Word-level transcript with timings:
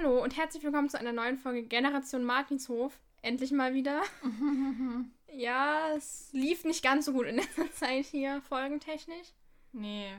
Hallo 0.00 0.22
und 0.22 0.36
herzlich 0.36 0.62
willkommen 0.62 0.88
zu 0.88 0.98
einer 0.98 1.12
neuen 1.12 1.36
Folge 1.36 1.62
Generation 1.62 2.24
Martinshof. 2.24 2.98
Endlich 3.22 3.50
mal 3.50 3.74
wieder. 3.74 4.02
ja, 5.32 5.92
es 5.94 6.30
lief 6.32 6.64
nicht 6.64 6.82
ganz 6.82 7.04
so 7.04 7.12
gut 7.12 7.26
in 7.26 7.36
letzter 7.36 7.70
Zeit 7.74 8.06
hier, 8.06 8.40
folgentechnisch. 8.42 9.28
Nee, 9.72 10.12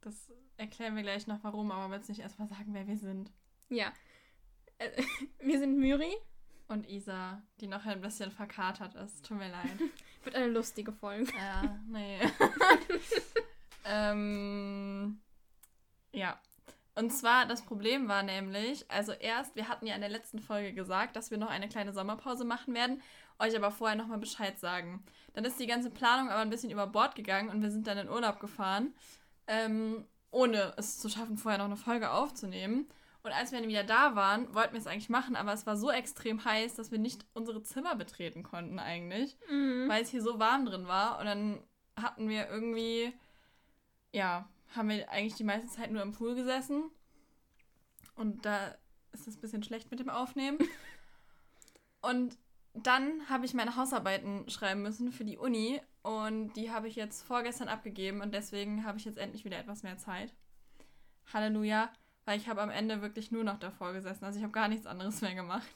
das 0.00 0.30
erklären 0.58 0.94
wir 0.94 1.02
gleich 1.02 1.26
noch 1.26 1.42
warum, 1.42 1.72
aber 1.72 1.92
willst 1.92 2.08
nicht 2.08 2.20
erstmal 2.20 2.46
sagen, 2.46 2.66
wer 2.68 2.86
wir 2.86 2.96
sind? 2.96 3.32
Ja. 3.68 3.92
Äh, 4.78 5.02
wir 5.40 5.58
sind 5.58 5.78
Myri. 5.78 6.14
Und 6.68 6.88
Isa, 6.88 7.42
die 7.60 7.66
noch 7.66 7.86
ein 7.86 8.00
bisschen 8.00 8.30
verkatert 8.30 8.94
ist. 8.94 9.26
Tut 9.26 9.38
mir 9.38 9.50
leid. 9.50 9.78
Wird 10.22 10.36
eine 10.36 10.48
lustige 10.48 10.92
Folge. 10.92 11.32
Ja, 11.36 11.80
nee. 11.88 12.20
ähm, 13.84 15.20
ja. 16.12 16.40
Und 17.00 17.08
zwar, 17.10 17.46
das 17.46 17.62
Problem 17.62 18.08
war 18.08 18.22
nämlich, 18.22 18.84
also 18.90 19.12
erst, 19.12 19.56
wir 19.56 19.68
hatten 19.68 19.86
ja 19.86 19.94
in 19.94 20.02
der 20.02 20.10
letzten 20.10 20.38
Folge 20.38 20.74
gesagt, 20.74 21.16
dass 21.16 21.30
wir 21.30 21.38
noch 21.38 21.48
eine 21.48 21.66
kleine 21.66 21.94
Sommerpause 21.94 22.44
machen 22.44 22.74
werden, 22.74 23.00
euch 23.38 23.56
aber 23.56 23.70
vorher 23.70 23.96
nochmal 23.96 24.18
Bescheid 24.18 24.58
sagen. 24.60 25.02
Dann 25.32 25.46
ist 25.46 25.58
die 25.58 25.66
ganze 25.66 25.88
Planung 25.88 26.28
aber 26.28 26.42
ein 26.42 26.50
bisschen 26.50 26.70
über 26.70 26.86
Bord 26.86 27.14
gegangen 27.14 27.48
und 27.48 27.62
wir 27.62 27.70
sind 27.70 27.86
dann 27.86 27.96
in 27.96 28.10
Urlaub 28.10 28.38
gefahren, 28.38 28.92
ähm, 29.46 30.04
ohne 30.30 30.74
es 30.76 30.98
zu 30.98 31.08
schaffen, 31.08 31.38
vorher 31.38 31.56
noch 31.56 31.64
eine 31.64 31.76
Folge 31.78 32.10
aufzunehmen. 32.10 32.86
Und 33.22 33.32
als 33.32 33.50
wir 33.50 33.60
dann 33.60 33.68
wieder 33.70 33.84
da 33.84 34.14
waren, 34.14 34.54
wollten 34.54 34.74
wir 34.74 34.80
es 34.80 34.86
eigentlich 34.86 35.08
machen, 35.08 35.36
aber 35.36 35.54
es 35.54 35.66
war 35.66 35.78
so 35.78 35.90
extrem 35.90 36.44
heiß, 36.44 36.74
dass 36.74 36.90
wir 36.90 36.98
nicht 36.98 37.24
unsere 37.32 37.62
Zimmer 37.62 37.94
betreten 37.94 38.42
konnten 38.42 38.78
eigentlich, 38.78 39.38
Mhm. 39.50 39.88
weil 39.88 40.02
es 40.02 40.10
hier 40.10 40.22
so 40.22 40.38
warm 40.38 40.66
drin 40.66 40.86
war. 40.86 41.18
Und 41.18 41.24
dann 41.24 41.62
hatten 41.96 42.28
wir 42.28 42.50
irgendwie, 42.50 43.14
ja, 44.12 44.46
haben 44.74 44.88
wir 44.88 45.08
eigentlich 45.10 45.34
die 45.34 45.44
meiste 45.44 45.68
Zeit 45.68 45.90
nur 45.90 46.02
im 46.02 46.12
Pool 46.12 46.34
gesessen. 46.34 46.90
Und 48.14 48.44
da 48.44 48.74
ist 49.12 49.26
es 49.26 49.36
ein 49.36 49.40
bisschen 49.40 49.62
schlecht 49.62 49.90
mit 49.90 50.00
dem 50.00 50.10
Aufnehmen. 50.10 50.58
Und 52.02 52.38
dann 52.74 53.28
habe 53.28 53.44
ich 53.44 53.54
meine 53.54 53.76
Hausarbeiten 53.76 54.48
schreiben 54.48 54.82
müssen 54.82 55.12
für 55.12 55.24
die 55.24 55.38
Uni. 55.38 55.80
Und 56.02 56.52
die 56.54 56.70
habe 56.70 56.88
ich 56.88 56.96
jetzt 56.96 57.22
vorgestern 57.22 57.68
abgegeben. 57.68 58.20
Und 58.20 58.32
deswegen 58.32 58.84
habe 58.84 58.98
ich 58.98 59.04
jetzt 59.04 59.18
endlich 59.18 59.44
wieder 59.44 59.58
etwas 59.58 59.82
mehr 59.82 59.98
Zeit. 59.98 60.32
Halleluja. 61.32 61.92
Weil 62.24 62.38
ich 62.38 62.48
habe 62.48 62.62
am 62.62 62.70
Ende 62.70 63.02
wirklich 63.02 63.30
nur 63.32 63.44
noch 63.44 63.58
davor 63.58 63.92
gesessen. 63.92 64.24
Also 64.24 64.38
ich 64.38 64.44
habe 64.44 64.52
gar 64.52 64.68
nichts 64.68 64.86
anderes 64.86 65.20
mehr 65.20 65.34
gemacht. 65.34 65.66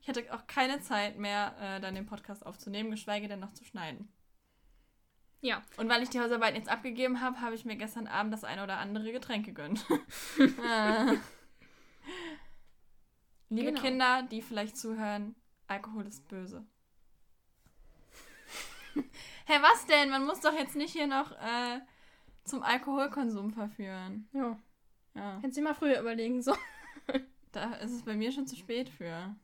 Ich 0.00 0.08
hatte 0.08 0.24
auch 0.34 0.46
keine 0.46 0.80
Zeit 0.80 1.18
mehr, 1.18 1.54
äh, 1.60 1.80
dann 1.80 1.94
den 1.94 2.06
Podcast 2.06 2.44
aufzunehmen, 2.44 2.90
geschweige 2.90 3.28
denn 3.28 3.40
noch 3.40 3.52
zu 3.52 3.64
schneiden. 3.64 4.08
Ja. 5.42 5.60
Und 5.76 5.88
weil 5.88 6.02
ich 6.02 6.08
die 6.08 6.20
Hausarbeiten 6.20 6.56
jetzt 6.56 6.68
abgegeben 6.70 7.20
habe, 7.20 7.40
habe 7.40 7.54
ich 7.54 7.64
mir 7.64 7.76
gestern 7.76 8.06
Abend 8.06 8.32
das 8.32 8.44
eine 8.44 8.62
oder 8.62 8.78
andere 8.78 9.12
Getränk 9.12 9.44
gegönnt. 9.44 9.84
Äh. 10.38 11.16
Liebe 13.50 13.68
Genau. 13.72 13.80
Kinder, 13.82 14.22
die 14.30 14.40
vielleicht 14.40 14.76
zuhören, 14.78 15.34
Alkohol 15.66 16.06
ist 16.06 16.26
böse. 16.28 16.64
Hä, 18.94 19.54
was 19.60 19.84
denn? 19.86 20.10
Man 20.10 20.24
muss 20.24 20.40
doch 20.40 20.54
jetzt 20.54 20.76
nicht 20.76 20.92
hier 20.92 21.06
noch 21.06 21.32
äh, 21.32 21.80
zum 22.44 22.62
Alkoholkonsum 22.62 23.52
verführen. 23.52 24.28
Ja. 24.32 24.58
Ja, 25.14 25.38
Hättest 25.42 25.58
du 25.58 25.62
mal 25.62 25.74
früher 25.74 26.00
überlegen 26.00 26.40
sollen. 26.40 26.58
da 27.52 27.74
ist 27.74 27.92
es 27.92 28.02
bei 28.02 28.14
mir 28.14 28.32
schon 28.32 28.46
zu 28.46 28.56
spät 28.56 28.88
für. 28.88 29.36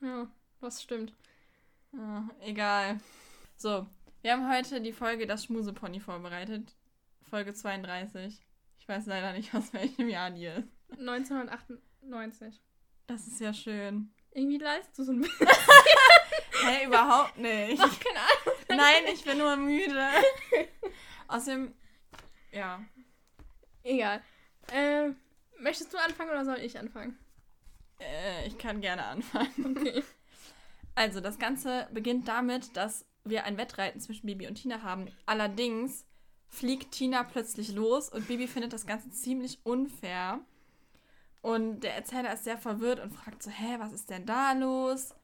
Ja, 0.00 0.26
das 0.60 0.82
stimmt. 0.82 1.14
Ja, 1.92 2.28
egal. 2.40 2.98
So, 3.56 3.86
wir 4.22 4.32
haben 4.32 4.50
heute 4.50 4.80
die 4.80 4.92
Folge 4.92 5.26
Das 5.26 5.44
Schmusepony 5.44 6.00
vorbereitet. 6.00 6.74
Folge 7.28 7.52
32. 7.54 8.40
Ich 8.78 8.88
weiß 8.88 9.06
leider 9.06 9.32
nicht, 9.32 9.54
aus 9.54 9.72
welchem 9.72 10.08
Jahr 10.08 10.30
die 10.30 10.46
ist. 10.46 10.68
1998. 10.98 12.60
Das 13.06 13.26
ist 13.26 13.40
ja 13.40 13.52
schön. 13.52 14.12
Irgendwie 14.32 14.58
leist 14.58 14.96
du 14.98 15.04
so 15.04 15.12
ein 15.12 15.20
bisschen. 15.22 15.48
Hä, 16.66 16.86
überhaupt 16.86 17.36
nicht. 17.38 17.82
Ach, 17.82 18.00
keine 18.00 18.18
Ahnung. 18.20 18.58
Nein, 18.68 19.12
ich 19.12 19.24
bin 19.24 19.38
nur 19.38 19.56
müde. 19.56 20.08
Außerdem, 21.28 21.74
ja. 22.52 22.82
Egal. 23.82 24.22
Äh, 24.72 25.10
möchtest 25.58 25.92
du 25.92 25.98
anfangen 25.98 26.30
oder 26.30 26.44
soll 26.44 26.58
ich 26.58 26.78
anfangen? 26.78 27.18
Äh, 27.98 28.46
ich 28.46 28.56
kann 28.58 28.80
gerne 28.80 29.04
anfangen. 29.04 29.76
Okay. 29.76 30.02
Also, 30.94 31.20
das 31.20 31.38
Ganze 31.38 31.88
beginnt 31.92 32.28
damit, 32.28 32.76
dass 32.76 33.04
wir 33.24 33.44
ein 33.44 33.56
Wettreiten 33.56 34.00
zwischen 34.00 34.26
Bibi 34.26 34.46
und 34.46 34.56
Tina 34.56 34.82
haben. 34.82 35.06
Allerdings 35.26 36.04
fliegt 36.48 36.92
Tina 36.92 37.24
plötzlich 37.24 37.72
los 37.72 38.08
und 38.08 38.28
Bibi 38.28 38.46
findet 38.46 38.72
das 38.72 38.86
Ganze 38.86 39.10
ziemlich 39.10 39.60
unfair. 39.64 40.40
Und 41.40 41.80
der 41.80 41.94
Erzähler 41.94 42.32
ist 42.32 42.44
sehr 42.44 42.58
verwirrt 42.58 43.00
und 43.00 43.12
fragt 43.12 43.42
so, 43.42 43.50
hä, 43.50 43.76
was 43.78 43.92
ist 43.92 44.10
denn 44.10 44.26
da 44.26 44.52
los? 44.52 45.14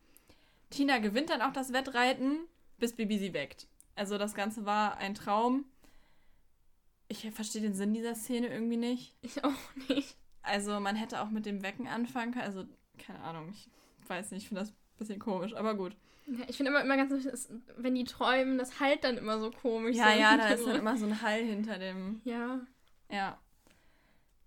Tina 0.70 0.98
gewinnt 0.98 1.30
dann 1.30 1.42
auch 1.42 1.52
das 1.52 1.72
Wettreiten, 1.72 2.40
bis 2.78 2.94
Bibi 2.94 3.18
sie 3.18 3.34
weckt. 3.34 3.68
Also 3.94 4.18
das 4.18 4.34
Ganze 4.34 4.64
war 4.64 4.96
ein 4.98 5.14
Traum. 5.14 5.64
Ich 7.08 7.30
verstehe 7.30 7.62
den 7.62 7.74
Sinn 7.74 7.94
dieser 7.94 8.14
Szene 8.14 8.48
irgendwie 8.48 8.76
nicht. 8.76 9.16
Ich 9.22 9.44
auch 9.44 9.52
nicht. 9.88 10.16
Also 10.42 10.80
man 10.80 10.96
hätte 10.96 11.22
auch 11.22 11.30
mit 11.30 11.46
dem 11.46 11.62
Wecken 11.62 11.88
anfangen 11.88 12.32
können. 12.32 12.44
Also, 12.44 12.64
keine 12.98 13.20
Ahnung, 13.20 13.50
ich 13.50 13.68
weiß 14.08 14.30
nicht, 14.30 14.42
ich 14.42 14.48
finde 14.48 14.62
das 14.62 14.72
bisschen 14.98 15.18
komisch, 15.18 15.54
aber 15.54 15.74
gut. 15.74 15.96
Ja, 16.26 16.44
ich 16.46 16.56
finde 16.56 16.70
immer, 16.70 16.82
immer 16.82 16.96
ganz 16.96 17.48
wenn 17.76 17.94
die 17.94 18.04
träumen, 18.04 18.58
das 18.58 18.80
halt 18.80 19.04
dann 19.04 19.16
immer 19.16 19.38
so 19.38 19.50
komisch. 19.50 19.96
Ja, 19.96 20.12
so 20.12 20.18
ja, 20.18 20.36
da 20.36 20.48
ist 20.48 20.66
dann 20.66 20.76
immer 20.76 20.96
so 20.96 21.06
ein 21.06 21.22
Hall 21.22 21.42
hinter 21.42 21.78
dem. 21.78 22.20
Ja. 22.24 22.60
Ja. 23.10 23.38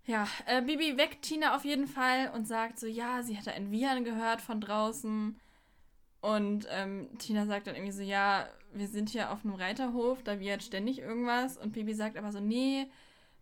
Ja, 0.04 0.26
äh, 0.46 0.62
Bibi 0.62 0.96
weckt 0.96 1.22
Tina 1.22 1.54
auf 1.54 1.64
jeden 1.64 1.86
Fall 1.86 2.30
und 2.34 2.46
sagt 2.46 2.78
so, 2.78 2.86
ja, 2.86 3.22
sie 3.22 3.34
hätte 3.34 3.52
ein 3.52 3.70
Wiehern 3.70 4.04
gehört 4.04 4.40
von 4.40 4.60
draußen. 4.60 5.38
Und 6.20 6.66
ähm, 6.70 7.08
Tina 7.18 7.46
sagt 7.46 7.66
dann 7.66 7.74
irgendwie 7.74 7.92
so, 7.92 8.02
ja, 8.02 8.48
wir 8.72 8.88
sind 8.88 9.10
hier 9.10 9.30
auf 9.30 9.44
einem 9.44 9.54
Reiterhof, 9.54 10.22
da 10.22 10.40
wiehert 10.40 10.62
ständig 10.62 10.98
irgendwas. 10.98 11.56
Und 11.56 11.72
Bibi 11.72 11.94
sagt 11.94 12.16
aber 12.16 12.32
so, 12.32 12.40
nee, 12.40 12.86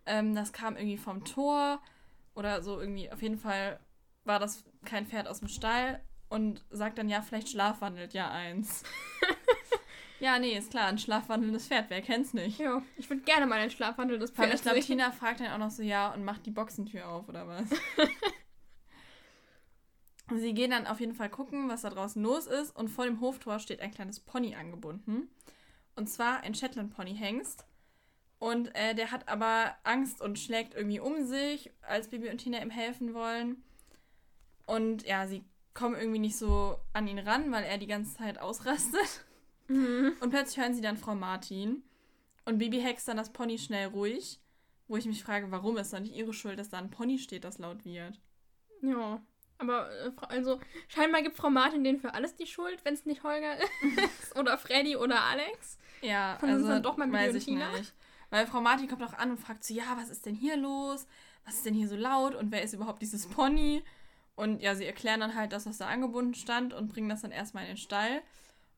ähm, 0.07 0.35
das 0.35 0.53
kam 0.53 0.77
irgendwie 0.77 0.99
vom 0.99 1.25
Tor. 1.25 1.81
Oder 2.35 2.63
so 2.63 2.81
irgendwie, 2.81 3.11
auf 3.11 3.23
jeden 3.23 3.39
Fall 3.39 3.81
war 4.25 4.39
das 4.39 4.65
kein 4.85 5.07
Pferd 5.07 5.29
aus 5.29 5.41
dem 5.41 5.49
Stall. 5.49 6.01
Und 6.31 6.65
sagt 6.71 6.97
dann, 6.97 7.11
ja, 7.11 7.21
vielleicht 7.21 7.51
schlafwandelt 7.51 8.15
ja 8.15 8.31
eins. 8.31 8.85
ja, 10.21 10.39
nee, 10.39 10.57
ist 10.57 10.71
klar, 10.71 10.87
ein 10.87 10.97
schlafwandelndes 10.97 11.67
Pferd, 11.67 11.91
wer 11.91 12.01
kennt's 12.01 12.33
nicht? 12.33 12.59
Ja, 12.61 12.83
ich 12.97 13.11
würde 13.11 13.23
gerne 13.23 13.47
mal 13.47 13.59
einen 13.59 13.71
Schlafwandel 13.71 14.19
des 14.19 14.31
Vor 14.31 14.45
allem, 14.45 14.57
Pferdes 14.57 14.81
ich 14.81 14.87
glaube. 14.87 15.03
Tina 15.03 15.11
fragt 15.11 15.41
dann 15.41 15.49
auch 15.49 15.59
noch 15.59 15.73
so, 15.73 15.83
ja, 15.83 16.15
und 16.15 16.25
macht 16.25 16.47
die 16.47 16.53
Boxentür 16.53 17.09
auf, 17.09 17.29
oder 17.29 17.47
was? 17.47 17.69
Sie 20.39 20.55
gehen 20.55 20.71
dann 20.71 20.87
auf 20.87 21.01
jeden 21.01 21.15
Fall 21.15 21.29
gucken, 21.29 21.69
was 21.69 21.83
da 21.83 21.91
draußen 21.91 22.23
los 22.23 22.47
ist. 22.47 22.75
Und 22.77 22.89
vor 22.89 23.05
dem 23.05 23.21
Hoftor 23.21 23.59
steht 23.59 23.81
ein 23.81 23.91
kleines 23.91 24.21
Pony 24.21 24.55
angebunden. 24.55 25.29
Und 25.97 26.09
zwar 26.09 26.43
ein 26.43 26.55
Shetland-Pony-Hengst. 26.55 27.67
Und 28.39 28.75
äh, 28.75 28.95
der 28.95 29.11
hat 29.11 29.29
aber 29.29 29.75
Angst 29.83 30.23
und 30.23 30.39
schlägt 30.39 30.75
irgendwie 30.75 31.01
um 31.01 31.25
sich, 31.27 31.73
als 31.83 32.09
Bibi 32.09 32.31
und 32.31 32.39
Tina 32.39 32.63
ihm 32.63 32.71
helfen 32.71 33.13
wollen. 33.13 33.63
Und 34.67 35.05
ja, 35.05 35.27
sie 35.27 35.45
kommen 35.75 35.95
irgendwie 35.95 36.19
nicht 36.19 36.37
so 36.37 36.79
an 36.93 37.07
ihn 37.07 37.19
ran, 37.19 37.53
weil 37.53 37.65
er 37.65 37.79
die 37.79 37.87
ganze 37.87 38.17
Zeit 38.17 38.39
ausrastet. 38.39 39.25
Mhm. 39.69 40.13
Und 40.21 40.31
plötzlich 40.31 40.59
hören 40.59 40.75
sie 40.75 40.81
dann 40.81 40.97
Frau 40.97 41.15
Martin. 41.15 41.83
Und 42.45 42.59
Bibi 42.59 42.81
hext 42.81 43.07
dann 43.09 43.17
das 43.17 43.33
Pony 43.33 43.59
schnell 43.59 43.89
ruhig. 43.89 44.41
Wo 44.89 44.97
ich 44.97 45.07
mich 45.07 45.23
frage, 45.23 45.51
warum 45.53 45.77
ist 45.77 45.93
doch 45.93 46.01
nicht 46.01 46.17
ihre 46.17 46.33
Schuld, 46.33 46.59
dass 46.59 46.71
da 46.71 46.79
ein 46.79 46.91
Pony 46.91 47.19
steht, 47.19 47.45
das 47.45 47.59
laut 47.59 47.85
wird. 47.85 48.21
Ja. 48.83 49.23
Aber 49.59 49.89
äh, 49.91 50.11
also 50.29 50.59
scheinbar 50.89 51.23
gibt 51.23 51.37
Frau 51.37 51.51
Martin 51.51 51.85
denen 51.85 52.01
für 52.01 52.15
alles 52.15 52.35
die 52.35 52.47
Schuld, 52.47 52.85
wenn 52.85 52.95
es 52.95 53.07
nicht 53.07 53.23
Holger 53.23 53.57
ist 54.21 54.37
oder 54.37 54.59
Freddy 54.59 54.97
oder 54.97 55.23
Alex. 55.23 55.79
Ja, 56.03 56.39
Dann 56.41 56.51
sind's 56.51 56.65
also 56.65 56.69
dann 56.69 56.83
doch 56.83 56.97
mal 56.97 57.13
weiß 57.13 57.35
ich 57.37 57.47
nicht. 57.47 57.95
Weil 58.31 58.47
Frau 58.47 58.61
Martin 58.61 58.89
kommt 58.89 59.03
auch 59.03 59.13
an 59.15 59.31
und 59.31 59.39
fragt 59.39 59.65
so, 59.65 59.75
ja, 59.75 59.97
was 59.97 60.09
ist 60.09 60.25
denn 60.27 60.35
hier 60.35 60.57
los? 60.57 61.07
Was 61.45 61.57
ist 61.57 61.67
denn 61.67 61.75
hier 61.75 61.89
so 61.89 61.97
laut? 61.97 62.35
Und 62.35 62.51
wer 62.51 62.63
ist 62.63 62.75
überhaupt 62.75 63.03
dieses 63.03 63.27
Pony? 63.29 63.83
Und 64.35 64.61
ja, 64.61 64.75
sie 64.75 64.87
erklären 64.87 65.21
dann 65.21 65.35
halt, 65.35 65.53
dass 65.53 65.65
das 65.65 65.79
da 65.79 65.89
angebunden 65.89 66.35
stand 66.35 66.73
und 66.73 66.89
bringen 66.89 67.09
das 67.09 67.23
dann 67.23 67.31
erstmal 67.31 67.65
in 67.65 67.71
den 67.71 67.77
Stall. 67.77 68.23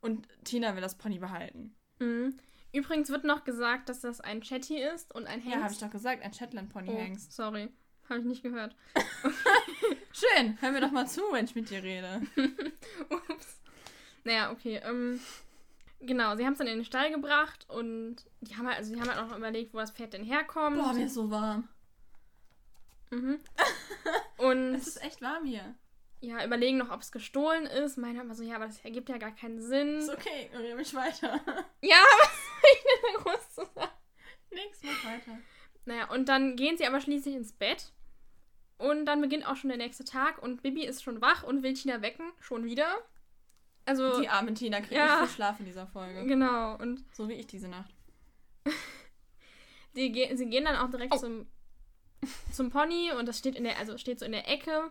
Und 0.00 0.26
Tina 0.44 0.74
will 0.74 0.82
das 0.82 0.98
Pony 0.98 1.18
behalten. 1.18 1.74
Mhm. 2.00 2.36
Übrigens 2.72 3.10
wird 3.10 3.24
noch 3.24 3.44
gesagt, 3.44 3.88
dass 3.88 4.00
das 4.00 4.20
ein 4.20 4.40
Chatty 4.40 4.82
ist 4.82 5.14
und 5.14 5.26
ein 5.26 5.40
Hengst. 5.40 5.56
Ja, 5.56 5.62
habe 5.62 5.72
ich 5.72 5.78
doch 5.78 5.90
gesagt, 5.90 6.22
ein 6.22 6.32
Shetland-Pony 6.32 6.90
oh, 6.90 7.16
sorry. 7.16 7.68
Habe 8.08 8.20
ich 8.20 8.26
nicht 8.26 8.42
gehört. 8.42 8.74
Schön, 10.12 10.58
hör 10.60 10.72
mir 10.72 10.80
doch 10.80 10.90
mal 10.90 11.06
zu, 11.06 11.20
wenn 11.32 11.44
ich 11.44 11.54
mit 11.54 11.70
dir 11.70 11.82
rede. 11.82 12.22
Ups. 13.10 13.60
Naja, 14.24 14.50
okay. 14.50 14.80
Ähm, 14.84 15.20
genau, 16.00 16.36
sie 16.36 16.44
haben 16.44 16.52
es 16.52 16.58
dann 16.58 16.66
in 16.66 16.78
den 16.78 16.84
Stall 16.84 17.10
gebracht 17.10 17.66
und 17.68 18.16
die 18.40 18.56
haben 18.56 18.66
halt, 18.66 18.78
also 18.78 18.94
die 18.94 19.00
haben 19.00 19.08
halt 19.08 19.20
auch 19.20 19.28
noch 19.28 19.36
überlegt, 19.36 19.74
wo 19.74 19.78
das 19.78 19.90
Pferd 19.90 20.14
denn 20.14 20.24
herkommt. 20.24 20.78
Boah, 20.78 20.92
mir 20.92 21.06
ist 21.06 21.14
so 21.14 21.30
warm. 21.30 21.68
Mhm. 23.12 23.40
Und 24.38 24.74
Es 24.74 24.88
ist 24.88 25.02
echt 25.02 25.22
warm 25.22 25.44
hier. 25.44 25.74
ja, 26.20 26.44
überlegen 26.44 26.78
noch, 26.78 26.90
ob 26.90 27.00
es 27.00 27.12
gestohlen 27.12 27.66
ist. 27.66 27.96
Meine 27.98 28.20
aber 28.20 28.34
so, 28.34 28.42
ja, 28.42 28.56
aber 28.56 28.66
das 28.66 28.80
ergibt 28.80 29.08
ja 29.08 29.18
gar 29.18 29.34
keinen 29.34 29.60
Sinn. 29.60 29.98
Ist 29.98 30.10
okay, 30.10 30.46
ignoriere 30.46 30.76
mich 30.76 30.94
weiter. 30.94 31.40
Ja, 31.80 31.96
was 32.20 32.30
soll 32.30 32.70
ich 32.72 32.82
denn 32.82 33.02
da 33.02 33.22
groß 33.22 33.54
zu 33.54 33.64
sagen? 33.74 33.92
Nix, 34.50 34.80
mach 34.82 35.04
weiter. 35.04 35.38
Naja, 35.84 36.10
und 36.10 36.28
dann 36.28 36.56
gehen 36.56 36.76
sie 36.76 36.86
aber 36.86 37.00
schließlich 37.00 37.34
ins 37.34 37.52
Bett. 37.52 37.92
Und 38.78 39.06
dann 39.06 39.20
beginnt 39.20 39.46
auch 39.46 39.56
schon 39.56 39.68
der 39.68 39.78
nächste 39.78 40.04
Tag 40.04 40.42
und 40.42 40.62
Bibi 40.62 40.84
ist 40.84 41.02
schon 41.02 41.20
wach 41.20 41.44
und 41.44 41.62
will 41.62 41.74
Tina 41.74 42.02
wecken. 42.02 42.32
Schon 42.40 42.64
wieder. 42.64 42.98
Also. 43.84 44.20
Die 44.20 44.28
arme 44.28 44.54
Tina 44.54 44.80
kriegt 44.80 44.92
ja, 44.92 45.20
nicht 45.20 45.28
viel 45.28 45.36
Schlaf 45.36 45.60
in 45.60 45.66
dieser 45.66 45.86
Folge. 45.86 46.24
Genau. 46.26 46.76
Und 46.76 47.04
so 47.14 47.28
wie 47.28 47.34
ich 47.34 47.46
diese 47.46 47.68
Nacht. 47.68 47.94
die 49.96 50.12
ge 50.12 50.34
sie 50.36 50.48
gehen 50.48 50.64
dann 50.64 50.76
auch 50.76 50.90
direkt 50.90 51.14
oh. 51.14 51.18
zum, 51.18 51.46
zum 52.52 52.70
Pony 52.70 53.10
und 53.18 53.26
das 53.26 53.38
steht 53.38 53.56
in 53.56 53.64
der, 53.64 53.78
also 53.78 53.98
steht 53.98 54.18
so 54.18 54.26
in 54.26 54.32
der 54.32 54.48
Ecke 54.48 54.90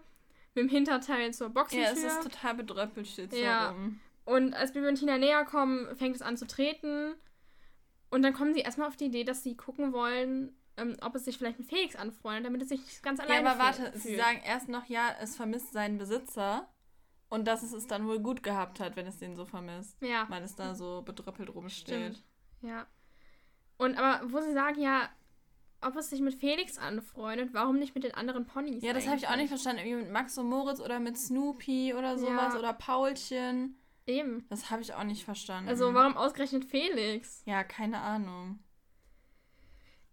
mit 0.53 0.63
dem 0.63 0.69
Hinterteil 0.69 1.33
zur 1.33 1.49
Boxentür. 1.49 1.85
Ja, 1.85 1.93
es 1.93 2.03
ist 2.03 2.23
total 2.23 2.55
bedröppelt, 2.55 3.07
steht 3.07 3.31
so 3.31 3.37
ja. 3.37 3.69
rum. 3.69 3.99
Und 4.25 4.53
als 4.53 4.73
Bibi 4.73 4.87
und 4.87 4.95
Tina 4.95 5.17
näher 5.17 5.45
kommen, 5.45 5.95
fängt 5.95 6.15
es 6.15 6.21
an 6.21 6.37
zu 6.37 6.45
treten. 6.45 7.15
Und 8.09 8.21
dann 8.23 8.33
kommen 8.33 8.53
sie 8.53 8.59
erstmal 8.59 8.87
auf 8.87 8.97
die 8.97 9.05
Idee, 9.05 9.23
dass 9.23 9.43
sie 9.43 9.55
gucken 9.55 9.93
wollen, 9.93 10.53
ähm, 10.77 10.97
ob 11.01 11.15
es 11.15 11.25
sich 11.25 11.37
vielleicht 11.37 11.59
mit 11.59 11.67
Felix 11.67 11.95
anfreundet, 11.95 12.45
damit 12.45 12.61
es 12.61 12.69
sich 12.69 13.01
ganz 13.01 13.19
alleine 13.19 13.45
Ja, 13.45 13.51
aber 13.51 13.59
warte, 13.59 13.91
fühlt. 13.91 14.01
sie 14.03 14.15
sagen 14.15 14.41
erst 14.45 14.67
noch, 14.69 14.85
ja, 14.85 15.15
es 15.21 15.35
vermisst 15.35 15.71
seinen 15.71 15.97
Besitzer. 15.97 16.67
Und 17.29 17.47
dass 17.47 17.63
es 17.63 17.71
es 17.71 17.87
dann 17.87 18.07
wohl 18.07 18.19
gut 18.19 18.43
gehabt 18.43 18.81
hat, 18.81 18.97
wenn 18.97 19.07
es 19.07 19.17
den 19.17 19.37
so 19.37 19.45
vermisst. 19.45 19.95
Ja. 20.01 20.25
Weil 20.29 20.43
es 20.43 20.55
da 20.55 20.75
so 20.75 21.01
bedröppelt 21.01 21.53
rumsteht. 21.55 22.15
Stimmt. 22.15 22.23
Ja. 22.61 22.87
Und 23.77 23.97
aber 23.97 24.29
wo 24.31 24.41
sie 24.41 24.53
sagen, 24.53 24.81
ja, 24.81 25.09
ob 25.81 25.95
es 25.95 26.09
sich 26.09 26.21
mit 26.21 26.35
Felix 26.35 26.77
anfreundet, 26.77 27.49
warum 27.53 27.77
nicht 27.77 27.95
mit 27.95 28.03
den 28.03 28.13
anderen 28.13 28.45
Ponys? 28.45 28.83
Ja, 28.83 28.93
das 28.93 29.07
habe 29.07 29.17
ich 29.17 29.27
auch 29.27 29.35
nicht 29.35 29.49
verstanden. 29.49 29.81
Irgendwie 29.85 30.03
mit 30.03 30.11
Max 30.11 30.37
und 30.37 30.47
Moritz 30.47 30.79
oder 30.79 30.99
mit 30.99 31.17
Snoopy 31.17 31.93
oder 31.93 32.17
sowas 32.17 32.53
ja. 32.53 32.59
oder 32.59 32.73
Paulchen. 32.73 33.77
Eben. 34.07 34.45
Das 34.49 34.71
habe 34.71 34.81
ich 34.81 34.93
auch 34.93 35.03
nicht 35.03 35.23
verstanden. 35.23 35.69
Also 35.69 35.93
warum 35.93 36.17
ausgerechnet 36.17 36.65
Felix? 36.65 37.43
Ja, 37.45 37.63
keine 37.63 37.99
Ahnung. 37.99 38.59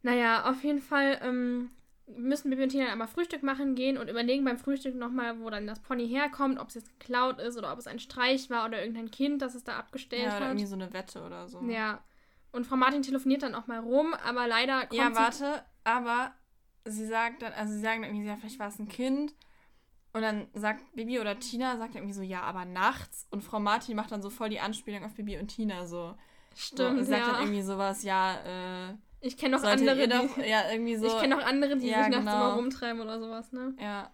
Naja, 0.02 0.48
auf 0.48 0.62
jeden 0.62 0.80
Fall 0.80 1.18
ähm, 1.22 1.70
müssen 2.06 2.50
Bibi 2.50 2.62
und 2.62 2.68
Tina 2.70 2.90
einmal 2.90 3.08
Frühstück 3.08 3.42
machen 3.42 3.74
gehen 3.74 3.98
und 3.98 4.08
überlegen 4.08 4.44
beim 4.44 4.58
Frühstück 4.58 4.94
nochmal, 4.94 5.40
wo 5.40 5.50
dann 5.50 5.66
das 5.66 5.80
Pony 5.80 6.08
herkommt, 6.08 6.58
ob 6.58 6.68
es 6.68 6.74
jetzt 6.74 6.98
geklaut 6.98 7.40
ist 7.40 7.58
oder 7.58 7.72
ob 7.72 7.78
es 7.78 7.86
ein 7.86 7.98
Streich 7.98 8.50
war 8.50 8.66
oder 8.66 8.80
irgendein 8.80 9.10
Kind, 9.10 9.42
das 9.42 9.54
es 9.54 9.64
da 9.64 9.78
abgestellt 9.78 10.22
ja, 10.22 10.36
oder 10.36 10.46
hat. 10.46 10.50
irgendwie 10.52 10.66
so 10.66 10.74
eine 10.74 10.92
Wette 10.92 11.22
oder 11.22 11.48
so. 11.48 11.62
Ja. 11.62 12.02
Und 12.58 12.64
Frau 12.64 12.74
Martin 12.74 13.02
telefoniert 13.02 13.44
dann 13.44 13.54
auch 13.54 13.68
mal 13.68 13.78
rum, 13.78 14.14
aber 14.14 14.48
leider 14.48 14.80
kommt 14.80 14.94
Ja, 14.94 15.14
warte, 15.14 15.62
aber 15.84 16.32
sie 16.84 17.06
sagt 17.06 17.42
dann, 17.42 17.52
also 17.52 17.72
sie 17.72 17.78
sagen 17.78 18.02
dann 18.02 18.10
irgendwie, 18.10 18.26
ja, 18.26 18.36
vielleicht 18.36 18.58
war 18.58 18.66
es 18.66 18.80
ein 18.80 18.88
Kind. 18.88 19.32
Und 20.12 20.22
dann 20.22 20.48
sagt 20.54 20.82
Bibi 20.96 21.20
oder 21.20 21.38
Tina, 21.38 21.76
sagt 21.76 21.94
irgendwie 21.94 22.14
so, 22.14 22.22
ja, 22.22 22.42
aber 22.42 22.64
nachts. 22.64 23.28
Und 23.30 23.44
Frau 23.44 23.60
Martin 23.60 23.94
macht 23.94 24.10
dann 24.10 24.22
so 24.22 24.28
voll 24.28 24.48
die 24.48 24.58
Anspielung 24.58 25.04
auf 25.04 25.14
Bibi 25.14 25.38
und 25.38 25.46
Tina 25.46 25.86
so. 25.86 26.16
Stimmt, 26.56 26.98
so, 26.98 27.04
sagt 27.04 27.26
ja. 27.26 27.32
dann 27.32 27.42
irgendwie 27.42 27.62
sowas, 27.62 28.02
ja, 28.02 28.88
äh, 28.88 28.94
ich 29.20 29.36
kenne 29.36 29.56
noch 29.56 29.62
andere, 29.62 30.08
doch, 30.08 30.34
die, 30.34 30.40
ja, 30.40 30.68
irgendwie 30.68 30.96
so. 30.96 31.06
Ich 31.06 31.20
kenne 31.20 31.36
noch 31.36 31.44
andere, 31.44 31.76
die 31.76 31.86
ja, 31.86 32.02
sich 32.02 32.10
nachts 32.10 32.24
genau. 32.24 32.46
immer 32.46 32.54
rumtreiben 32.54 33.00
oder 33.00 33.20
sowas, 33.20 33.52
ne? 33.52 33.76
Ja. 33.80 34.12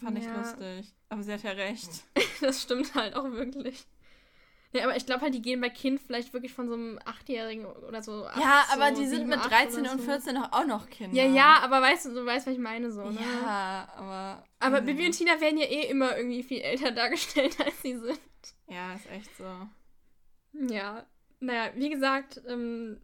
Fand 0.00 0.16
ja. 0.16 0.24
ich 0.24 0.34
lustig. 0.34 0.94
Aber 1.10 1.22
sie 1.22 1.32
hat 1.34 1.42
ja 1.42 1.50
recht. 1.50 1.90
das 2.40 2.62
stimmt 2.62 2.94
halt 2.94 3.16
auch 3.16 3.30
wirklich. 3.32 3.86
Ja, 4.72 4.84
aber 4.84 4.96
ich 4.96 5.06
glaube 5.06 5.22
halt, 5.22 5.34
die 5.34 5.40
gehen 5.40 5.60
bei 5.60 5.70
Kind 5.70 6.00
vielleicht 6.00 6.34
wirklich 6.34 6.52
von 6.52 6.68
so 6.68 6.74
einem 6.74 6.98
Achtjährigen 7.04 7.64
oder 7.64 8.02
so. 8.02 8.24
ja, 8.38 8.64
aber 8.70 8.94
so 8.94 9.00
die 9.00 9.08
sind 9.08 9.26
mit 9.26 9.42
13 9.42 9.86
und 9.86 10.00
14 10.00 10.36
so. 10.36 10.42
auch 10.42 10.66
noch 10.66 10.90
Kinder. 10.90 11.16
Ja, 11.16 11.24
ja, 11.24 11.60
aber 11.62 11.80
weißt 11.80 12.06
du, 12.06 12.14
du 12.14 12.26
weißt, 12.26 12.46
was 12.46 12.54
ich 12.54 12.60
meine 12.60 12.90
so, 12.90 13.08
ne? 13.08 13.18
Ja, 13.20 13.88
aber. 13.96 14.44
Aber 14.60 14.80
Bibi 14.82 15.06
und 15.06 15.12
Tina 15.12 15.40
werden 15.40 15.58
ja 15.58 15.66
eh 15.66 15.88
immer 15.88 16.16
irgendwie 16.16 16.42
viel 16.42 16.60
älter 16.60 16.90
dargestellt, 16.92 17.56
als 17.64 17.80
sie 17.80 17.96
sind. 17.96 18.20
Ja, 18.66 18.92
ist 18.92 19.10
echt 19.10 19.30
so. 19.36 19.44
Ja. 20.52 21.06
Naja, 21.40 21.70
wie 21.74 21.88
gesagt, 21.88 22.42
ähm, 22.46 23.00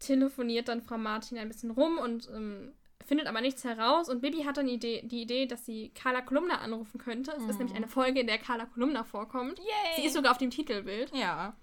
telefoniert 0.00 0.68
dann 0.68 0.82
Frau 0.82 0.98
Martin 0.98 1.38
ein 1.38 1.48
bisschen 1.48 1.70
rum 1.70 1.98
und 1.98 2.28
ähm, 2.34 2.72
findet 3.04 3.26
aber 3.26 3.40
nichts 3.40 3.64
heraus. 3.64 4.08
Und 4.08 4.20
Bibi 4.20 4.44
hat 4.44 4.56
dann 4.56 4.66
die 4.66 4.74
Idee, 4.74 5.02
die 5.04 5.22
Idee 5.22 5.46
dass 5.46 5.64
sie 5.64 5.90
Carla 5.94 6.22
Kolumna 6.22 6.58
anrufen 6.58 6.98
könnte. 6.98 7.32
Es 7.32 7.42
mhm. 7.42 7.50
ist 7.50 7.58
nämlich 7.58 7.76
eine 7.76 7.88
Folge, 7.88 8.20
in 8.20 8.26
der 8.26 8.38
Carla 8.38 8.66
Kolumna 8.66 9.04
vorkommt. 9.04 9.58
Yay. 9.58 9.96
Sie 9.96 10.06
ist 10.06 10.14
sogar 10.14 10.32
auf 10.32 10.38
dem 10.38 10.50
Titelbild. 10.50 11.14
Ja. 11.14 11.56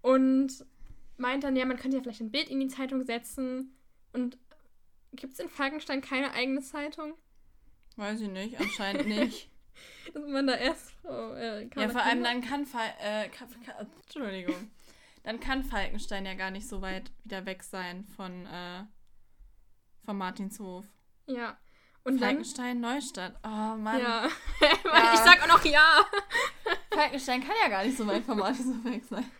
Und 0.00 0.64
meint 1.16 1.44
dann, 1.44 1.56
ja, 1.56 1.64
man 1.64 1.76
könnte 1.76 1.96
ja 1.96 2.02
vielleicht 2.02 2.20
ein 2.20 2.30
Bild 2.30 2.48
in 2.48 2.60
die 2.60 2.68
Zeitung 2.68 3.02
setzen. 3.04 3.76
Und 4.12 4.38
gibt 5.12 5.34
es 5.34 5.40
in 5.40 5.48
Falkenstein 5.48 6.00
keine 6.00 6.32
eigene 6.32 6.60
Zeitung? 6.60 7.14
Weiß 7.96 8.20
ich 8.20 8.28
nicht, 8.28 8.58
anscheinend 8.58 9.06
nicht. 9.06 9.48
Dass 10.14 10.26
man 10.26 10.46
da 10.46 10.54
erst 10.54 10.90
Frau. 11.02 11.34
Äh, 11.34 11.68
ja, 11.76 11.88
vor 11.88 12.02
allem 12.02 12.22
dann 12.22 12.40
kann. 12.42 12.66
Fall, 12.66 12.92
äh, 13.00 13.28
kann, 13.28 13.48
kann, 13.64 13.86
Entschuldigung 14.02 14.70
dann 15.22 15.40
kann 15.40 15.62
Falkenstein 15.62 16.26
ja 16.26 16.34
gar 16.34 16.50
nicht 16.50 16.68
so 16.68 16.82
weit 16.82 17.10
wieder 17.24 17.46
weg 17.46 17.62
sein 17.62 18.04
von, 18.04 18.46
äh, 18.46 18.84
von 20.04 20.16
Martinshof. 20.16 20.84
Ja. 21.26 21.56
Und 22.04 22.18
Falkenstein, 22.18 22.82
dann, 22.82 22.94
Neustadt. 22.94 23.34
Oh 23.44 23.76
Mann. 23.76 24.00
Ja. 24.00 24.28
ja. 24.60 24.68
Ich 25.14 25.20
sag 25.20 25.42
auch 25.42 25.48
noch 25.48 25.64
ja. 25.64 26.04
Falkenstein 26.90 27.42
kann 27.42 27.54
ja 27.62 27.68
gar 27.68 27.84
nicht 27.84 27.96
so 27.96 28.06
weit 28.06 28.24
von 28.24 28.38
Martinshof 28.38 28.84
weg 28.84 29.04
sein. 29.08 29.30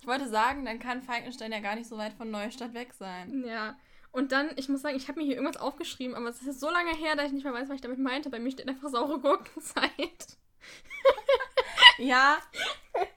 Ich 0.00 0.06
wollte 0.06 0.28
sagen, 0.28 0.64
dann 0.64 0.78
kann 0.78 1.02
Falkenstein 1.02 1.52
ja 1.52 1.60
gar 1.60 1.76
nicht 1.76 1.88
so 1.88 1.98
weit 1.98 2.14
von 2.14 2.30
Neustadt 2.30 2.74
weg 2.74 2.94
sein. 2.94 3.44
Ja. 3.46 3.76
Und 4.12 4.32
dann, 4.32 4.50
ich 4.56 4.68
muss 4.68 4.82
sagen, 4.82 4.96
ich 4.96 5.08
habe 5.08 5.20
mir 5.20 5.26
hier 5.26 5.36
irgendwas 5.36 5.60
aufgeschrieben, 5.60 6.16
aber 6.16 6.28
es 6.28 6.42
ist 6.42 6.58
so 6.58 6.70
lange 6.70 6.94
her, 6.96 7.14
dass 7.14 7.26
ich 7.26 7.32
nicht 7.32 7.44
mehr 7.44 7.52
weiß, 7.52 7.68
was 7.68 7.76
ich 7.76 7.80
damit 7.80 7.98
meinte. 7.98 8.30
Bei 8.30 8.40
mir 8.40 8.50
steht 8.50 8.68
einfach 8.68 8.88
saure 8.88 9.20
Gurkenzeit. 9.20 10.38
ja, 11.98 12.38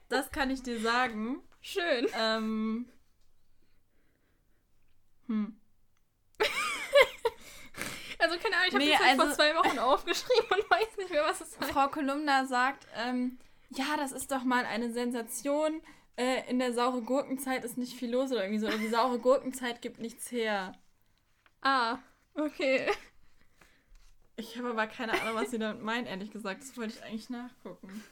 das 0.08 0.30
kann 0.30 0.50
ich 0.50 0.62
dir 0.62 0.78
sagen. 0.80 1.42
Schön. 1.60 2.06
Ähm. 2.16 2.88
Hm. 5.26 5.56
also 8.24 8.38
keine 8.38 8.56
Ahnung, 8.56 8.66
ich 8.68 8.74
habe 8.74 8.84
nee, 8.84 8.92
das 8.92 9.00
also, 9.02 9.22
vor 9.22 9.32
zwei 9.32 9.54
Wochen 9.54 9.78
aufgeschrieben 9.78 10.50
und 10.50 10.70
weiß 10.70 10.96
nicht 10.98 11.10
mehr, 11.10 11.24
was 11.24 11.40
es 11.40 11.58
heißt. 11.60 11.70
Frau 11.70 11.88
Kolumna 11.88 12.46
sagt, 12.46 12.86
ähm, 12.96 13.38
ja, 13.70 13.96
das 13.96 14.12
ist 14.12 14.30
doch 14.30 14.44
mal 14.44 14.64
eine 14.64 14.92
Sensation. 14.92 15.80
Äh, 16.16 16.48
in 16.48 16.58
der 16.58 16.72
saure 16.72 17.02
Gurkenzeit 17.02 17.64
ist 17.64 17.76
nicht 17.76 17.94
viel 17.94 18.12
los 18.12 18.30
oder 18.30 18.44
irgendwie 18.44 18.60
so. 18.60 18.68
Oder 18.68 18.78
die 18.78 18.88
saure 18.88 19.18
Gurkenzeit 19.18 19.82
gibt 19.82 19.98
nichts 19.98 20.30
her. 20.30 20.72
Ah, 21.60 21.98
okay. 22.34 22.90
Ich 24.36 24.56
habe 24.56 24.70
aber 24.70 24.86
keine 24.86 25.12
Ahnung, 25.20 25.34
was 25.34 25.50
sie 25.50 25.58
damit 25.58 25.82
meint, 25.82 26.08
ehrlich 26.08 26.30
gesagt. 26.30 26.62
Das 26.62 26.76
wollte 26.76 26.94
ich 26.94 27.02
eigentlich 27.02 27.30
nachgucken. 27.30 28.04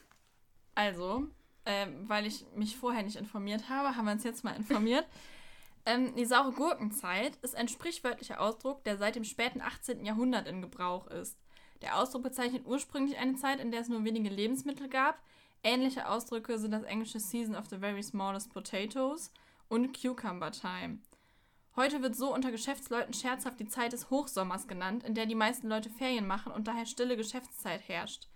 Also, 0.74 1.28
ähm, 1.64 2.08
weil 2.08 2.26
ich 2.26 2.44
mich 2.54 2.76
vorher 2.76 3.02
nicht 3.02 3.16
informiert 3.16 3.68
habe, 3.68 3.96
haben 3.96 4.04
wir 4.04 4.12
uns 4.12 4.24
jetzt 4.24 4.44
mal 4.44 4.56
informiert. 4.56 5.06
Ähm, 5.84 6.14
die 6.16 6.24
saure 6.24 6.52
Gurkenzeit 6.52 7.36
ist 7.42 7.56
ein 7.56 7.68
sprichwörtlicher 7.68 8.40
Ausdruck, 8.40 8.84
der 8.84 8.98
seit 8.98 9.16
dem 9.16 9.24
späten 9.24 9.60
18. 9.60 10.04
Jahrhundert 10.04 10.46
in 10.46 10.62
Gebrauch 10.62 11.06
ist. 11.08 11.38
Der 11.82 11.98
Ausdruck 11.98 12.22
bezeichnet 12.22 12.66
ursprünglich 12.66 13.18
eine 13.18 13.34
Zeit, 13.34 13.60
in 13.60 13.72
der 13.72 13.80
es 13.80 13.88
nur 13.88 14.04
wenige 14.04 14.30
Lebensmittel 14.30 14.88
gab. 14.88 15.20
Ähnliche 15.64 16.08
Ausdrücke 16.08 16.58
sind 16.58 16.70
das 16.70 16.84
englische 16.84 17.20
Season 17.20 17.56
of 17.56 17.68
the 17.68 17.78
Very 17.78 18.02
Smallest 18.02 18.52
Potatoes 18.52 19.32
und 19.68 20.00
Cucumber 20.00 20.52
Time. 20.52 20.98
Heute 21.74 22.02
wird 22.02 22.14
so 22.14 22.32
unter 22.32 22.50
Geschäftsleuten 22.50 23.14
scherzhaft 23.14 23.58
die 23.58 23.66
Zeit 23.66 23.92
des 23.92 24.10
Hochsommers 24.10 24.68
genannt, 24.68 25.04
in 25.04 25.14
der 25.14 25.26
die 25.26 25.34
meisten 25.34 25.68
Leute 25.68 25.88
Ferien 25.88 26.26
machen 26.26 26.52
und 26.52 26.68
daher 26.68 26.84
stille 26.86 27.16
Geschäftszeit 27.16 27.88
herrscht. 27.88 28.28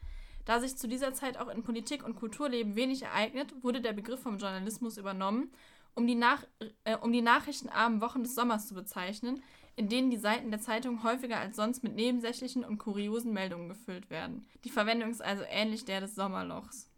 Da 0.46 0.60
sich 0.60 0.76
zu 0.76 0.88
dieser 0.88 1.12
Zeit 1.12 1.36
auch 1.36 1.48
in 1.48 1.62
Politik 1.62 2.04
und 2.04 2.16
Kulturleben 2.16 2.76
wenig 2.76 3.02
ereignet, 3.02 3.52
wurde 3.62 3.80
der 3.80 3.92
Begriff 3.92 4.20
vom 4.20 4.38
Journalismus 4.38 4.96
übernommen, 4.96 5.52
um 5.96 6.06
die, 6.06 6.14
nach, 6.14 6.44
äh, 6.84 6.96
um 6.96 7.12
die 7.12 7.22
nachrichtenarmen 7.22 8.00
Wochen 8.00 8.22
des 8.22 8.34
Sommers 8.34 8.68
zu 8.68 8.74
bezeichnen, 8.74 9.42
in 9.74 9.88
denen 9.88 10.10
die 10.10 10.16
Seiten 10.16 10.50
der 10.50 10.60
Zeitung 10.60 11.02
häufiger 11.02 11.38
als 11.38 11.56
sonst 11.56 11.82
mit 11.82 11.94
nebensächlichen 11.94 12.64
und 12.64 12.78
kuriosen 12.78 13.32
Meldungen 13.32 13.68
gefüllt 13.68 14.08
werden. 14.08 14.46
Die 14.64 14.70
Verwendung 14.70 15.10
ist 15.10 15.22
also 15.22 15.42
ähnlich 15.48 15.84
der 15.84 16.00
des 16.00 16.14
Sommerlochs. 16.14 16.88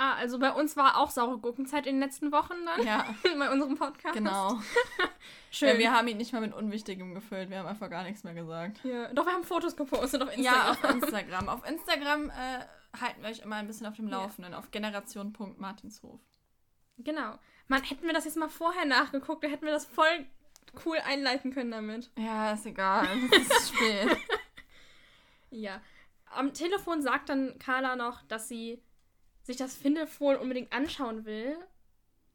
Ah, 0.00 0.14
also 0.14 0.38
bei 0.38 0.52
uns 0.52 0.76
war 0.76 0.96
auch 0.96 1.10
saure 1.10 1.38
Gurkenzeit 1.38 1.84
in 1.84 1.96
den 1.96 2.00
letzten 2.00 2.30
Wochen 2.30 2.54
dann. 2.64 2.86
Ja. 2.86 3.04
bei 3.38 3.50
unserem 3.50 3.74
Podcast. 3.74 4.14
Genau. 4.14 4.60
Schön. 5.50 5.70
Ja, 5.70 5.78
wir 5.78 5.92
haben 5.92 6.06
ihn 6.06 6.18
nicht 6.18 6.32
mal 6.32 6.40
mit 6.40 6.54
Unwichtigem 6.54 7.14
gefüllt. 7.14 7.50
Wir 7.50 7.58
haben 7.58 7.66
einfach 7.66 7.90
gar 7.90 8.04
nichts 8.04 8.22
mehr 8.22 8.34
gesagt. 8.34 8.84
Ja, 8.84 9.12
doch, 9.12 9.26
wir 9.26 9.32
haben 9.32 9.42
Fotos 9.42 9.74
gepostet 9.74 10.22
auf 10.22 10.28
Instagram. 10.36 10.64
Ja, 10.64 10.70
auf 10.70 10.84
Instagram. 10.84 11.48
auf 11.48 11.68
Instagram 11.68 12.30
äh, 12.30 13.00
halten 13.00 13.22
wir 13.22 13.30
euch 13.30 13.40
immer 13.40 13.56
ein 13.56 13.66
bisschen 13.66 13.88
auf 13.88 13.96
dem 13.96 14.06
Laufenden, 14.06 14.52
ja. 14.52 14.58
auf 14.60 14.70
generation.martinshof. 14.70 16.20
Genau. 16.98 17.38
Man, 17.68 17.82
hätten 17.82 18.06
wir 18.06 18.14
das 18.14 18.24
jetzt 18.24 18.36
mal 18.36 18.48
vorher 18.48 18.86
nachgeguckt, 18.86 19.44
dann 19.44 19.50
hätten 19.50 19.66
wir 19.66 19.72
das 19.72 19.84
voll 19.84 20.26
cool 20.84 20.98
einleiten 21.04 21.52
können 21.52 21.70
damit. 21.70 22.10
Ja, 22.16 22.52
ist 22.52 22.66
egal. 22.66 23.06
Es 23.30 23.48
ist 23.48 23.74
spät. 23.74 24.16
ja. 25.50 25.80
Am 26.30 26.52
Telefon 26.52 27.02
sagt 27.02 27.28
dann 27.28 27.58
Carla 27.58 27.96
noch, 27.96 28.22
dass 28.22 28.48
sie 28.48 28.82
sich 29.42 29.56
das 29.56 29.74
Findelfohlen 29.74 30.38
unbedingt 30.38 30.72
anschauen 30.72 31.24
will. 31.24 31.56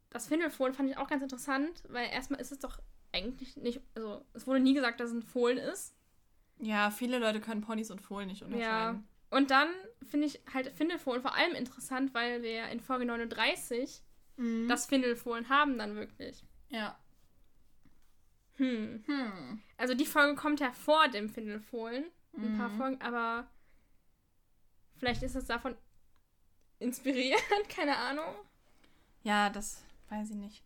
Das 0.10 0.28
Findelfohlen 0.28 0.74
fand 0.74 0.90
ich 0.90 0.98
auch 0.98 1.08
ganz 1.08 1.24
interessant, 1.24 1.84
weil 1.90 2.10
erstmal 2.10 2.42
ist 2.42 2.52
es 2.52 2.60
doch 2.60 2.80
eigentlich 3.12 3.56
nicht, 3.58 3.82
also 3.96 4.26
es 4.34 4.48
wurde 4.48 4.60
nie 4.60 4.74
gesagt, 4.74 5.00
dass 5.00 5.10
es 5.10 5.16
ein 5.16 5.24
Fohlen 5.24 5.58
ist. 5.58 5.96
Ja, 6.60 6.92
viele 6.92 7.20
Leute 7.20 7.40
können 7.40 7.62
Ponys 7.62 7.92
und 7.92 8.02
Fohlen 8.02 8.28
nicht 8.28 8.44
unterscheiden. 8.44 9.04
Ja. 9.32 9.38
Und 9.38 9.52
dann 9.52 9.70
finde 10.08 10.28
ich 10.28 10.42
halt 10.54 10.70
Findelfohlen 10.70 11.22
vor 11.22 11.36
allem 11.36 11.56
interessant, 11.56 12.14
weil 12.14 12.44
wir 12.44 12.68
in 12.70 12.80
Folge 12.80 13.06
39 13.06 14.02
mhm. 14.38 14.68
das 14.68 14.86
Findelfohlen 14.86 15.50
haben 15.50 15.78
dann 15.78 15.96
wirklich. 15.96 16.44
Ja. 16.70 16.98
Hm. 18.58 19.04
hm. 19.06 19.62
Also 19.78 19.94
die 19.94 20.06
Folge 20.06 20.36
kommt 20.36 20.60
ja 20.60 20.72
vor 20.72 21.08
dem 21.08 21.30
Findelfohlen. 21.30 22.06
ein 22.36 22.58
paar 22.58 22.70
Mhm. 22.70 22.78
Folgen, 22.78 23.02
aber 23.02 23.48
vielleicht 24.98 25.22
ist 25.24 25.36
es 25.36 25.46
davon 25.46 25.76
inspiriert, 26.80 27.42
keine 27.70 27.96
Ahnung. 27.98 28.34
Ja, 29.24 29.50
das 29.50 29.84
weiß 30.10 30.32
ich 30.32 30.36
nicht. 30.36 30.64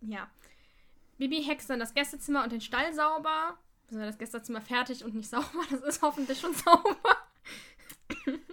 Ja. 0.00 0.30
Bibi 1.18 1.42
hext 1.42 1.70
dann 1.70 1.80
das 1.80 1.94
Gästezimmer 1.94 2.42
und 2.42 2.52
den 2.52 2.60
Stall 2.60 2.92
sauber. 2.92 3.58
Also 3.88 4.00
das 4.00 4.18
Gästezimmer 4.18 4.60
fertig 4.60 5.04
und 5.04 5.14
nicht 5.14 5.30
sauber. 5.30 5.64
Das 5.70 5.80
ist 5.82 6.02
hoffentlich 6.02 6.40
schon 6.40 6.54
sauber. 6.54 6.96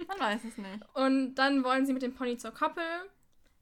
Man 0.07 0.19
weiß 0.19 0.43
es 0.45 0.57
nicht. 0.57 0.95
Und 0.95 1.35
dann 1.35 1.63
wollen 1.63 1.85
sie 1.85 1.93
mit 1.93 2.01
dem 2.01 2.13
Pony 2.13 2.37
zur 2.37 2.51
Koppel. 2.51 2.83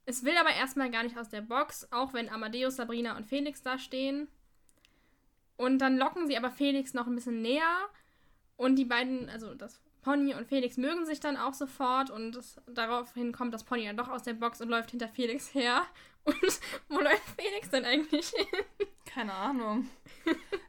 Es 0.10 0.24
will 0.24 0.36
aber 0.38 0.50
erstmal 0.52 0.90
gar 0.90 1.04
nicht 1.04 1.18
aus 1.20 1.30
der 1.30 1.42
Box, 1.42 1.88
auch 1.92 2.14
wenn 2.14 2.30
Amadeus, 2.30 2.78
Sabrina 2.78 3.16
und 3.16 3.28
Felix 3.28 3.62
da 3.62 3.78
stehen. 3.78 4.28
Und 5.56 5.78
dann 5.80 5.98
locken 6.00 6.26
sie 6.28 6.36
aber 6.36 6.50
Felix 6.50 6.96
noch 6.96 7.06
ein 7.06 7.14
bisschen 7.14 7.44
näher. 7.44 7.78
Und 8.58 8.76
die 8.78 8.86
beiden, 8.86 9.30
also 9.30 9.54
das 9.54 9.80
Pony 10.02 10.34
und 10.34 10.48
Felix 10.48 10.78
mögen 10.78 11.06
sich 11.06 11.20
dann 11.20 11.38
auch 11.38 11.54
sofort. 11.54 12.10
Und 12.10 12.36
es, 12.36 12.60
daraufhin 12.68 13.32
kommt 13.34 13.54
das 13.54 13.64
Pony 13.64 13.86
dann 13.86 13.98
doch 13.98 14.08
aus 14.10 14.24
der 14.24 14.34
Box 14.34 14.62
und 14.62 14.70
läuft 14.70 14.90
hinter 14.90 15.10
Felix 15.10 15.54
her. 15.54 15.84
Und 16.26 16.60
wo 16.90 17.00
läuft 17.00 17.24
Felix 17.40 17.70
denn 17.70 17.86
eigentlich 17.86 18.28
hin? 18.30 18.46
Keine 19.06 19.34
Ahnung. 19.34 19.88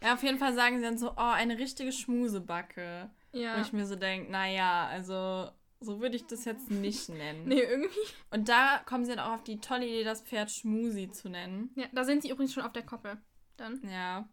ja, 0.03 0.15
auf 0.15 0.23
jeden 0.23 0.39
Fall 0.39 0.55
sagen 0.55 0.79
sie 0.79 0.85
dann 0.85 0.97
so, 0.97 1.11
oh, 1.11 1.15
eine 1.17 1.59
richtige 1.59 1.93
Schmusebacke. 1.93 3.11
Wo 3.33 3.39
Ja. 3.39 3.61
ich 3.61 3.73
mir 3.73 3.85
so 3.85 3.97
denke, 3.97 4.31
naja, 4.31 4.87
also 4.87 5.51
so 5.81 6.01
würde 6.01 6.17
ich 6.17 6.27
das 6.27 6.45
jetzt 6.45 6.71
nicht 6.71 7.09
nennen. 7.09 7.47
Nee, 7.49 7.61
irgendwie. 7.63 7.99
Und 8.31 8.49
da 8.49 8.81
kommen 8.87 9.05
sie 9.05 9.15
dann 9.15 9.21
auch 9.25 9.33
auf 9.35 9.45
die 9.45 9.61
tolle 9.61 9.87
Idee, 9.87 10.05
das 10.05 10.23
Pferd 10.23 10.51
Schmusi 10.51 11.11
zu 11.11 11.29
nennen. 11.29 11.71
Ja, 11.75 11.87
da 11.93 12.05
sind 12.05 12.23
sie 12.23 12.31
übrigens 12.31 12.53
schon 12.53 12.63
auf 12.63 12.73
der 12.73 12.83
Koppel. 12.85 13.17
Dann. 13.57 13.81
Ja. 13.89 14.29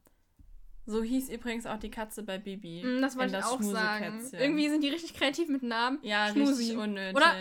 So 0.85 1.03
hieß 1.03 1.29
übrigens 1.29 1.65
auch 1.65 1.77
die 1.79 1.91
Katze 1.91 2.23
bei 2.23 2.37
Bibi. 2.37 2.81
Mm, 2.83 3.01
Das 3.01 3.17
wollte 3.17 3.35
ich 3.35 3.41
das 3.41 3.51
auch 3.51 3.61
sagen. 3.61 4.21
Irgendwie 4.31 4.69
sind 4.69 4.81
die 4.83 4.89
richtig 4.89 5.13
kreativ 5.15 5.49
mit 5.49 5.63
Namen. 5.63 5.99
Ja, 6.01 6.29
Schmusi. 6.29 6.63
richtig 6.63 6.77
unnötig. 6.77 7.15
Oder- 7.15 7.35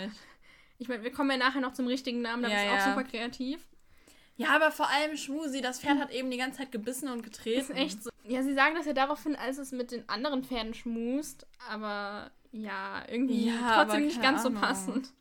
Ich 0.79 0.89
meine, 0.89 1.03
wir 1.05 1.13
kommen 1.13 1.31
ja 1.31 1.37
nachher 1.37 1.61
noch 1.61 1.73
zum 1.73 1.87
richtigen 1.87 2.21
Namen, 2.23 2.43
da 2.43 2.49
Ja, 2.49 2.57
ist 2.63 2.69
auch 2.71 2.87
ja. 2.87 2.95
super 2.95 3.05
kreativ. 3.05 3.67
Ja, 4.37 4.51
aber 4.51 4.71
vor 4.71 4.89
allem 4.91 5.17
Schmusi, 5.17 5.63
das 5.63 5.81
Pferd 5.81 5.99
hat 5.99 6.11
eben 6.13 6.31
die 6.31 6.37
ganze 6.37 6.59
Zeit 6.59 6.71
gebissen 6.73 7.09
und 7.09 7.23
getreten. 7.23 7.73
Ist 7.73 7.79
echt 7.79 8.03
so. 8.05 8.11
Ja, 8.25 8.43
sie 8.43 8.53
sagen 8.55 8.75
das 8.75 8.85
ja 8.87 8.93
daraufhin, 8.93 9.35
als 9.37 9.57
es 9.59 9.73
mit 9.73 9.93
den 9.93 10.07
anderen 10.09 10.45
Pferden 10.45 10.75
schmust, 10.75 11.47
aber 11.71 12.31
ja, 12.53 13.03
irgendwie 13.09 13.47
Ja, 13.49 13.85
trotzdem 13.85 14.05
nicht 14.07 14.21
ganz 14.21 14.43
so 14.43 14.49
Ahnung. 14.49 14.61
passend. 14.61 15.13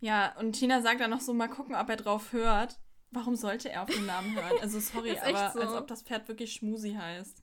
Ja, 0.00 0.34
und 0.38 0.52
Tina 0.52 0.80
sagt 0.80 1.00
dann 1.00 1.10
noch 1.10 1.20
so, 1.20 1.34
mal 1.34 1.48
gucken, 1.48 1.74
ob 1.74 1.88
er 1.88 1.96
drauf 1.96 2.32
hört. 2.32 2.78
Warum 3.10 3.34
sollte 3.36 3.70
er 3.70 3.82
auf 3.82 3.88
den 3.90 4.06
Namen 4.06 4.36
hören? 4.36 4.58
Also 4.60 4.78
sorry, 4.80 5.10
Ist 5.10 5.22
echt 5.24 5.34
aber 5.34 5.50
so. 5.52 5.60
als 5.60 5.72
ob 5.72 5.86
das 5.88 6.02
Pferd 6.02 6.28
wirklich 6.28 6.52
Schmusi 6.52 6.92
heißt. 6.94 7.42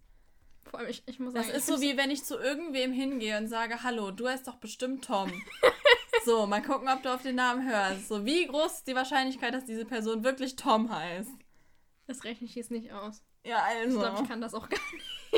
Vor 0.69 0.79
allem, 0.79 0.89
ich, 0.89 1.03
ich 1.05 1.19
muss 1.19 1.33
Das 1.33 1.47
sagen, 1.47 1.57
ist 1.57 1.67
ich 1.69 1.75
so 1.75 1.81
wie 1.81 1.97
wenn 1.97 2.11
ich 2.11 2.23
zu 2.23 2.37
irgendwem 2.39 2.93
hingehe 2.93 3.37
und 3.37 3.47
sage, 3.47 3.83
hallo, 3.83 4.11
du 4.11 4.27
heißt 4.27 4.47
doch 4.47 4.55
bestimmt 4.55 5.03
Tom. 5.05 5.29
so, 6.25 6.45
mal 6.47 6.61
gucken, 6.61 6.87
ob 6.89 7.01
du 7.03 7.13
auf 7.13 7.21
den 7.21 7.35
Namen 7.35 7.67
hörst. 7.67 8.07
So, 8.07 8.25
wie 8.25 8.45
groß 8.47 8.73
ist 8.79 8.87
die 8.87 8.95
Wahrscheinlichkeit, 8.95 9.53
dass 9.53 9.65
diese 9.65 9.85
Person 9.85 10.23
wirklich 10.23 10.55
Tom 10.55 10.93
heißt? 10.93 11.31
das 12.07 12.23
rechne 12.23 12.45
ich 12.45 12.53
jetzt 12.55 12.69
nicht 12.69 12.91
aus. 12.91 13.23
Ja, 13.43 13.63
Ich 13.79 13.85
also. 13.85 13.99
glaube, 13.99 14.21
ich 14.21 14.27
kann 14.27 14.39
das 14.41 14.53
auch 14.53 14.69
gar 14.69 14.79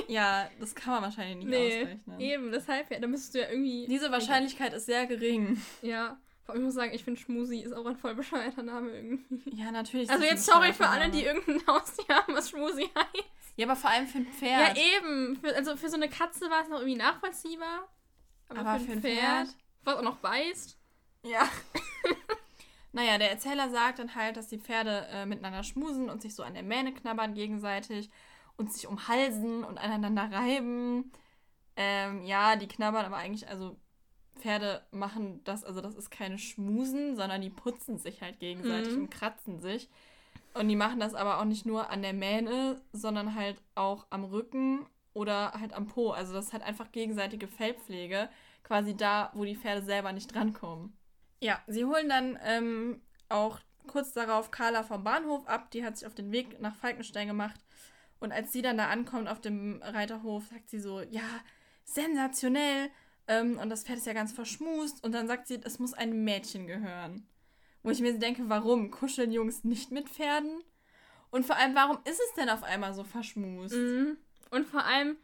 Ja, 0.07 0.49
das 0.59 0.75
kann 0.75 0.93
man 0.95 1.03
wahrscheinlich 1.03 1.37
nicht 1.37 1.47
nicht. 1.49 1.81
ausrechnen. 1.83 2.19
Eben, 2.19 2.51
deshalb 2.51 2.91
ja, 2.91 2.99
da 2.99 3.07
müsstest 3.07 3.35
du 3.35 3.39
ja 3.39 3.49
irgendwie. 3.49 3.87
Diese 3.87 4.11
Wahrscheinlichkeit 4.11 4.73
ist 4.73 4.85
sehr 4.85 5.05
gering. 5.07 5.61
Ja. 5.81 6.17
Ich 6.53 6.61
muss 6.61 6.75
sagen, 6.75 6.93
ich 6.93 7.03
finde 7.03 7.19
Schmusi 7.19 7.59
ist 7.59 7.73
auch 7.73 7.85
ein 7.85 7.97
voll 7.97 8.15
bescheuerter 8.15 8.63
Name 8.63 8.91
irgendwie. 8.91 9.53
Ja, 9.55 9.69
natürlich. 9.71 10.09
Also 10.09 10.23
jetzt 10.23 10.49
ein 10.49 10.53
sorry 10.55 10.73
für 10.73 10.87
alle, 10.87 11.09
die 11.09 11.23
irgendein 11.25 11.65
Haustier 11.67 12.05
haben, 12.15 12.33
was 12.35 12.49
Schmusi 12.49 12.83
heißt. 12.83 13.27
Ja, 13.57 13.65
aber 13.65 13.75
vor 13.75 13.89
allem 13.89 14.07
für 14.07 14.19
ein 14.19 14.27
Ja, 14.27 14.31
Pferd. 14.33 14.77
eben. 14.77 15.37
Für, 15.41 15.55
also 15.55 15.75
für 15.75 15.89
so 15.89 15.95
eine 15.95 16.07
Katze 16.09 16.49
war 16.49 16.63
es 16.63 16.69
noch 16.69 16.79
irgendwie 16.79 16.97
nachvollziehbar. 16.97 17.89
Aber, 18.49 18.59
Aber 18.59 18.79
für 18.79 18.91
ein 18.93 19.01
Pferd, 19.01 19.47
was 19.87 19.97
auch 19.97 20.03
noch 20.03 20.17
beißt. 20.17 20.77
Ja. 21.23 21.47
naja, 22.91 23.17
der 23.17 23.31
Erzähler 23.31 23.69
sagt 23.69 23.99
dann 23.99 24.15
halt, 24.15 24.37
dass 24.37 24.47
die 24.47 24.59
Pferde 24.59 25.07
äh, 25.11 25.25
miteinander 25.25 25.63
schmusen 25.63 26.09
und 26.09 26.21
sich 26.21 26.35
so 26.35 26.43
an 26.43 26.53
der 26.53 26.63
Mähne 26.63 26.93
knabbern 26.93 27.33
gegenseitig 27.33 28.09
und 28.57 28.71
sich 28.71 28.87
umhalsen 28.87 29.63
und 29.63 29.77
aneinander 29.77 30.31
reiben. 30.31 31.11
Ähm, 31.75 32.23
ja, 32.23 32.55
die 32.55 32.67
knabbern 32.67 33.05
aber 33.05 33.17
eigentlich, 33.17 33.47
also 33.47 33.77
Pferde 34.39 34.85
machen 34.91 35.43
das, 35.43 35.63
also 35.63 35.81
das 35.81 35.95
ist 35.95 36.09
keine 36.11 36.37
Schmusen, 36.37 37.15
sondern 37.15 37.41
die 37.41 37.49
putzen 37.49 37.97
sich 37.97 38.21
halt 38.21 38.39
gegenseitig 38.39 38.93
Mhm. 38.95 39.03
und 39.03 39.09
kratzen 39.11 39.59
sich. 39.59 39.89
Und 40.53 40.69
die 40.69 40.75
machen 40.75 40.99
das 40.99 41.13
aber 41.13 41.39
auch 41.39 41.45
nicht 41.45 41.65
nur 41.65 41.89
an 41.89 42.01
der 42.01 42.13
Mähne, 42.13 42.81
sondern 42.91 43.35
halt 43.35 43.61
auch 43.75 44.07
am 44.09 44.23
Rücken 44.23 44.85
oder 45.13 45.53
halt 45.53 45.73
am 45.73 45.87
Po. 45.87 46.11
Also 46.11 46.33
das 46.33 46.47
ist 46.47 46.53
halt 46.53 46.63
einfach 46.63 46.91
gegenseitige 46.91 47.47
Fellpflege, 47.47 48.29
quasi 48.67 48.95
da, 48.95 49.31
wo 49.33 49.45
die 49.45 49.55
Pferde 49.55 49.81
selber 49.81 50.11
nicht 50.11 50.33
drankommen. 50.33 50.97
Ja, 51.39 51.61
sie 51.67 51.85
holen 51.85 52.09
dann 52.09 52.37
ähm, 52.43 53.01
auch 53.29 53.59
kurz 53.87 54.11
darauf 54.11 54.51
Carla 54.51 54.83
vom 54.83 55.03
Bahnhof 55.03 55.47
ab. 55.47 55.71
Die 55.71 55.85
hat 55.85 55.97
sich 55.97 56.05
auf 56.05 56.15
den 56.15 56.31
Weg 56.31 56.59
nach 56.59 56.75
Falkenstein 56.75 57.27
gemacht. 57.27 57.59
Und 58.19 58.33
als 58.33 58.51
sie 58.51 58.61
dann 58.61 58.77
da 58.77 58.87
ankommt 58.87 59.29
auf 59.29 59.39
dem 59.39 59.81
Reiterhof, 59.81 60.47
sagt 60.47 60.69
sie 60.69 60.79
so, 60.79 61.01
ja, 61.01 61.21
sensationell. 61.85 62.89
Ähm, 63.27 63.57
und 63.57 63.69
das 63.69 63.83
Pferd 63.83 63.99
ist 63.99 64.07
ja 64.07 64.13
ganz 64.13 64.33
verschmust. 64.33 65.03
Und 65.03 65.13
dann 65.13 65.27
sagt 65.27 65.47
sie, 65.47 65.61
es 65.63 65.79
muss 65.79 65.93
einem 65.93 66.23
Mädchen 66.25 66.67
gehören. 66.67 67.25
Wo 67.83 67.91
ich 67.91 68.01
mir 68.01 68.17
denke, 68.19 68.49
warum? 68.49 68.91
Kuscheln 68.91 69.31
Jungs 69.31 69.63
nicht 69.63 69.91
mit 69.91 70.09
Pferden? 70.09 70.61
Und 71.29 71.45
vor 71.45 71.55
allem, 71.55 71.75
warum 71.75 71.99
ist 72.03 72.19
es 72.19 72.33
denn 72.35 72.49
auf 72.49 72.63
einmal 72.63 72.93
so 72.93 73.03
verschmust? 73.03 73.75
Mhm. 73.75 74.17
Und 74.49 74.67
vor 74.67 74.83
allem, 74.83 75.17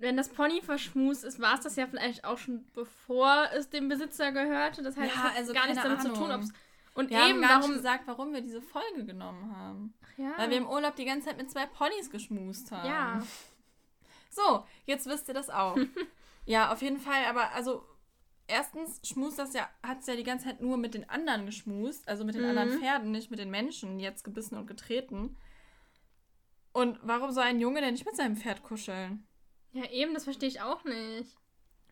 wenn 0.00 0.16
das 0.16 0.28
Pony 0.28 0.60
verschmust 0.62 1.24
ist, 1.24 1.40
war 1.40 1.54
es 1.54 1.60
das 1.60 1.76
ja 1.76 1.86
vielleicht 1.86 2.24
auch 2.24 2.38
schon 2.38 2.64
bevor 2.74 3.48
es 3.54 3.68
dem 3.70 3.88
Besitzer 3.88 4.32
gehörte. 4.32 4.82
Das 4.82 4.96
heißt, 4.96 5.14
Ja, 5.14 5.20
es 5.20 5.28
hat 5.30 5.36
also 5.36 5.52
gar 5.52 5.66
nichts 5.66 5.82
damit 5.82 6.02
zu 6.02 6.12
tun, 6.12 6.30
Ahnung. 6.30 6.40
ob's. 6.46 6.52
Und 6.94 7.10
Wir 7.10 7.20
haben 7.20 7.30
eben, 7.30 7.40
gar 7.42 7.60
warum. 7.60 7.72
gesagt, 7.74 8.02
warum 8.06 8.32
wir 8.32 8.40
diese 8.40 8.60
Folge 8.60 9.04
genommen 9.04 9.54
haben. 9.56 9.94
ja, 10.16 10.32
Weil 10.36 10.50
wir 10.50 10.56
im 10.56 10.68
Urlaub 10.68 10.96
die 10.96 11.04
ganze 11.04 11.28
Zeit 11.28 11.36
mit 11.38 11.50
zwei 11.50 11.66
Ponys 11.66 12.10
geschmust 12.10 12.70
haben. 12.72 12.88
ja. 12.88 13.22
So, 14.32 14.64
jetzt 14.86 15.06
wisst 15.06 15.26
ihr 15.26 15.34
das 15.34 15.50
auch. 15.50 15.76
ja, 16.46 16.72
auf 16.72 16.82
jeden 16.82 17.00
Fall, 17.00 17.24
aber 17.28 17.50
also 17.52 17.84
erstens 18.46 19.00
schmust 19.04 19.40
das 19.40 19.54
ja, 19.54 19.68
hat 19.82 20.00
es 20.02 20.06
ja 20.06 20.14
die 20.14 20.22
ganze 20.22 20.44
Zeit 20.46 20.60
nur 20.60 20.76
mit 20.76 20.94
den 20.94 21.08
anderen 21.10 21.46
geschmust, 21.46 22.06
also 22.08 22.24
mit 22.24 22.36
den 22.36 22.42
Mhm. 22.42 22.48
anderen 22.50 22.78
Pferden, 22.78 23.10
nicht 23.10 23.30
mit 23.32 23.40
den 23.40 23.50
Menschen, 23.50 23.98
jetzt 23.98 24.22
gebissen 24.22 24.56
und 24.56 24.68
getreten. 24.68 25.36
Und 26.72 27.00
warum 27.02 27.32
soll 27.32 27.42
ein 27.42 27.58
Junge 27.58 27.80
denn 27.80 27.92
nicht 27.94 28.06
mit 28.06 28.14
seinem 28.14 28.36
Pferd 28.36 28.62
kuscheln? 28.62 29.26
Ja, 29.72 29.88
eben, 29.90 30.14
das 30.14 30.24
verstehe 30.24 30.48
ich 30.48 30.60
auch 30.60 30.84
nicht. 30.84 31.36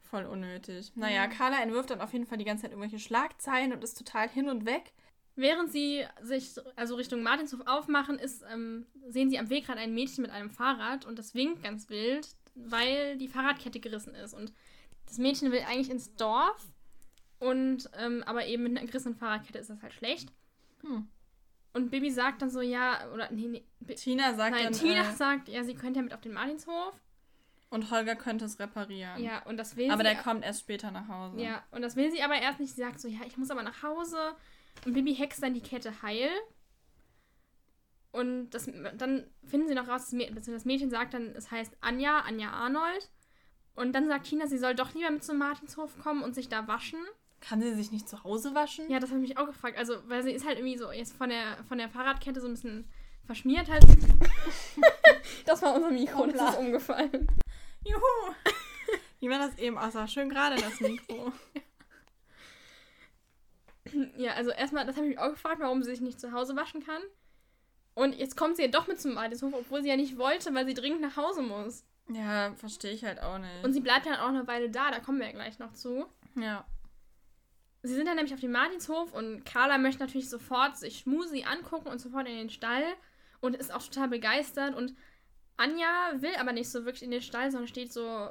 Voll 0.02 0.25
unnötig. 0.25 0.92
Naja, 0.94 1.25
Ja. 1.25 1.26
Carla 1.26 1.62
entwirft 1.62 1.90
dann 1.90 2.00
auf 2.00 2.12
jeden 2.12 2.26
Fall 2.26 2.38
die 2.38 2.44
ganze 2.44 2.62
Zeit 2.62 2.73
irgendwelche 2.73 2.99
Schlagzeilen 2.99 3.73
und 3.73 3.85
ist 3.85 3.99
total 3.99 4.28
hin 4.28 4.49
und 4.49 4.64
weg. 4.64 4.92
Während 5.37 5.70
sie 5.70 6.04
sich 6.20 6.54
also 6.75 6.97
Richtung 6.97 7.23
Martinshof 7.23 7.61
aufmachen, 7.66 8.18
ist, 8.18 8.42
ähm, 8.52 8.87
sehen 9.06 9.30
sie 9.30 9.38
am 9.38 9.50
Wegrad 9.50 9.76
ein 9.76 9.94
Mädchen 9.94 10.23
mit 10.23 10.32
einem 10.32 10.50
Fahrrad 10.50 11.04
und 11.04 11.18
das 11.18 11.35
winkt 11.35 11.62
ganz 11.62 11.88
wild, 11.90 12.28
weil 12.54 13.16
die 13.18 13.28
Fahrradkette 13.28 13.78
gerissen 13.78 14.14
ist. 14.14 14.35
Und 14.35 14.52
das 15.06 15.18
Mädchen 15.18 15.52
will 15.52 15.61
eigentlich 15.68 15.90
ins 15.90 16.14
Dorf 16.16 16.66
und 17.38 17.88
ähm, 17.97 18.25
aber 18.26 18.47
eben 18.47 18.64
mit 18.64 18.76
einer 18.76 18.87
gerissenen 18.87 19.16
Fahrradkette 19.16 19.58
ist 19.58 19.70
das 19.70 19.82
halt 19.82 19.92
schlecht. 19.92 20.32
Hm. 20.80 21.06
Und 21.73 21.90
Bibi 21.90 22.11
sagt 22.11 22.42
dann 22.42 22.50
so, 22.50 22.61
ja, 22.61 23.08
oder 23.12 23.30
nee, 23.30 23.47
nee. 23.47 23.94
Tina 23.94 24.35
sagt 24.35 24.56
Nein, 24.56 24.64
dann, 24.64 24.73
Tina 24.73 25.08
äh, 25.08 25.14
sagt, 25.14 25.49
ja, 25.49 25.62
sie 25.62 25.75
könnte 25.75 26.00
ja 26.00 26.02
mit 26.02 26.14
auf 26.14 26.20
den 26.20 26.32
Martinshof. 26.32 26.94
Und 27.70 27.90
Holger 27.90 28.16
könnte 28.16 28.44
es 28.46 28.58
reparieren. 28.58 29.22
Ja, 29.22 29.42
und 29.44 29.56
das 29.58 29.76
will 29.76 29.90
Aber 29.90 29.98
sie. 30.02 30.10
der 30.14 30.16
kommt 30.22 30.44
erst 30.44 30.60
später 30.60 30.90
nach 30.90 31.08
Hause. 31.08 31.40
Ja, 31.40 31.62
und 31.70 31.82
das 31.82 31.96
will 31.96 32.10
sie 32.10 32.22
aber 32.22 32.37
erst 32.40 32.60
nicht. 32.60 32.75
Sie 32.75 32.80
sagt 32.80 33.00
so, 33.00 33.08
ja, 33.08 33.20
ich 33.26 33.37
muss 33.37 33.50
aber 33.50 33.62
nach 33.62 33.82
Hause. 33.82 34.16
Und 34.87 34.94
Bibi 34.94 35.14
hext 35.14 35.42
dann 35.42 35.54
die 35.54 35.60
Kette 35.60 36.02
heil. 36.02 36.30
Und 38.10 38.50
das, 38.50 38.70
dann 38.96 39.26
finden 39.44 39.68
sie 39.68 39.75
noch 39.75 39.87
raus, 39.88 40.06
das, 40.06 40.12
Mä- 40.14 40.26
beziehungsweise 40.28 40.52
das 40.52 40.64
Mädchen 40.64 40.90
sagt 40.90 41.12
dann, 41.14 41.34
es 41.37 41.50
heißt 41.50 41.76
Anja, 41.80 42.20
Anja 42.20 42.50
Arnold. 42.50 43.10
Und 43.75 43.92
dann 43.92 44.08
sagt 44.08 44.26
Tina, 44.26 44.46
sie 44.46 44.58
soll 44.58 44.75
doch 44.75 44.94
lieber 44.94 45.10
mit 45.10 45.22
zum 45.22 45.38
Martinshof 45.38 45.98
kommen 46.02 46.22
und 46.22 46.34
sich 46.34 46.48
da 46.48 46.66
waschen. 46.66 46.98
Kann 47.40 47.60
sie 47.60 47.75
sich 47.75 47.92
nicht 47.92 48.08
zu 48.08 48.25
Hause 48.25 48.54
waschen? 48.54 48.90
Ja, 48.90 48.98
das 48.98 49.10
habe 49.10 49.20
ich 49.22 49.28
mich 49.28 49.38
auch 49.38 49.46
gefragt. 49.46 49.78
Also, 49.78 49.94
weil 50.08 50.22
sie 50.25 50.32
ist 50.32 50.44
halt 50.46 50.58
irgendwie 50.58 50.78
so 50.78 50.90
jetzt 50.90 51.12
von 51.16 51.28
der, 51.28 51.58
von 51.68 51.78
der 51.78 51.88
Fahrradkette 51.88 52.40
so 52.40 52.48
ein 52.48 52.54
bisschen 52.54 52.88
verschmiert 53.25 53.68
halt. 53.70 53.84
das 55.46 55.62
war 55.62 55.75
unser 55.75 55.90
Mikro, 55.90 56.26
das 56.26 56.54
ist 56.54 56.58
umgefallen. 56.58 57.28
Juhu! 57.85 58.35
Wie 59.20 59.28
man 59.28 59.40
das 59.40 59.58
eben 59.58 59.78
aussah. 59.78 60.06
Schön 60.06 60.28
gerade 60.28 60.56
das 60.56 60.80
Mikro. 60.80 61.32
Ja, 64.18 64.35
also 64.35 64.50
erstmal, 64.50 64.85
das 64.85 64.97
habe 64.97 65.06
ich 65.06 65.14
mich 65.16 65.18
auch 65.18 65.30
gefragt, 65.30 65.61
warum 65.61 65.82
sie 65.82 65.90
sich 65.90 66.02
nicht 66.02 66.20
zu 66.20 66.32
Hause 66.32 66.54
waschen 66.56 66.85
kann. 66.85 67.00
Und 67.94 68.14
jetzt 68.14 68.37
kommt 68.37 68.56
sie 68.56 68.62
ja 68.62 68.68
doch 68.68 68.87
mit 68.87 69.00
zum 69.00 69.14
Martinshof, 69.14 69.54
obwohl 69.54 69.82
sie 69.82 69.88
ja 69.88 69.97
nicht 69.97 70.18
wollte, 70.18 70.54
weil 70.54 70.66
sie 70.66 70.75
dringend 70.75 71.00
nach 71.00 71.16
Hause 71.16 71.40
muss. 71.40 71.87
ja, 72.08 72.52
verstehe 72.56 72.92
ich 72.92 73.02
halt 73.04 73.20
auch 73.23 73.38
nicht. 73.38 73.64
Und 73.64 73.73
sie 73.73 73.80
bleibt 73.80 74.04
ja 74.04 74.25
auch 74.25 74.28
eine 74.28 74.47
Weile 74.47 74.68
da, 74.68 74.90
da 74.90 75.00
kommen 75.00 75.20
wir 75.20 75.26
ja 75.26 75.32
gleich 75.32 75.58
noch 75.58 75.73
zu. 75.73 76.06
ja. 76.35 76.66
Sie 77.82 77.94
sind 77.94 78.06
dann 78.06 78.16
nämlich 78.16 78.35
auf 78.35 78.40
dem 78.40 78.50
Martinshof 78.52 79.14
und 79.14 79.47
Carla 79.47 79.78
möchte 79.78 80.00
natürlich 80.02 80.28
sofort 80.28 80.76
sich 80.76 80.99
Schmusi 80.99 81.44
angucken 81.44 81.88
und 81.88 82.00
sofort 82.00 82.28
in 82.28 82.37
den 82.37 82.50
Stall 82.50 82.85
und 83.40 83.56
ist 83.56 83.73
auch 83.73 83.82
total 83.82 84.08
begeistert 84.08 84.75
und 84.75 84.94
Anja 85.59 86.12
will 86.17 86.35
aber 86.38 86.53
nicht 86.53 86.71
so 86.71 86.85
wirklich 86.85 87.03
in 87.03 87.11
den 87.11 87.21
Stall, 87.21 87.50
sondern 87.50 87.69
steht 87.69 87.93
so 87.93 88.31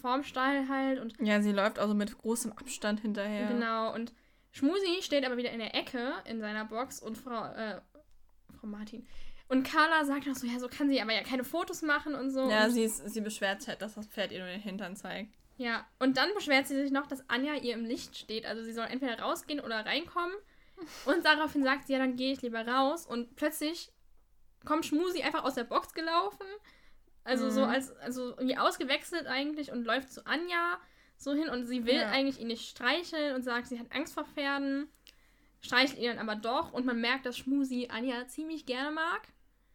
vorm 0.00 0.22
Stall 0.22 0.68
halt 0.68 1.00
und. 1.00 1.14
Ja, 1.20 1.40
sie 1.40 1.52
läuft 1.52 1.78
also 1.78 1.94
mit 1.94 2.16
großem 2.16 2.52
Abstand 2.52 3.00
hinterher. 3.00 3.48
Genau, 3.48 3.94
und 3.94 4.12
Schmusi 4.52 5.02
steht 5.02 5.24
aber 5.24 5.36
wieder 5.36 5.50
in 5.50 5.58
der 5.58 5.74
Ecke 5.74 6.12
in 6.24 6.40
seiner 6.40 6.64
Box 6.64 7.00
und 7.00 7.18
Frau, 7.18 7.44
äh, 7.52 7.80
Frau 8.58 8.66
Martin. 8.66 9.06
Und 9.48 9.62
Carla 9.62 10.04
sagt 10.04 10.26
noch 10.26 10.36
so, 10.36 10.46
ja, 10.46 10.58
so 10.58 10.68
kann 10.68 10.90
sie 10.90 11.00
aber 11.00 11.14
ja 11.14 11.22
keine 11.22 11.42
Fotos 11.42 11.80
machen 11.82 12.14
und 12.14 12.30
so. 12.30 12.50
Ja, 12.50 12.66
und, 12.66 12.72
sie, 12.72 12.84
ist, 12.84 13.08
sie 13.08 13.20
beschwert 13.22 13.60
sich 13.60 13.68
halt, 13.70 13.80
dass 13.80 13.94
das 13.94 14.06
Pferd 14.06 14.30
ihr 14.30 14.40
nur 14.40 14.48
den 14.48 14.60
Hintern 14.60 14.94
zeigt. 14.94 15.34
Ja, 15.56 15.86
und 15.98 16.18
dann 16.18 16.28
beschwert 16.34 16.68
sie 16.68 16.76
sich 16.76 16.92
noch, 16.92 17.06
dass 17.06 17.28
Anja 17.30 17.54
ihr 17.54 17.74
im 17.74 17.84
Licht 17.84 18.16
steht. 18.16 18.46
Also 18.46 18.62
sie 18.62 18.72
soll 18.72 18.86
entweder 18.86 19.18
rausgehen 19.20 19.60
oder 19.60 19.86
reinkommen. 19.86 20.34
Und 21.06 21.24
daraufhin 21.24 21.64
sagt 21.64 21.86
sie, 21.86 21.94
ja, 21.94 21.98
dann 21.98 22.16
gehe 22.16 22.32
ich 22.32 22.42
lieber 22.42 22.66
raus. 22.66 23.06
Und 23.06 23.34
plötzlich 23.36 23.90
kommt 24.64 24.86
Schmusi 24.86 25.22
einfach 25.22 25.44
aus 25.44 25.54
der 25.54 25.64
Box 25.64 25.94
gelaufen. 25.94 26.46
Also 27.24 27.46
Mhm. 27.46 27.50
so 27.50 27.64
als, 27.64 27.96
also 27.98 28.30
irgendwie 28.30 28.56
ausgewechselt 28.56 29.26
eigentlich 29.26 29.70
und 29.72 29.84
läuft 29.84 30.12
zu 30.12 30.26
Anja 30.26 30.78
so 31.16 31.34
hin 31.34 31.48
und 31.48 31.66
sie 31.66 31.84
will 31.84 31.96
Ja. 31.96 32.10
eigentlich 32.10 32.40
ihn 32.40 32.46
nicht 32.46 32.68
streicheln 32.70 33.34
und 33.34 33.42
sagt, 33.42 33.66
sie 33.66 33.78
hat 33.78 33.92
Angst 33.92 34.14
vor 34.14 34.24
Pferden. 34.24 34.88
Streichelt 35.60 35.98
ihn 35.98 36.06
dann 36.16 36.18
aber 36.20 36.36
doch 36.36 36.72
und 36.72 36.86
man 36.86 37.00
merkt, 37.00 37.26
dass 37.26 37.36
Schmusi 37.36 37.88
Anja 37.90 38.26
ziemlich 38.28 38.64
gerne 38.66 38.92
mag. 38.92 39.22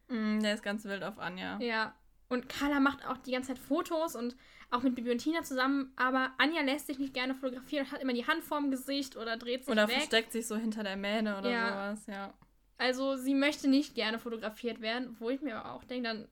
Mm, 0.07 0.39
der 0.39 0.53
ist 0.53 0.63
ganz 0.63 0.85
wild 0.85 1.03
auf 1.03 1.19
Anja. 1.19 1.59
Ja. 1.59 1.93
Und 2.29 2.47
Carla 2.49 2.79
macht 2.79 3.05
auch 3.05 3.17
die 3.17 3.31
ganze 3.31 3.49
Zeit 3.49 3.59
Fotos 3.59 4.15
und 4.15 4.35
auch 4.71 4.81
mit 4.81 4.95
Bibi 4.95 5.11
und 5.11 5.17
Tina 5.19 5.43
zusammen, 5.43 5.91
aber 5.97 6.31
Anja 6.39 6.61
lässt 6.61 6.87
sich 6.87 6.97
nicht 6.97 7.13
gerne 7.13 7.35
fotografieren 7.35 7.85
und 7.85 7.91
hat 7.91 8.01
immer 8.01 8.13
die 8.13 8.25
Hand 8.25 8.43
vorm 8.43 8.71
Gesicht 8.71 9.17
oder 9.17 9.37
dreht 9.37 9.65
sich 9.65 9.71
Oder 9.71 9.87
weg. 9.87 9.97
versteckt 9.97 10.31
sich 10.31 10.47
so 10.47 10.55
hinter 10.55 10.81
der 10.83 10.95
Mähne 10.95 11.37
oder 11.37 11.51
Ja. 11.51 11.67
sowas, 11.95 12.05
ja. 12.07 12.33
Also 12.83 13.15
sie 13.15 13.33
möchte 13.33 13.69
nicht 13.69 13.95
gerne 13.95 14.19
fotografiert 14.19 14.81
werden, 14.81 15.15
wo 15.19 15.29
ich 15.29 15.41
mir 15.41 15.55
aber 15.57 15.73
auch 15.73 15.85
denke, 15.85 16.09
dann 16.09 16.27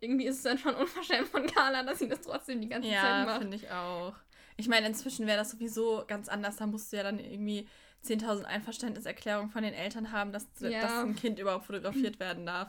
irgendwie 0.00 0.26
ist 0.26 0.36
es 0.36 0.42
dann 0.42 0.56
schon 0.58 0.74
unverschämt 0.76 1.26
von 1.28 1.44
Carla, 1.48 1.82
dass 1.82 1.98
sie 1.98 2.08
das 2.08 2.20
trotzdem 2.20 2.60
die 2.60 2.68
ganze 2.68 2.88
Zeit 2.88 2.94
Ja, 3.02 3.24
macht. 3.26 3.40
finde 3.40 3.56
ich 3.56 3.68
auch. 3.70 4.14
Ich 4.56 4.68
meine, 4.68 4.86
inzwischen 4.86 5.26
wäre 5.26 5.38
das 5.38 5.50
sowieso 5.50 6.04
ganz 6.06 6.28
anders. 6.28 6.56
Da 6.56 6.66
musst 6.66 6.92
du 6.92 6.96
ja 6.98 7.02
dann 7.02 7.18
irgendwie 7.18 7.68
10.000 8.04 8.44
Einverständniserklärungen 8.44 9.50
von 9.50 9.64
den 9.64 9.74
Eltern 9.74 10.12
haben, 10.12 10.30
dass, 10.30 10.46
Ja. 10.60 10.80
dass 10.80 10.92
ein 11.04 11.16
Kind 11.16 11.40
überhaupt 11.40 11.66
fotografiert 11.66 12.20
werden 12.20 12.46
darf. 12.46 12.68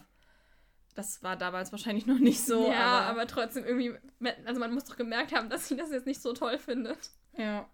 Das 0.96 1.22
war 1.22 1.36
damals 1.36 1.72
wahrscheinlich 1.72 2.08
noch 2.08 2.18
nicht 2.18 2.42
so. 2.44 2.68
ja, 2.72 2.80
aber, 2.80 3.06
aber, 3.12 3.28
trotzdem 3.28 3.64
irgendwie, 3.64 3.94
also 4.46 4.60
man 4.60 4.74
muss 4.74 4.86
doch 4.86 4.98
gemerkt 4.98 5.34
haben, 5.36 5.50
dass 5.50 5.68
sie 5.68 5.78
das 5.78 5.92
jetzt 5.92 6.08
nicht 6.08 6.22
so 6.22 6.34
toll 6.34 6.58
findet. 6.58 6.98
Ja. 7.38 7.70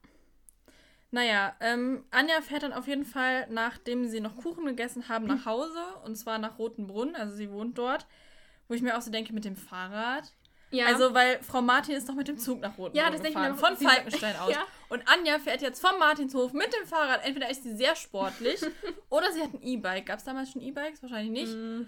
Naja, 1.15 1.55
ähm, 1.61 2.03
Anja 2.11 2.41
fährt 2.41 2.63
dann 2.63 2.73
auf 2.73 2.87
jeden 2.87 3.05
Fall, 3.05 3.47
nachdem 3.49 4.05
sie 4.09 4.19
noch 4.19 4.35
Kuchen 4.35 4.65
gegessen 4.65 5.07
haben, 5.07 5.27
nach 5.27 5.45
Hause. 5.45 5.79
Und 6.03 6.17
zwar 6.17 6.39
nach 6.39 6.59
Rotenbrunn. 6.59 7.15
Also 7.15 7.37
sie 7.37 7.49
wohnt 7.49 7.77
dort. 7.77 8.05
Wo 8.67 8.73
ich 8.73 8.81
mir 8.81 8.97
auch 8.97 9.01
so 9.01 9.11
denke, 9.11 9.31
mit 9.31 9.45
dem 9.45 9.55
Fahrrad. 9.55 10.33
Ja, 10.71 10.87
Also, 10.87 11.13
weil 11.13 11.41
Frau 11.41 11.61
Martin 11.61 11.95
ist 11.95 12.09
doch 12.09 12.15
mit 12.15 12.27
dem 12.27 12.37
Zug 12.37 12.59
nach 12.59 12.77
Rotenbrunn 12.77 12.95
Ja, 13.05 13.09
das 13.09 13.21
denke 13.21 13.39
ich 13.39 13.45
mir 13.45 13.53
gefahren. 13.53 13.77
Von 13.77 13.87
Falkenstein 13.87 14.35
aus. 14.41 14.51
Ja. 14.51 14.63
Und 14.89 15.03
Anja 15.07 15.39
fährt 15.39 15.61
jetzt 15.61 15.79
vom 15.79 15.97
Martinshof 15.99 16.51
mit 16.51 16.73
dem 16.73 16.85
Fahrrad. 16.85 17.23
Entweder 17.25 17.49
ist 17.49 17.63
sie 17.63 17.77
sehr 17.77 17.95
sportlich 17.95 18.59
oder 19.09 19.31
sie 19.31 19.41
hat 19.41 19.53
ein 19.53 19.61
E-Bike. 19.61 20.07
Gab 20.07 20.19
es 20.19 20.25
damals 20.25 20.51
schon 20.51 20.61
E-Bikes? 20.61 21.01
Wahrscheinlich 21.01 21.31
nicht. 21.31 21.55
Mm, 21.55 21.83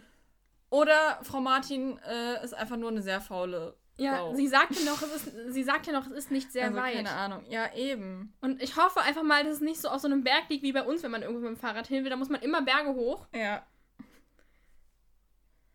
Oder 0.69 1.19
Frau 1.23 1.41
Martin 1.41 1.99
äh, 2.07 2.41
ist 2.45 2.53
einfach 2.53 2.77
nur 2.77 2.91
eine 2.91 3.01
sehr 3.01 3.19
faule 3.19 3.75
ja 3.97 4.17
Sau. 4.17 4.35
sie 4.35 4.47
sagte 4.47 4.85
noch, 4.85 5.01
es 5.01 5.27
ist, 5.27 5.53
sie 5.53 5.63
sagte 5.63 5.91
noch, 5.91 6.07
es 6.07 6.13
ist 6.13 6.31
nicht 6.31 6.51
sehr 6.51 6.65
also, 6.65 6.77
weit. 6.77 6.95
keine 6.95 7.11
Ahnung. 7.11 7.43
Ja, 7.49 7.73
eben. 7.73 8.33
Und 8.41 8.61
ich 8.61 8.75
hoffe 8.77 9.01
einfach 9.01 9.23
mal, 9.23 9.43
dass 9.43 9.55
es 9.55 9.61
nicht 9.61 9.81
so 9.81 9.89
auf 9.89 10.01
so 10.01 10.07
einem 10.07 10.23
Berg 10.23 10.49
liegt 10.49 10.63
wie 10.63 10.71
bei 10.71 10.83
uns, 10.83 11.03
wenn 11.03 11.11
man 11.11 11.21
irgendwo 11.21 11.41
mit 11.41 11.49
dem 11.49 11.59
Fahrrad 11.59 11.87
hin 11.87 12.03
will. 12.03 12.09
Da 12.09 12.15
muss 12.15 12.29
man 12.29 12.41
immer 12.41 12.61
Berge 12.61 12.93
hoch. 12.93 13.27
Ja. 13.33 13.65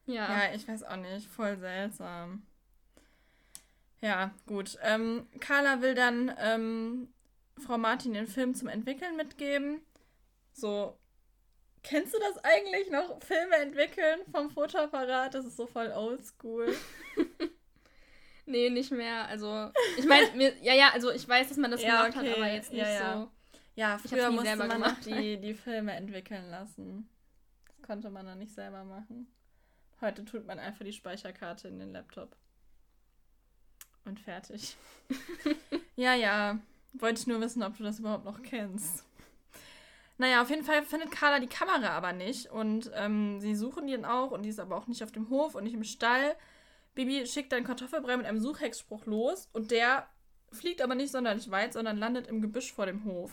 Ja. 0.07 0.47
Ja, 0.47 0.55
ich 0.55 0.67
weiß 0.67 0.85
auch 0.85 0.97
nicht. 0.97 1.26
Voll 1.29 1.57
seltsam. 1.59 2.47
Ja, 4.00 4.33
gut. 4.47 4.79
Ähm, 4.83 5.29
Carla 5.38 5.81
will 5.81 5.95
dann 5.95 6.35
ähm, 6.38 7.09
Frau 7.59 7.79
Martin 7.79 8.14
den 8.14 8.26
Film 8.26 8.55
zum 8.55 8.69
Entwickeln 8.69 9.17
mitgeben. 9.17 9.81
So, 10.52 10.99
kennst 11.83 12.12
du 12.12 12.18
das 12.18 12.44
eigentlich 12.44 12.90
noch? 12.90 13.23
Filme 13.23 13.57
entwickeln 13.57 14.20
vom 14.31 14.51
Fotoapparat? 14.51 15.35
Das 15.35 15.44
ist 15.44 15.57
so 15.57 15.66
voll 15.66 15.92
oldschool. 15.92 16.75
Nee, 18.46 18.70
nicht 18.70 18.90
mehr. 18.90 19.26
Also, 19.28 19.70
ich 19.96 20.05
meine, 20.05 20.52
ja, 20.62 20.74
ja, 20.74 20.90
also 20.92 21.11
ich 21.11 21.28
weiß, 21.28 21.48
dass 21.48 21.59
man 21.59 21.70
das 21.70 21.83
Ja, 21.83 22.02
gemacht 22.02 22.16
hat, 22.16 22.24
okay. 22.24 22.35
aber 22.37 22.52
jetzt 22.52 22.72
nicht 22.72 22.83
Ja, 22.83 22.90
ja. 22.90 23.20
so. 23.20 23.31
Ja, 23.74 23.98
früher 23.98 24.31
musste 24.31 24.48
selber 24.48 24.66
man 24.66 24.81
noch 24.81 25.00
die, 25.00 25.38
die 25.38 25.55
Filme 25.55 25.92
entwickeln 25.92 26.50
lassen. 26.50 27.09
Das 27.66 27.87
konnte 27.87 28.11
man 28.11 28.26
dann 28.26 28.38
nicht 28.38 28.52
selber 28.52 28.85
machen. 28.85 29.26
Heute 30.00 30.24
tut 30.24 30.46
man 30.46 30.59
einfach 30.59 30.85
die 30.85 30.92
Speicherkarte 30.92 31.68
in 31.68 31.78
den 31.78 31.92
Laptop. 31.92 32.37
Und 34.05 34.18
fertig. 34.20 34.76
ja, 35.96 36.14
ja. 36.14 36.59
Wollte 36.94 37.20
ich 37.20 37.26
nur 37.26 37.40
wissen, 37.40 37.62
ob 37.62 37.76
du 37.78 37.85
das 37.85 38.00
überhaupt 38.00 38.24
noch 38.24 38.42
kennst. 38.42 39.05
Naja, 40.18 40.42
auf 40.42 40.50
jeden 40.50 40.64
Fall 40.64 40.83
findet 40.83 41.11
Carla 41.11 41.38
die 41.38 41.46
Kamera 41.46 41.90
aber 41.90 42.12
nicht. 42.12 42.50
Und 42.50 42.90
ähm, 42.94 43.40
sie 43.40 43.55
suchen 43.55 43.87
die 43.87 43.94
dann 43.94 44.05
auch. 44.05 44.33
Und 44.33 44.42
die 44.42 44.50
ist 44.50 44.61
aber 44.61 44.76
auch 44.76 44.88
nicht 44.88 45.02
auf 45.02 45.12
dem 45.12 45.31
Hof 45.31 45.55
und 45.55 45.64
nicht 45.64 45.74
im 45.74 45.85
Stall. 45.85 46.37
Bibi 46.94 47.26
schickt 47.26 47.52
dann 47.52 47.64
Kartoffelbrei 47.64 48.16
mit 48.16 48.26
einem 48.26 48.40
Suchhexspruch 48.40 49.07
los. 49.07 49.48
Und 49.52 49.70
der 49.70 50.07
fliegt 50.50 50.83
aber 50.83 50.94
nicht 50.94 51.11
sonderlich 51.12 51.50
weit, 51.50 51.72
sondern 51.72 51.96
landet 51.96 52.26
im 52.26 52.40
Gebüsch 52.42 52.72
vor 52.72 52.87
dem 52.87 53.05
Hof. 53.05 53.33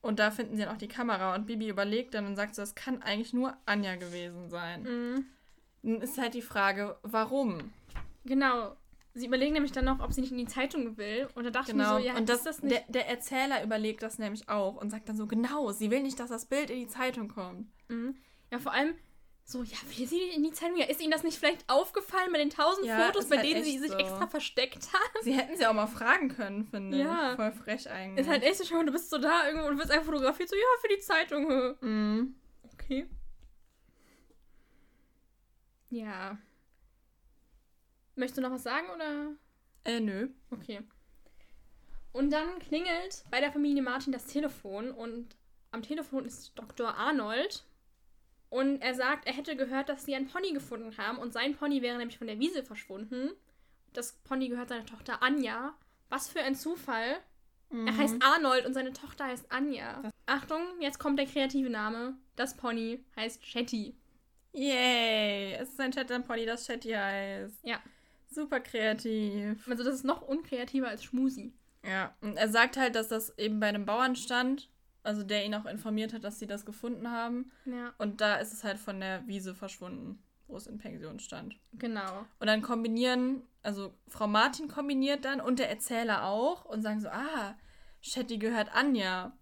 Und 0.00 0.18
da 0.18 0.30
finden 0.32 0.56
sie 0.56 0.62
dann 0.64 0.74
auch 0.74 0.78
die 0.78 0.88
Kamera. 0.88 1.34
Und 1.34 1.46
Bibi 1.46 1.68
überlegt 1.68 2.14
dann 2.14 2.26
und 2.26 2.34
sagt 2.36 2.54
so, 2.56 2.62
das 2.62 2.74
kann 2.74 3.02
eigentlich 3.02 3.32
nur 3.32 3.56
Anja 3.66 3.94
gewesen 3.96 4.50
sein. 4.50 4.82
Mhm. 4.82 5.26
Nun 5.82 6.00
ist 6.00 6.18
halt 6.18 6.34
die 6.34 6.42
Frage, 6.42 6.96
warum? 7.02 7.72
Genau. 8.24 8.76
Sie 9.14 9.26
überlegen 9.26 9.52
nämlich 9.52 9.72
dann 9.72 9.84
noch, 9.84 10.00
ob 10.00 10.12
sie 10.12 10.22
nicht 10.22 10.32
in 10.32 10.38
die 10.38 10.46
Zeitung 10.46 10.96
will. 10.96 11.28
Und 11.34 11.44
da 11.44 11.50
dachte 11.50 11.72
Genau. 11.72 11.98
ich 11.98 12.04
so, 12.04 12.08
ja, 12.10 12.16
und 12.16 12.28
das, 12.28 12.38
ist 12.38 12.46
das 12.46 12.62
nicht. 12.62 12.74
der, 12.74 12.82
der 12.88 13.08
Erzähler 13.08 13.62
überlegt 13.62 14.02
das 14.02 14.18
nämlich 14.18 14.48
auch 14.48 14.76
und 14.76 14.90
sagt 14.90 15.08
dann 15.08 15.16
so, 15.16 15.26
genau, 15.26 15.70
sie 15.70 15.90
will 15.90 16.02
nicht, 16.02 16.18
dass 16.18 16.30
das 16.30 16.46
Bild 16.46 16.70
in 16.70 16.78
die 16.80 16.86
Zeitung 16.88 17.28
kommt. 17.28 17.68
Mhm. 17.88 18.16
Ja, 18.50 18.58
vor 18.58 18.72
allem 18.72 18.94
so, 19.44 19.62
ja, 19.64 19.76
will 19.96 20.06
sie 20.06 20.20
in 20.30 20.42
die 20.44 20.52
Zeitung? 20.52 20.76
Ja, 20.78 20.86
ist 20.86 21.00
Ihnen 21.00 21.10
das 21.10 21.24
nicht 21.24 21.38
vielleicht 21.38 21.68
aufgefallen 21.68 22.30
bei 22.32 22.38
den 22.38 22.50
tausend 22.50 22.86
Ja, 22.86 23.06
Fotos, 23.06 23.28
bei 23.28 23.36
halt 23.38 23.46
denen 23.46 23.64
sie 23.64 23.78
sich 23.78 23.90
so. 23.90 23.96
extra 23.98 24.26
versteckt 24.26 24.92
hat? 24.92 25.22
Sie 25.24 25.34
hätten 25.34 25.56
sie 25.56 25.66
auch 25.66 25.74
mal 25.74 25.86
fragen 25.88 26.28
können, 26.28 26.64
finde 26.64 26.98
Ja. 26.98 27.30
ich. 27.32 27.36
Voll 27.36 27.52
frech 27.52 27.90
eigentlich. 27.90 28.24
Ist 28.24 28.30
halt 28.30 28.42
echt 28.44 28.56
so, 28.64 28.74
mal, 28.74 28.86
du 28.86 28.92
bist 28.92 29.10
so 29.10 29.18
da 29.18 29.46
irgendwo 29.48 29.66
und 29.68 29.78
wirst 29.78 29.90
einfach 29.90 30.06
fotografiert, 30.06 30.48
so, 30.48 30.56
ja, 30.56 30.62
für 30.80 30.88
die 30.88 31.00
Zeitung. 31.00 31.76
Mhm. 31.80 32.34
Okay. 32.72 33.06
Ja. 35.90 36.38
Möchtest 38.14 38.38
du 38.38 38.42
noch 38.42 38.50
was 38.52 38.62
sagen 38.62 38.88
oder? 38.94 39.32
Äh, 39.84 40.00
nö. 40.00 40.28
Okay. 40.50 40.80
Und 42.12 42.30
dann 42.30 42.58
klingelt 42.60 43.24
bei 43.30 43.40
der 43.40 43.52
Familie 43.52 43.82
Martin 43.82 44.12
das 44.12 44.26
Telefon 44.26 44.90
und 44.90 45.34
am 45.70 45.82
Telefon 45.82 46.26
ist 46.26 46.52
Dr. 46.58 46.94
Arnold. 46.96 47.64
Und 48.52 48.82
er 48.82 48.94
sagt, 48.94 49.26
er 49.26 49.32
hätte 49.32 49.56
gehört, 49.56 49.88
dass 49.88 50.04
sie 50.04 50.14
einen 50.14 50.28
Pony 50.28 50.52
gefunden 50.52 50.98
haben 50.98 51.16
und 51.16 51.32
sein 51.32 51.56
Pony 51.56 51.80
wäre 51.80 51.96
nämlich 51.96 52.18
von 52.18 52.26
der 52.26 52.38
Wiese 52.38 52.62
verschwunden. 52.62 53.30
Das 53.94 54.12
Pony 54.24 54.50
gehört 54.50 54.68
seiner 54.68 54.84
Tochter 54.84 55.22
Anja. 55.22 55.72
Was 56.10 56.28
für 56.28 56.40
ein 56.40 56.54
Zufall. 56.54 57.16
Mhm. 57.70 57.86
Er 57.86 57.96
heißt 57.96 58.16
Arnold 58.20 58.66
und 58.66 58.74
seine 58.74 58.92
Tochter 58.92 59.24
heißt 59.24 59.50
Anja. 59.50 60.02
Achtung, 60.26 60.60
jetzt 60.80 60.98
kommt 60.98 61.18
der 61.18 61.24
kreative 61.24 61.70
Name. 61.70 62.18
Das 62.36 62.54
Pony 62.54 63.02
heißt 63.16 63.42
Shetty. 63.42 63.96
Yay! 64.52 65.54
Es 65.54 65.70
ist 65.70 65.80
ein 65.80 65.94
Shetland-Pony, 65.94 66.44
das 66.44 66.66
Shetty 66.66 66.90
heißt. 66.90 67.56
Ja. 67.62 67.80
Super 68.28 68.60
kreativ. 68.60 69.66
Also 69.66 69.82
das 69.82 69.94
ist 69.94 70.04
noch 70.04 70.20
unkreativer 70.28 70.88
als 70.88 71.04
Schmusi. 71.04 71.54
Ja, 71.86 72.14
und 72.20 72.36
er 72.36 72.50
sagt 72.50 72.76
halt, 72.76 72.96
dass 72.96 73.08
das 73.08 73.38
eben 73.38 73.60
bei 73.60 73.68
einem 73.68 73.86
Bauern 73.86 74.14
stand, 74.14 74.68
also 75.02 75.22
der 75.22 75.44
ihn 75.44 75.54
auch 75.54 75.66
informiert 75.66 76.12
hat, 76.12 76.24
dass 76.24 76.38
sie 76.38 76.46
das 76.46 76.64
gefunden 76.64 77.10
haben. 77.10 77.50
Ja, 77.64 77.92
Und 77.98 78.20
da 78.20 78.36
ist 78.36 78.52
es 78.52 78.64
halt 78.64 78.78
von 78.78 79.00
der 79.00 79.26
Wiese 79.26 79.54
verschwunden, 79.54 80.22
wo 80.48 80.56
es 80.56 80.66
in 80.66 80.78
Pension 80.78 81.18
stand. 81.18 81.56
genau. 81.72 82.26
Und 82.38 82.46
dann 82.46 82.62
kombinieren, 82.62 83.42
also 83.62 83.94
Frau 84.08 84.26
Martin 84.26 84.68
kombiniert 84.68 85.24
dann 85.24 85.40
und 85.40 85.58
der 85.58 85.70
Erzähler 85.70 86.24
auch 86.26 86.64
und 86.64 86.82
sagen 86.82 87.00
so, 87.00 87.08
ah, 87.08 87.56
Shetty 88.00 88.38
gehört 88.38 88.74
Anja. 88.74 89.32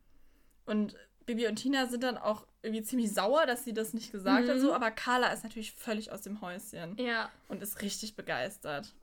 Und 0.67 0.97
Bibi 1.27 1.47
und 1.49 1.57
Tina 1.57 1.87
sind 1.87 2.03
dann 2.05 2.17
auch 2.19 2.47
irgendwie 2.63 2.83
ziemlich 2.83 3.13
sauer, 3.13 3.47
dass 3.47 3.65
sie 3.65 3.73
das 3.73 3.95
nicht 3.95 4.13
gesagt 4.13 4.49
hat, 4.49 4.57
Mhm. 4.57 4.61
so, 4.61 4.75
aber 4.75 4.91
Carla 4.91 5.29
ist 5.33 5.43
natürlich 5.45 5.73
völlig 5.73 6.13
aus 6.13 6.21
dem 6.23 6.41
Häuschen 6.41 6.97
Ja, 6.99 7.31
und 7.49 7.63
ist 7.63 7.81
richtig 7.83 8.17
begeistert. 8.17 8.95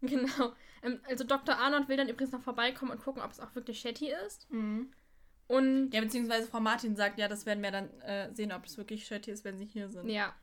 genau. 0.00 0.52
Ähm, 0.82 1.00
also 1.08 1.24
Dr. 1.24 1.56
Arnold 1.58 1.88
will 1.88 1.96
dann 1.96 2.08
übrigens 2.08 2.32
noch 2.32 2.42
vorbeikommen 2.42 2.90
und 2.92 3.00
gucken, 3.02 3.22
ob 3.22 3.30
es 3.30 3.40
auch 3.40 3.54
wirklich 3.54 3.78
Shetty 3.80 4.12
ist. 4.26 4.50
Mhm. 4.50 4.90
Und 5.52 5.90
Ja, 5.92 6.00
beziehungsweise 6.00 6.46
Frau 6.48 6.60
Martin 6.60 6.96
sagt, 6.96 7.18
ja, 7.18 7.28
das 7.28 7.44
werden 7.44 7.62
wir 7.62 7.70
dann 7.70 7.90
äh, 8.00 8.32
sehen, 8.32 8.52
ob 8.52 8.64
es 8.64 8.78
wirklich 8.78 9.06
Shetty 9.06 9.30
ist, 9.30 9.44
wenn 9.44 9.58
sie 9.58 9.66
hier 9.66 9.88
sind. 9.88 10.08
ja. 10.08 10.34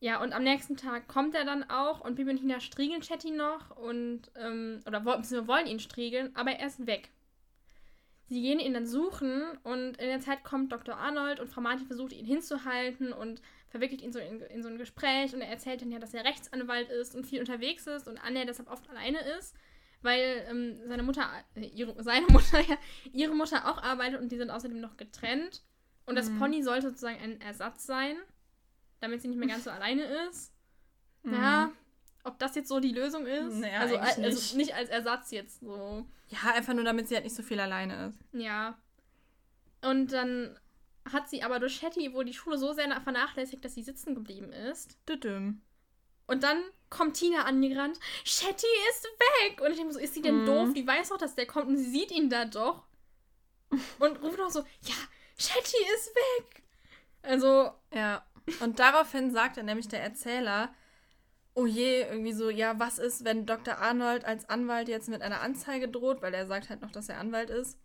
Ja, 0.00 0.22
und 0.22 0.34
am 0.34 0.42
nächsten 0.42 0.76
Tag 0.76 1.08
kommt 1.08 1.34
er 1.34 1.46
dann 1.46 1.70
auch 1.70 2.00
und 2.00 2.16
Bibi 2.16 2.30
und 2.30 2.36
Tina 2.38 2.60
striegeln 2.60 3.02
Shetty 3.02 3.30
noch 3.30 3.74
und, 3.76 4.30
ähm, 4.36 4.82
oder 4.86 5.00
beziehungsweise 5.00 5.48
wollen 5.48 5.66
ihn 5.66 5.80
striegeln, 5.80 6.34
aber 6.36 6.50
er 6.50 6.66
ist 6.66 6.86
weg. 6.86 7.08
Sie 8.26 8.42
gehen 8.42 8.58
ihn 8.58 8.74
dann 8.74 8.86
suchen 8.86 9.42
und 9.62 9.96
in 9.96 10.08
der 10.08 10.20
Zeit 10.20 10.44
kommt 10.44 10.72
Dr. 10.72 10.96
Arnold 10.96 11.40
und 11.40 11.48
Frau 11.48 11.62
Martin 11.62 11.86
versucht 11.86 12.12
ihn 12.12 12.26
hinzuhalten 12.26 13.12
und 13.14 13.40
verwickelt 13.68 14.02
ihn 14.02 14.12
so 14.12 14.18
in, 14.18 14.40
in 14.42 14.62
so 14.62 14.68
ein 14.68 14.76
Gespräch 14.78 15.34
und 15.34 15.40
er 15.40 15.48
erzählt 15.48 15.80
dann 15.80 15.92
ja, 15.92 15.98
dass 15.98 16.12
er 16.12 16.24
Rechtsanwalt 16.24 16.90
ist 16.90 17.14
und 17.14 17.26
viel 17.26 17.40
unterwegs 17.40 17.86
ist 17.86 18.06
und 18.06 18.18
Anja 18.18 18.44
deshalb 18.44 18.70
oft 18.70 18.88
alleine 18.90 19.20
ist, 19.38 19.54
weil 20.04 20.46
ähm, 20.48 20.76
seine 20.86 21.02
Mutter, 21.02 21.28
äh, 21.56 21.66
ihre, 21.66 22.00
seine 22.02 22.26
Mutter, 22.30 22.60
ja, 22.60 22.76
ihre 23.12 23.34
Mutter 23.34 23.68
auch 23.70 23.82
arbeitet 23.82 24.20
und 24.20 24.30
die 24.30 24.36
sind 24.36 24.50
außerdem 24.50 24.80
noch 24.80 24.96
getrennt. 24.96 25.62
Und 26.06 26.16
das 26.16 26.28
Mhm. 26.30 26.38
Pony 26.38 26.62
sollte 26.62 26.88
sozusagen 26.88 27.18
ein 27.20 27.40
Ersatz 27.40 27.86
sein, 27.86 28.16
damit 29.00 29.22
sie 29.22 29.28
nicht 29.28 29.38
mehr 29.38 29.48
ganz 29.48 29.64
so 29.64 29.70
alleine 29.78 30.04
ist. 30.28 30.52
Mhm. 31.22 31.32
Ja, 31.34 31.72
ob 32.24 32.38
das 32.38 32.54
jetzt 32.54 32.68
so 32.68 32.80
die 32.80 32.92
Lösung 32.92 33.26
ist? 33.26 33.54
Naja, 33.56 33.80
also, 33.80 33.96
eigentlich 33.96 34.16
al- 34.18 34.24
also 34.24 34.38
nicht. 34.38 34.56
nicht 34.56 34.74
als 34.74 34.90
Ersatz 34.90 35.30
jetzt 35.30 35.60
so. 35.60 36.06
Ja, 36.28 36.52
einfach 36.54 36.74
nur, 36.74 36.84
damit 36.84 37.08
sie 37.08 37.14
halt 37.14 37.24
nicht 37.24 37.36
so 37.36 37.42
viel 37.42 37.60
alleine 37.60 38.06
ist. 38.06 38.18
Ja. 38.32 38.78
Und 39.82 40.12
dann 40.12 40.58
hat 41.10 41.28
sie 41.28 41.42
aber 41.42 41.58
durch 41.58 41.76
Shetty 41.76 42.12
wohl 42.14 42.24
die 42.24 42.32
Schule 42.32 42.56
so 42.56 42.72
sehr 42.72 42.88
vernachlässigt, 43.02 43.62
dass 43.64 43.74
sie 43.74 43.82
sitzen 43.82 44.14
geblieben 44.14 44.52
ist. 44.52 44.98
Düdüm. 45.08 45.60
Und 46.26 46.42
dann 46.42 46.62
kommt 46.90 47.16
Tina 47.16 47.42
angerannt. 47.44 47.98
Shetty 48.24 48.66
ist 48.90 49.04
weg! 49.04 49.60
Und 49.60 49.70
ich 49.72 49.76
denke 49.78 49.92
so, 49.92 49.98
ist 49.98 50.14
sie 50.14 50.22
denn 50.22 50.42
Mhm. 50.42 50.46
doof? 50.46 50.68
Die 50.74 50.86
weiß 50.86 51.08
doch, 51.10 51.18
dass 51.18 51.34
der 51.34 51.46
kommt 51.46 51.68
und 51.68 51.76
sie 51.76 51.90
sieht 51.90 52.10
ihn 52.12 52.30
da 52.30 52.44
doch. 52.44 52.84
Und 53.98 54.22
ruft 54.22 54.40
auch 54.40 54.50
so, 54.50 54.60
ja, 54.82 54.94
Shetty 55.38 55.76
ist 55.94 56.14
weg! 56.14 56.62
Also, 57.22 57.70
Ja. 57.92 58.24
Und 58.60 58.78
daraufhin 58.78 59.30
sagt 59.32 59.56
dann 59.56 59.64
nämlich 59.66 59.88
der 59.88 60.02
Erzähler, 60.02 60.74
oh 61.54 61.64
je, 61.66 62.02
irgendwie 62.02 62.32
so, 62.34 62.50
ja, 62.50 62.78
was 62.78 62.98
ist, 62.98 63.24
wenn 63.24 63.46
Dr. 63.46 63.78
Arnold 63.78 64.24
als 64.26 64.48
Anwalt 64.50 64.86
jetzt 64.88 65.08
mit 65.08 65.22
einer 65.22 65.40
Anzeige 65.40 65.88
droht, 65.88 66.20
weil 66.20 66.34
er 66.34 66.46
sagt 66.46 66.68
halt 66.68 66.82
noch, 66.82 66.90
dass 66.90 67.08
er 67.08 67.18
Anwalt 67.18 67.48
ist. 67.48 67.78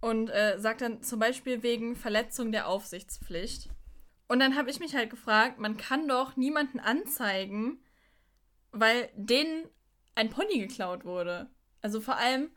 Und 0.00 0.28
äh, 0.30 0.58
sagt 0.58 0.80
dann 0.80 1.02
zum 1.02 1.18
Beispiel 1.20 1.62
wegen 1.62 1.94
Verletzung 1.94 2.50
der 2.52 2.66
Aufsichtspflicht. 2.68 3.68
Und 4.26 4.40
dann 4.40 4.56
habe 4.56 4.70
ich 4.70 4.80
mich 4.80 4.94
halt 4.94 5.10
gefragt, 5.10 5.58
man 5.58 5.76
kann 5.76 6.08
doch 6.08 6.36
niemanden 6.36 6.80
anzeigen, 6.80 7.78
weil 8.72 9.10
denen 9.14 9.68
ein 10.14 10.30
Pony 10.30 10.58
geklaut 10.58 11.04
wurde. 11.04 11.50
Also 11.82 12.00
vor 12.00 12.16
allem, 12.16 12.50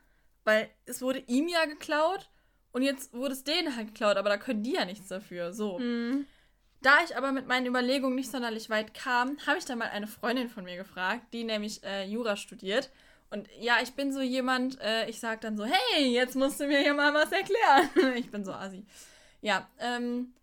weil 0.45 0.69
es 0.86 1.01
wurde 1.01 1.19
ihm 1.27 1.47
ja 1.47 1.65
geklaut 1.65 2.30
und 2.71 2.82
jetzt 2.84 3.13
wurde 3.13 3.34
es 3.34 3.43
denen 3.43 3.75
halt 3.75 3.88
geklaut, 3.88 4.17
aber 4.17 4.30
da 4.30 4.38
können 4.38 4.63
die 4.63 4.73
ja 4.73 4.86
nichts 4.86 5.08
dafür. 5.10 5.51
So. 5.53 5.77
mh, 5.80 6.25
Da 6.82 6.97
ich 7.03 7.17
aber 7.17 7.32
mit 7.32 7.47
meinen 7.47 7.65
Überlegungen 7.65 8.15
nicht 8.15 8.32
sonderlich 8.32 8.69
weit 8.69 8.93
kam, 8.93 9.38
habe 9.45 9.58
ich 9.58 9.65
dann 9.65 9.80
mal 9.80 9.89
eine 9.89 10.08
Freundin 10.08 10.47
von 10.49 10.63
mir 10.63 10.77
gefragt, 10.77 11.34
die 11.34 11.43
nämlich 11.43 11.84
äh, 11.84 12.06
Jura 12.06 12.38
studiert. 12.38 12.91
Und 13.30 13.49
ja, 13.60 13.80
ich 13.84 13.91
bin 13.93 14.13
so 14.13 14.21
jemand, 14.21 14.80
äh, 14.80 15.10
ich 15.10 15.19
sage 15.19 15.41
dann 15.41 15.58
so, 15.58 15.65
hey, 15.65 16.08
jetzt 16.08 16.36
musst 16.36 16.62
du 16.62 16.67
mir 16.67 16.80
hier 16.80 16.93
mal 16.93 17.13
was 17.13 17.32
erklären. 17.32 18.15
ich 18.15 18.32
bin 18.32 18.45
so 18.45 18.53
assi. 18.53 18.86
Ja, 19.41 19.67
ähm, 19.80 20.34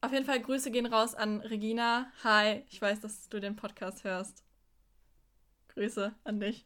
auf 0.00 0.12
jeden 0.12 0.24
Fall 0.24 0.40
Grüße 0.40 0.70
gehen 0.70 0.86
raus 0.86 1.14
an 1.14 1.40
Regina. 1.40 2.10
Hi, 2.24 2.64
ich 2.70 2.80
weiß, 2.80 3.00
dass 3.00 3.28
du 3.28 3.40
den 3.40 3.56
Podcast 3.56 4.04
hörst. 4.04 4.42
Grüße 5.68 6.14
an 6.24 6.40
dich. 6.40 6.64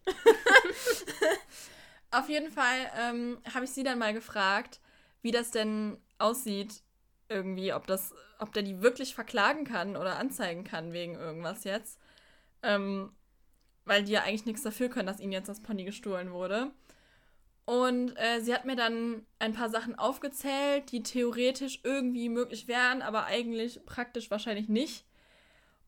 auf 2.11 2.29
jeden 2.29 2.51
Fall 2.51 2.91
ähm, 2.97 3.39
habe 3.53 3.65
ich 3.65 3.73
sie 3.73 3.83
dann 3.83 3.99
mal 3.99 4.15
gefragt, 4.15 4.81
wie 5.23 5.33
das 5.33 5.51
denn 5.51 5.99
aussieht 6.19 6.83
irgendwie, 7.29 7.73
ob 7.73 7.87
das, 7.87 8.15
ob 8.39 8.53
der 8.53 8.63
die 8.63 8.83
wirklich 8.83 9.15
verklagen 9.15 9.65
kann 9.65 9.97
oder 9.97 10.19
anzeigen 10.19 10.65
kann 10.65 10.93
wegen 10.93 11.15
irgendwas 11.15 11.65
jetzt. 11.65 11.99
Ähm, 12.63 13.13
weil 13.85 14.05
die 14.05 14.13
ja 14.13 14.23
eigentlich 14.23 14.47
nichts 14.47 14.63
dafür 14.63 14.89
können, 14.89 15.07
dass 15.07 15.21
ihnen 15.21 15.33
jetzt 15.33 15.49
das 15.49 15.61
Pony 15.61 15.85
gestohlen 15.85 16.33
wurde. 16.33 16.71
Und 17.67 18.15
äh, 18.17 18.41
sie 18.41 18.55
hat 18.55 18.67
mir 18.67 18.77
dann 18.77 19.25
ein 19.39 19.55
paar 19.55 19.71
Sachen 19.71 19.99
aufgezählt, 19.99 20.93
die 20.93 21.03
theoretisch 21.03 21.81
irgendwie 21.83 22.29
möglich 22.29 22.69
wären, 22.69 23.01
aber 23.01 23.25
eigentlich 23.25 23.85
praktisch 23.87 24.31
wahrscheinlich 24.31 24.69
nicht. 24.69 25.07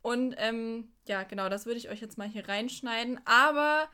Und 0.01 0.35
ähm, 0.39 0.89
ja, 1.07 1.25
genau, 1.25 1.49
das 1.49 1.67
würde 1.67 1.79
ich 1.79 1.91
euch 1.91 2.01
jetzt 2.01 2.17
mal 2.17 2.29
hier 2.29 2.49
reinschneiden. 2.49 3.21
Aber, 3.27 3.89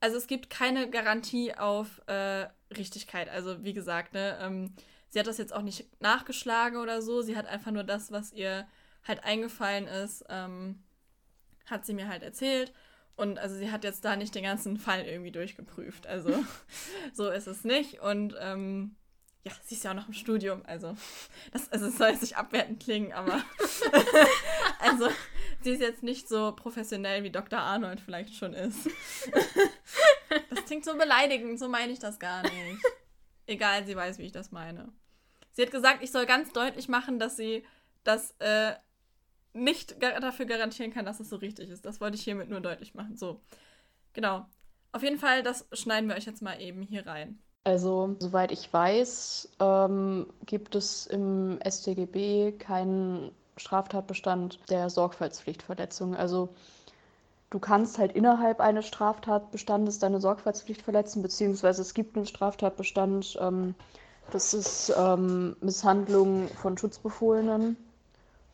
also 0.00 0.16
es 0.16 0.28
gibt 0.28 0.48
keine 0.48 0.88
Garantie 0.88 1.54
auf 1.54 2.00
äh, 2.06 2.46
Richtigkeit. 2.74 3.28
Also 3.28 3.64
wie 3.64 3.74
gesagt, 3.74 4.14
ne, 4.14 4.38
ähm, 4.40 4.74
sie 5.08 5.18
hat 5.18 5.26
das 5.26 5.38
jetzt 5.38 5.52
auch 5.52 5.62
nicht 5.62 6.00
nachgeschlagen 6.00 6.78
oder 6.78 7.02
so. 7.02 7.20
Sie 7.20 7.36
hat 7.36 7.46
einfach 7.46 7.70
nur 7.70 7.84
das, 7.84 8.12
was 8.12 8.32
ihr 8.32 8.66
halt 9.06 9.24
eingefallen 9.24 9.86
ist, 9.88 10.24
ähm, 10.28 10.82
hat 11.66 11.84
sie 11.84 11.94
mir 11.94 12.08
halt 12.08 12.22
erzählt. 12.22 12.72
Und 13.16 13.38
also 13.38 13.56
sie 13.56 13.70
hat 13.70 13.82
jetzt 13.82 14.04
da 14.04 14.14
nicht 14.14 14.34
den 14.34 14.44
ganzen 14.44 14.76
Fall 14.76 15.02
irgendwie 15.04 15.32
durchgeprüft. 15.32 16.06
Also 16.06 16.44
so 17.12 17.30
ist 17.30 17.46
es 17.46 17.64
nicht. 17.64 18.00
Und 18.00 18.34
ähm, 18.38 18.94
ja, 19.46 19.52
sie 19.64 19.76
ist 19.76 19.84
ja 19.84 19.92
auch 19.92 19.94
noch 19.94 20.08
im 20.08 20.14
Studium. 20.14 20.62
Also 20.66 20.96
das, 21.52 21.72
also 21.72 21.86
es 21.86 21.96
soll 21.96 22.08
jetzt 22.08 22.22
nicht 22.22 22.36
abwertend 22.36 22.82
klingen, 22.82 23.12
aber 23.12 23.42
also 24.80 25.08
sie 25.62 25.70
ist 25.70 25.80
jetzt 25.80 26.02
nicht 26.02 26.28
so 26.28 26.52
professionell 26.52 27.22
wie 27.22 27.30
Dr. 27.30 27.58
Arnold 27.58 28.00
vielleicht 28.00 28.34
schon 28.34 28.52
ist. 28.52 28.90
das 30.50 30.64
klingt 30.66 30.84
so 30.84 30.96
beleidigend, 30.98 31.58
so 31.58 31.68
meine 31.68 31.92
ich 31.92 32.00
das 32.00 32.18
gar 32.18 32.42
nicht. 32.42 32.82
Egal, 33.46 33.86
sie 33.86 33.96
weiß, 33.96 34.18
wie 34.18 34.24
ich 34.24 34.32
das 34.32 34.50
meine. 34.50 34.92
Sie 35.52 35.62
hat 35.62 35.70
gesagt, 35.70 36.02
ich 36.02 36.10
soll 36.10 36.26
ganz 36.26 36.52
deutlich 36.52 36.88
machen, 36.88 37.18
dass 37.18 37.36
sie 37.36 37.64
das 38.04 38.34
äh, 38.40 38.74
nicht 39.56 39.96
dafür 40.00 40.46
garantieren 40.46 40.92
kann, 40.92 41.04
dass 41.04 41.20
es 41.20 41.28
so 41.28 41.36
richtig 41.36 41.70
ist. 41.70 41.84
Das 41.84 42.00
wollte 42.00 42.16
ich 42.16 42.22
hiermit 42.22 42.48
nur 42.48 42.60
deutlich 42.60 42.94
machen. 42.94 43.16
So, 43.16 43.40
genau. 44.12 44.46
Auf 44.92 45.02
jeden 45.02 45.18
Fall, 45.18 45.42
das 45.42 45.66
schneiden 45.72 46.08
wir 46.08 46.16
euch 46.16 46.26
jetzt 46.26 46.42
mal 46.42 46.60
eben 46.60 46.82
hier 46.82 47.06
rein. 47.06 47.38
Also, 47.64 48.14
soweit 48.20 48.52
ich 48.52 48.72
weiß, 48.72 49.56
ähm, 49.58 50.26
gibt 50.46 50.76
es 50.76 51.06
im 51.06 51.58
StGB 51.68 52.52
keinen 52.52 53.32
Straftatbestand 53.56 54.60
der 54.70 54.88
Sorgfaltspflichtverletzung. 54.88 56.14
Also, 56.14 56.50
du 57.50 57.58
kannst 57.58 57.98
halt 57.98 58.12
innerhalb 58.12 58.60
eines 58.60 58.86
Straftatbestandes 58.86 59.98
deine 59.98 60.20
Sorgfaltspflicht 60.20 60.82
verletzen, 60.82 61.22
beziehungsweise 61.22 61.82
es 61.82 61.92
gibt 61.92 62.16
einen 62.16 62.26
Straftatbestand, 62.26 63.36
ähm, 63.40 63.74
das 64.30 64.54
ist 64.54 64.92
ähm, 64.96 65.56
Misshandlung 65.60 66.48
von 66.48 66.76
Schutzbefohlenen. 66.78 67.76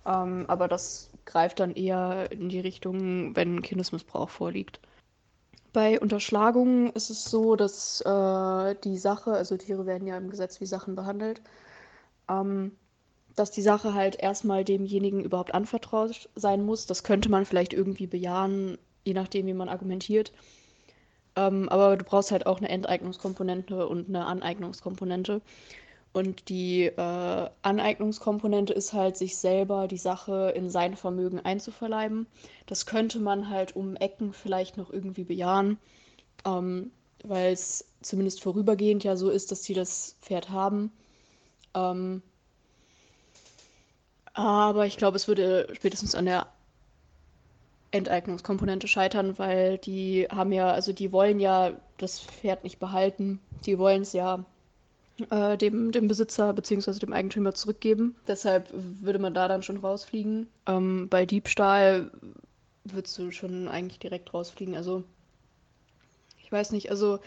Ähm, 0.06 0.44
aber 0.48 0.68
das 0.68 1.10
greift 1.24 1.60
dann 1.60 1.74
eher 1.74 2.30
in 2.32 2.48
die 2.48 2.60
Richtung, 2.60 3.36
wenn 3.36 3.62
Kindesmissbrauch 3.62 4.30
vorliegt. 4.30 4.80
Bei 5.72 5.98
Unterschlagungen 5.98 6.90
ist 6.90 7.08
es 7.08 7.24
so, 7.24 7.56
dass 7.56 8.02
äh, 8.02 8.74
die 8.84 8.98
Sache, 8.98 9.32
also 9.32 9.56
Tiere 9.56 9.86
werden 9.86 10.06
ja 10.06 10.18
im 10.18 10.30
Gesetz 10.30 10.60
wie 10.60 10.66
Sachen 10.66 10.94
behandelt, 10.94 11.40
ähm, 12.28 12.72
dass 13.34 13.50
die 13.50 13.62
Sache 13.62 13.94
halt 13.94 14.16
erstmal 14.20 14.64
demjenigen 14.64 15.24
überhaupt 15.24 15.54
anvertraut 15.54 16.28
sein 16.34 16.64
muss. 16.64 16.86
Das 16.86 17.04
könnte 17.04 17.30
man 17.30 17.46
vielleicht 17.46 17.72
irgendwie 17.72 18.06
bejahen, 18.06 18.76
je 19.04 19.14
nachdem, 19.14 19.46
wie 19.46 19.54
man 19.54 19.70
argumentiert. 19.70 20.32
Ähm, 21.36 21.70
aber 21.70 21.96
du 21.96 22.04
brauchst 22.04 22.30
halt 22.30 22.46
auch 22.46 22.58
eine 22.58 22.68
Enteignungskomponente 22.68 23.86
und 23.86 24.08
eine 24.08 24.26
Aneignungskomponente. 24.26 25.40
Und 26.12 26.50
die 26.50 26.84
äh, 26.84 27.50
Aneignungskomponente 27.62 28.74
ist 28.74 28.92
halt, 28.92 29.16
sich 29.16 29.38
selber 29.38 29.88
die 29.88 29.96
Sache 29.96 30.52
in 30.54 30.68
sein 30.68 30.94
Vermögen 30.94 31.40
einzuverleiben. 31.40 32.26
Das 32.66 32.84
könnte 32.84 33.18
man 33.18 33.48
halt 33.48 33.74
um 33.74 33.96
Ecken 33.96 34.34
vielleicht 34.34 34.76
noch 34.76 34.92
irgendwie 34.92 35.24
bejahen, 35.24 35.78
ähm, 36.44 36.90
weil 37.24 37.52
es 37.52 37.86
zumindest 38.02 38.42
vorübergehend 38.42 39.04
ja 39.04 39.16
so 39.16 39.30
ist, 39.30 39.50
dass 39.52 39.62
die 39.62 39.74
das 39.74 40.16
Pferd 40.20 40.50
haben. 40.50 40.92
Ähm, 41.74 42.22
aber 44.34 44.86
ich 44.86 44.98
glaube, 44.98 45.16
es 45.16 45.28
würde 45.28 45.68
spätestens 45.74 46.14
an 46.14 46.26
der 46.26 46.46
Enteignungskomponente 47.90 48.88
scheitern, 48.88 49.38
weil 49.38 49.78
die 49.78 50.26
haben 50.30 50.52
ja, 50.52 50.72
also 50.72 50.92
die 50.92 51.12
wollen 51.12 51.40
ja 51.40 51.72
das 51.98 52.20
Pferd 52.20 52.64
nicht 52.64 52.78
behalten. 52.78 53.40
Die 53.64 53.78
wollen 53.78 54.02
es 54.02 54.12
ja 54.12 54.44
äh, 55.30 55.56
dem, 55.56 55.92
dem 55.92 56.08
Besitzer 56.08 56.52
bzw. 56.52 56.98
dem 56.98 57.12
Eigentümer 57.12 57.54
zurückgeben. 57.54 58.16
Deshalb 58.26 58.68
würde 58.72 59.18
man 59.18 59.34
da 59.34 59.48
dann 59.48 59.62
schon 59.62 59.78
rausfliegen. 59.78 60.48
Ähm, 60.66 61.08
bei 61.08 61.26
Diebstahl 61.26 62.10
würdest 62.84 63.18
du 63.18 63.30
schon 63.30 63.68
eigentlich 63.68 63.98
direkt 63.98 64.32
rausfliegen. 64.32 64.74
Also, 64.74 65.04
ich 66.38 66.50
weiß 66.50 66.72
nicht, 66.72 66.90
also 66.90 67.18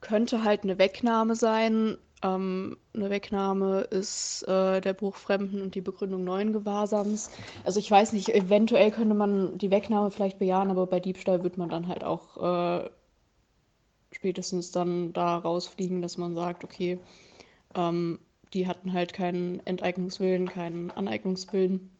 könnte 0.00 0.44
halt 0.44 0.64
eine 0.64 0.78
Wegnahme 0.78 1.34
sein. 1.34 1.96
Ähm, 2.22 2.76
eine 2.94 3.10
Wegnahme 3.10 3.80
ist 3.82 4.42
äh, 4.46 4.80
der 4.80 4.92
Bruch 4.92 5.16
Fremden 5.16 5.62
und 5.62 5.74
die 5.74 5.80
Begründung 5.80 6.24
neuen 6.24 6.52
Gewahrsams. 6.52 7.30
Also 7.64 7.80
ich 7.80 7.90
weiß 7.90 8.12
nicht, 8.12 8.28
eventuell 8.28 8.90
könnte 8.90 9.14
man 9.14 9.58
die 9.58 9.70
Wegnahme 9.70 10.10
vielleicht 10.10 10.38
bejahen, 10.38 10.70
aber 10.70 10.86
bei 10.86 11.00
Diebstahl 11.00 11.42
wird 11.42 11.56
man 11.56 11.68
dann 11.68 11.88
halt 11.88 12.04
auch 12.04 12.36
äh, 12.84 12.90
spätestens 14.22 14.70
dann 14.70 15.12
da 15.12 15.36
rausfliegen, 15.36 16.00
dass 16.00 16.16
man 16.16 16.36
sagt, 16.36 16.62
okay, 16.62 17.00
ähm, 17.74 18.20
die 18.54 18.68
hatten 18.68 18.92
halt 18.92 19.12
keinen 19.12 19.58
Enteignungswillen, 19.66 20.48
keinen 20.48 20.92
Aneignungswillen. 20.92 21.90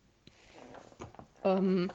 Ähm, 1.42 1.90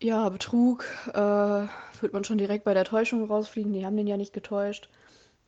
ja, 0.00 0.28
Betrug 0.28 0.84
äh, 1.14 1.68
wird 2.00 2.12
man 2.12 2.24
schon 2.24 2.38
direkt 2.38 2.64
bei 2.64 2.74
der 2.74 2.84
Täuschung 2.84 3.24
rausfliegen. 3.24 3.72
Die 3.72 3.86
haben 3.86 3.96
den 3.96 4.08
ja 4.08 4.16
nicht 4.16 4.32
getäuscht. 4.32 4.88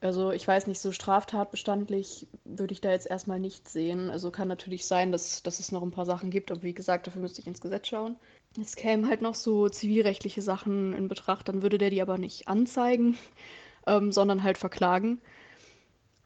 Also 0.00 0.30
ich 0.30 0.46
weiß 0.46 0.68
nicht, 0.68 0.78
so 0.78 0.92
straftatbestandlich 0.92 2.28
würde 2.44 2.74
ich 2.74 2.80
da 2.80 2.92
jetzt 2.92 3.10
erstmal 3.10 3.40
nichts 3.40 3.72
sehen. 3.72 4.08
Also 4.08 4.30
kann 4.30 4.46
natürlich 4.46 4.86
sein, 4.86 5.10
dass, 5.10 5.42
dass 5.42 5.58
es 5.58 5.72
noch 5.72 5.82
ein 5.82 5.90
paar 5.90 6.06
Sachen 6.06 6.30
gibt, 6.30 6.52
aber 6.52 6.62
wie 6.62 6.74
gesagt, 6.74 7.08
dafür 7.08 7.22
müsste 7.22 7.40
ich 7.40 7.48
ins 7.48 7.60
Gesetz 7.60 7.88
schauen. 7.88 8.14
Es 8.60 8.76
kämen 8.76 9.08
halt 9.08 9.20
noch 9.20 9.34
so 9.34 9.68
zivilrechtliche 9.68 10.42
Sachen 10.42 10.92
in 10.92 11.08
Betracht, 11.08 11.48
dann 11.48 11.62
würde 11.62 11.78
der 11.78 11.90
die 11.90 12.02
aber 12.02 12.18
nicht 12.18 12.48
anzeigen, 12.48 13.18
ähm, 13.86 14.12
sondern 14.12 14.42
halt 14.42 14.58
verklagen. 14.58 15.20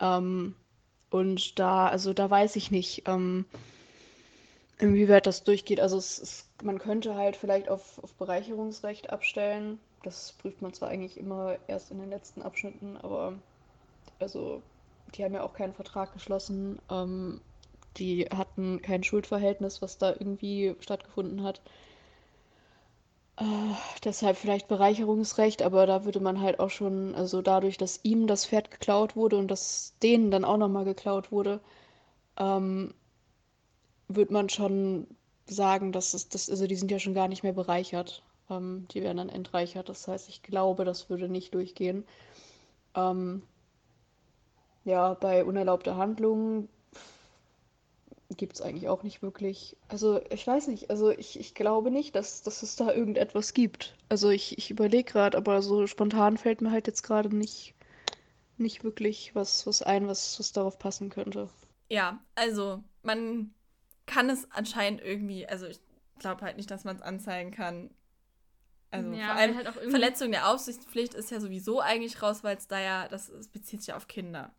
Ähm, 0.01 0.55
und 1.11 1.59
da, 1.59 1.89
also 1.89 2.13
da 2.13 2.29
weiß 2.29 2.57
ich 2.57 2.71
nicht, 2.71 3.05
ähm, 3.07 3.47
inwieweit 4.79 5.27
das 5.27 5.45
durchgeht. 5.45 5.81
Also 5.81 5.97
es, 5.97 6.19
es, 6.19 6.49
man 6.63 6.79
könnte 6.79 7.15
halt 7.15 7.37
vielleicht 7.37 7.69
auf, 7.69 8.03
auf 8.03 8.15
Bereicherungsrecht 8.15 9.11
abstellen. 9.11 9.79
Das 10.03 10.33
prüft 10.33 10.63
man 10.63 10.73
zwar 10.73 10.91
eigentlich 10.91 11.17
immer 11.17 11.57
erst 11.67 11.91
in 11.91 11.99
den 11.99 12.11
letzten 12.11 12.43
Abschnitten, 12.43 12.97
aber 12.99 13.35
also 14.21 14.63
die 15.15 15.25
haben 15.25 15.35
ja 15.35 15.43
auch 15.43 15.55
keinen 15.55 15.75
Vertrag 15.75 16.13
geschlossen. 16.13 16.79
Ähm, 16.91 17.41
die 17.97 18.27
hatten 18.27 18.81
kein 18.83 19.03
Schuldverhältnis, 19.03 19.83
was 19.83 19.99
da 19.99 20.11
irgendwie 20.11 20.77
stattgefunden 20.81 21.43
hat. 21.43 21.61
Äh, 23.41 23.75
deshalb 24.05 24.37
vielleicht 24.37 24.69
Bereicherungsrecht, 24.69 25.63
aber 25.63 25.87
da 25.87 26.05
würde 26.05 26.21
man 26.21 26.41
halt 26.41 26.61
auch 26.61 26.71
schon, 26.71 27.15
also 27.15 27.43
dadurch, 27.43 27.77
dass 27.79 28.01
ihm 28.05 28.27
das 28.27 28.47
Pferd 28.47 28.71
geklaut 28.71 29.17
wurde 29.17 29.37
und 29.39 29.49
dass 29.49 29.95
denen 30.03 30.31
dann 30.31 30.45
auch 30.45 30.57
nochmal 30.57 30.85
geklaut 30.85 31.31
wurde, 31.33 31.61
ähm, 32.39 32.95
würde 34.09 34.33
man 34.33 34.49
schon 34.49 35.07
sagen, 35.47 35.93
dass 35.93 36.15
es 36.15 36.29
das, 36.29 36.51
also 36.51 36.67
die 36.67 36.77
sind 36.77 36.91
ja 36.91 36.99
schon 36.99 37.15
gar 37.15 37.29
nicht 37.29 37.43
mehr 37.43 37.53
bereichert. 37.53 38.23
Ähm, 38.51 38.87
die 38.93 39.03
werden 39.03 39.19
dann 39.19 39.29
entreichert. 39.29 39.89
Das 39.89 40.09
heißt, 40.09 40.29
ich 40.29 40.43
glaube, 40.43 40.85
das 40.85 41.11
würde 41.11 41.29
nicht 41.29 41.55
durchgehen. 41.55 42.05
Ähm, 42.95 43.43
ja, 44.85 45.15
bei 45.15 45.45
unerlaubter 45.45 45.97
Handlung 45.97 46.69
gibt 48.37 48.57
es 48.57 48.61
eigentlich 48.61 48.89
auch 48.89 49.03
nicht 49.03 49.23
wirklich. 49.23 49.77
Also 49.89 50.21
ich 50.31 50.47
weiß 50.47 50.69
nicht, 50.69 50.91
also 50.91 51.11
ich, 51.11 51.41
ich 51.41 51.55
glaube 51.55 51.91
nicht, 51.91 52.15
dass, 52.15 52.43
dass 52.43 52.63
es 52.63 52.77
da 52.77 52.93
irgendetwas 52.93 53.55
gibt. 53.55 53.97
Also 54.09 54.29
ich, 54.29 54.59
ich 54.59 54.71
überlege 54.71 55.11
gerade, 55.13 55.37
aber 55.37 55.63
so 55.63 55.87
spontan 55.87 56.37
fällt 56.37 56.61
mir 56.61 56.71
halt 56.71 56.87
jetzt 56.87 57.03
gerade 57.03 57.35
nicht, 57.35 57.75
nicht 58.59 58.85
wirklich 58.85 59.35
was, 59.35 59.67
was 59.67 59.83
ein, 59.83 60.07
was, 60.09 60.39
was 60.39 60.53
darauf 60.53 60.79
passen 60.79 61.09
könnte. 61.09 61.49
Ja, 61.89 62.21
also 62.35 62.83
man 63.03 63.55
kann 64.07 64.29
es 64.29 64.51
anscheinend 64.53 65.01
irgendwie, 65.01 65.47
also 65.47 65.67
ich 65.67 65.81
glaube 66.19 66.43
halt 66.43 66.57
nicht, 66.59 66.71
dass 66.71 66.85
man 66.85 66.97
es 66.97 67.03
anzeigen 67.03 67.51
kann. 67.51 67.91
Also 68.91 69.13
ja, 69.13 69.29
vor 69.29 69.37
allem 69.37 69.57
halt 69.57 69.69
Verletzung 69.69 70.31
der 70.33 70.49
Aufsichtspflicht 70.49 71.15
ist 71.15 71.31
ja 71.31 71.41
sowieso 71.41 71.81
eigentlich 71.81 72.23
raus, 72.23 72.45
weil 72.45 72.57
es 72.57 72.69
da 72.69 72.81
ja, 72.81 73.09
das, 73.09 73.31
das 73.31 73.49
bezieht 73.49 73.81
sich 73.81 73.89
ja 73.89 73.97
auf 73.97 74.09
Kinder. 74.09 74.53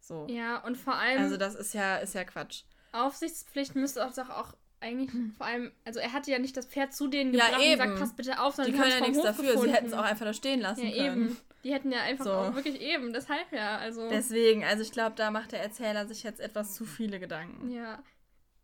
So. 0.00 0.26
Ja, 0.28 0.64
und 0.64 0.76
vor 0.76 0.94
allem. 0.94 1.22
Also 1.22 1.36
das 1.36 1.54
ist 1.56 1.74
ja, 1.74 1.96
ist 1.96 2.14
ja 2.14 2.24
Quatsch. 2.24 2.64
Aufsichtspflicht 2.92 3.74
müsste 3.74 4.06
auch 4.06 4.14
doch 4.14 4.30
auch 4.30 4.54
eigentlich 4.80 5.12
hm. 5.12 5.34
vor 5.36 5.46
allem, 5.46 5.72
also 5.84 6.00
er 6.00 6.12
hatte 6.12 6.30
ja 6.30 6.38
nicht 6.38 6.56
das 6.56 6.66
Pferd 6.66 6.94
zu 6.94 7.08
denen 7.08 7.32
gebracht 7.32 7.52
ja, 7.52 7.60
eben. 7.60 7.72
und 7.72 7.78
gesagt, 7.78 8.00
pass 8.00 8.16
bitte 8.16 8.40
auf, 8.40 8.54
sondern 8.54 8.74
die 8.74 8.78
können 8.78 8.92
ja 8.92 9.00
nichts 9.00 9.22
dafür. 9.22 9.44
Gefunden. 9.44 9.68
Sie 9.68 9.74
hätten 9.74 9.86
es 9.86 9.92
auch 9.92 10.02
einfach 10.02 10.26
da 10.26 10.34
stehen 10.34 10.60
lassen 10.60 10.86
ja, 10.86 10.96
können. 10.96 11.26
Eben. 11.26 11.36
Die 11.64 11.72
hätten 11.72 11.90
ja 11.90 12.00
einfach 12.02 12.24
so. 12.24 12.32
auch 12.32 12.54
wirklich 12.54 12.80
eben, 12.80 13.12
deshalb 13.12 13.52
ja, 13.52 13.78
also. 13.78 14.08
Deswegen, 14.08 14.64
also 14.64 14.82
ich 14.82 14.92
glaube, 14.92 15.16
da 15.16 15.30
macht 15.30 15.52
der 15.52 15.62
Erzähler 15.62 16.06
sich 16.06 16.22
jetzt 16.22 16.40
etwas 16.40 16.74
zu 16.74 16.84
viele 16.84 17.18
Gedanken. 17.18 17.70
Ja. 17.70 18.02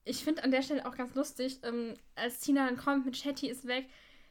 Ich 0.05 0.25
finde 0.25 0.45
an 0.45 0.51
der 0.51 0.63
Stelle 0.63 0.85
auch 0.87 0.97
ganz 0.97 1.15
lustig, 1.15 1.61
ähm, 1.63 1.95
als 2.15 2.41
Tina 2.41 2.67
dann 2.67 2.77
kommt 2.77 3.07
mit 3.07 3.17
Shetty 3.17 3.49
ist 3.49 3.67
weg, 3.67 3.87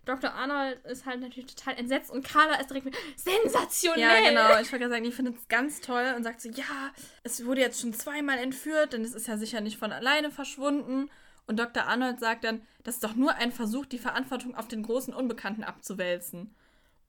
Dr. 0.06 0.34
Arnold 0.34 0.84
ist 0.86 1.06
halt 1.06 1.22
natürlich 1.22 1.56
total 1.56 1.78
entsetzt 1.78 2.10
und 2.10 2.28
Carla 2.28 2.56
ist 2.56 2.70
direkt 2.70 2.86
mit 2.86 2.96
sensationell. 3.16 4.00
Ja, 4.02 4.30
genau. 4.30 4.60
Ich 4.60 4.72
wollte 4.72 4.80
gerade 4.80 4.90
sagen, 4.90 5.04
die 5.04 5.12
findet 5.12 5.38
es 5.38 5.48
ganz 5.48 5.82
toll 5.82 6.14
und 6.16 6.24
sagt 6.24 6.42
so, 6.42 6.50
ja, 6.50 6.92
es 7.24 7.46
wurde 7.46 7.62
jetzt 7.62 7.82
schon 7.82 7.94
zweimal 7.94 8.40
entführt, 8.40 8.94
denn 8.94 9.04
es 9.04 9.14
ist 9.14 9.28
ja 9.28 9.38
sicher 9.38 9.62
nicht 9.62 9.78
von 9.78 9.92
alleine 9.92 10.32
verschwunden. 10.32 11.10
Und 11.46 11.60
Dr. 11.60 11.84
Arnold 11.84 12.20
sagt 12.20 12.44
dann, 12.46 12.62
das 12.84 12.96
ist 12.96 13.04
doch 13.04 13.16
nur 13.16 13.36
ein 13.36 13.52
Versuch, 13.52 13.86
die 13.86 14.00
Verantwortung 14.00 14.56
auf 14.56 14.68
den 14.68 14.84
großen 14.84 15.14
Unbekannten 15.14 15.64
abzuwälzen. 15.64 16.56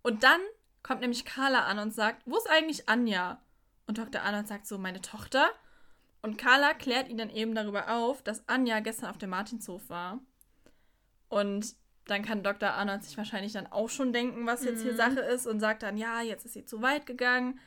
Und 0.02 0.22
dann 0.22 0.40
kommt 0.82 1.00
nämlich 1.00 1.24
Carla 1.24 1.64
an 1.64 1.78
und 1.78 1.94
sagt, 1.94 2.22
wo 2.26 2.36
ist 2.36 2.50
eigentlich 2.50 2.88
Anja? 2.88 3.40
Und 3.86 3.98
Dr. 3.98 4.22
Arnold 4.22 4.48
sagt 4.48 4.66
so, 4.66 4.78
meine 4.78 5.00
Tochter. 5.00 5.50
Und 6.22 6.38
Carla 6.38 6.74
klärt 6.74 7.08
ihn 7.08 7.18
dann 7.18 7.30
eben 7.30 7.54
darüber 7.54 7.90
auf, 7.90 8.22
dass 8.22 8.46
Anja 8.48 8.80
gestern 8.80 9.10
auf 9.10 9.18
dem 9.18 9.30
Martinshof 9.30 9.88
war. 9.88 10.20
Und 11.28 11.74
dann 12.06 12.24
kann 12.24 12.42
Dr. 12.42 12.70
Arnold 12.70 13.04
sich 13.04 13.16
wahrscheinlich 13.16 13.52
dann 13.52 13.66
auch 13.66 13.88
schon 13.88 14.12
denken, 14.12 14.46
was 14.46 14.64
jetzt 14.64 14.80
mhm. 14.80 14.88
hier 14.88 14.96
Sache 14.96 15.20
ist 15.20 15.46
und 15.46 15.60
sagt 15.60 15.82
dann, 15.82 15.96
ja, 15.96 16.20
jetzt 16.20 16.44
ist 16.44 16.54
sie 16.54 16.64
zu 16.64 16.82
weit 16.82 17.06
gegangen. 17.06 17.60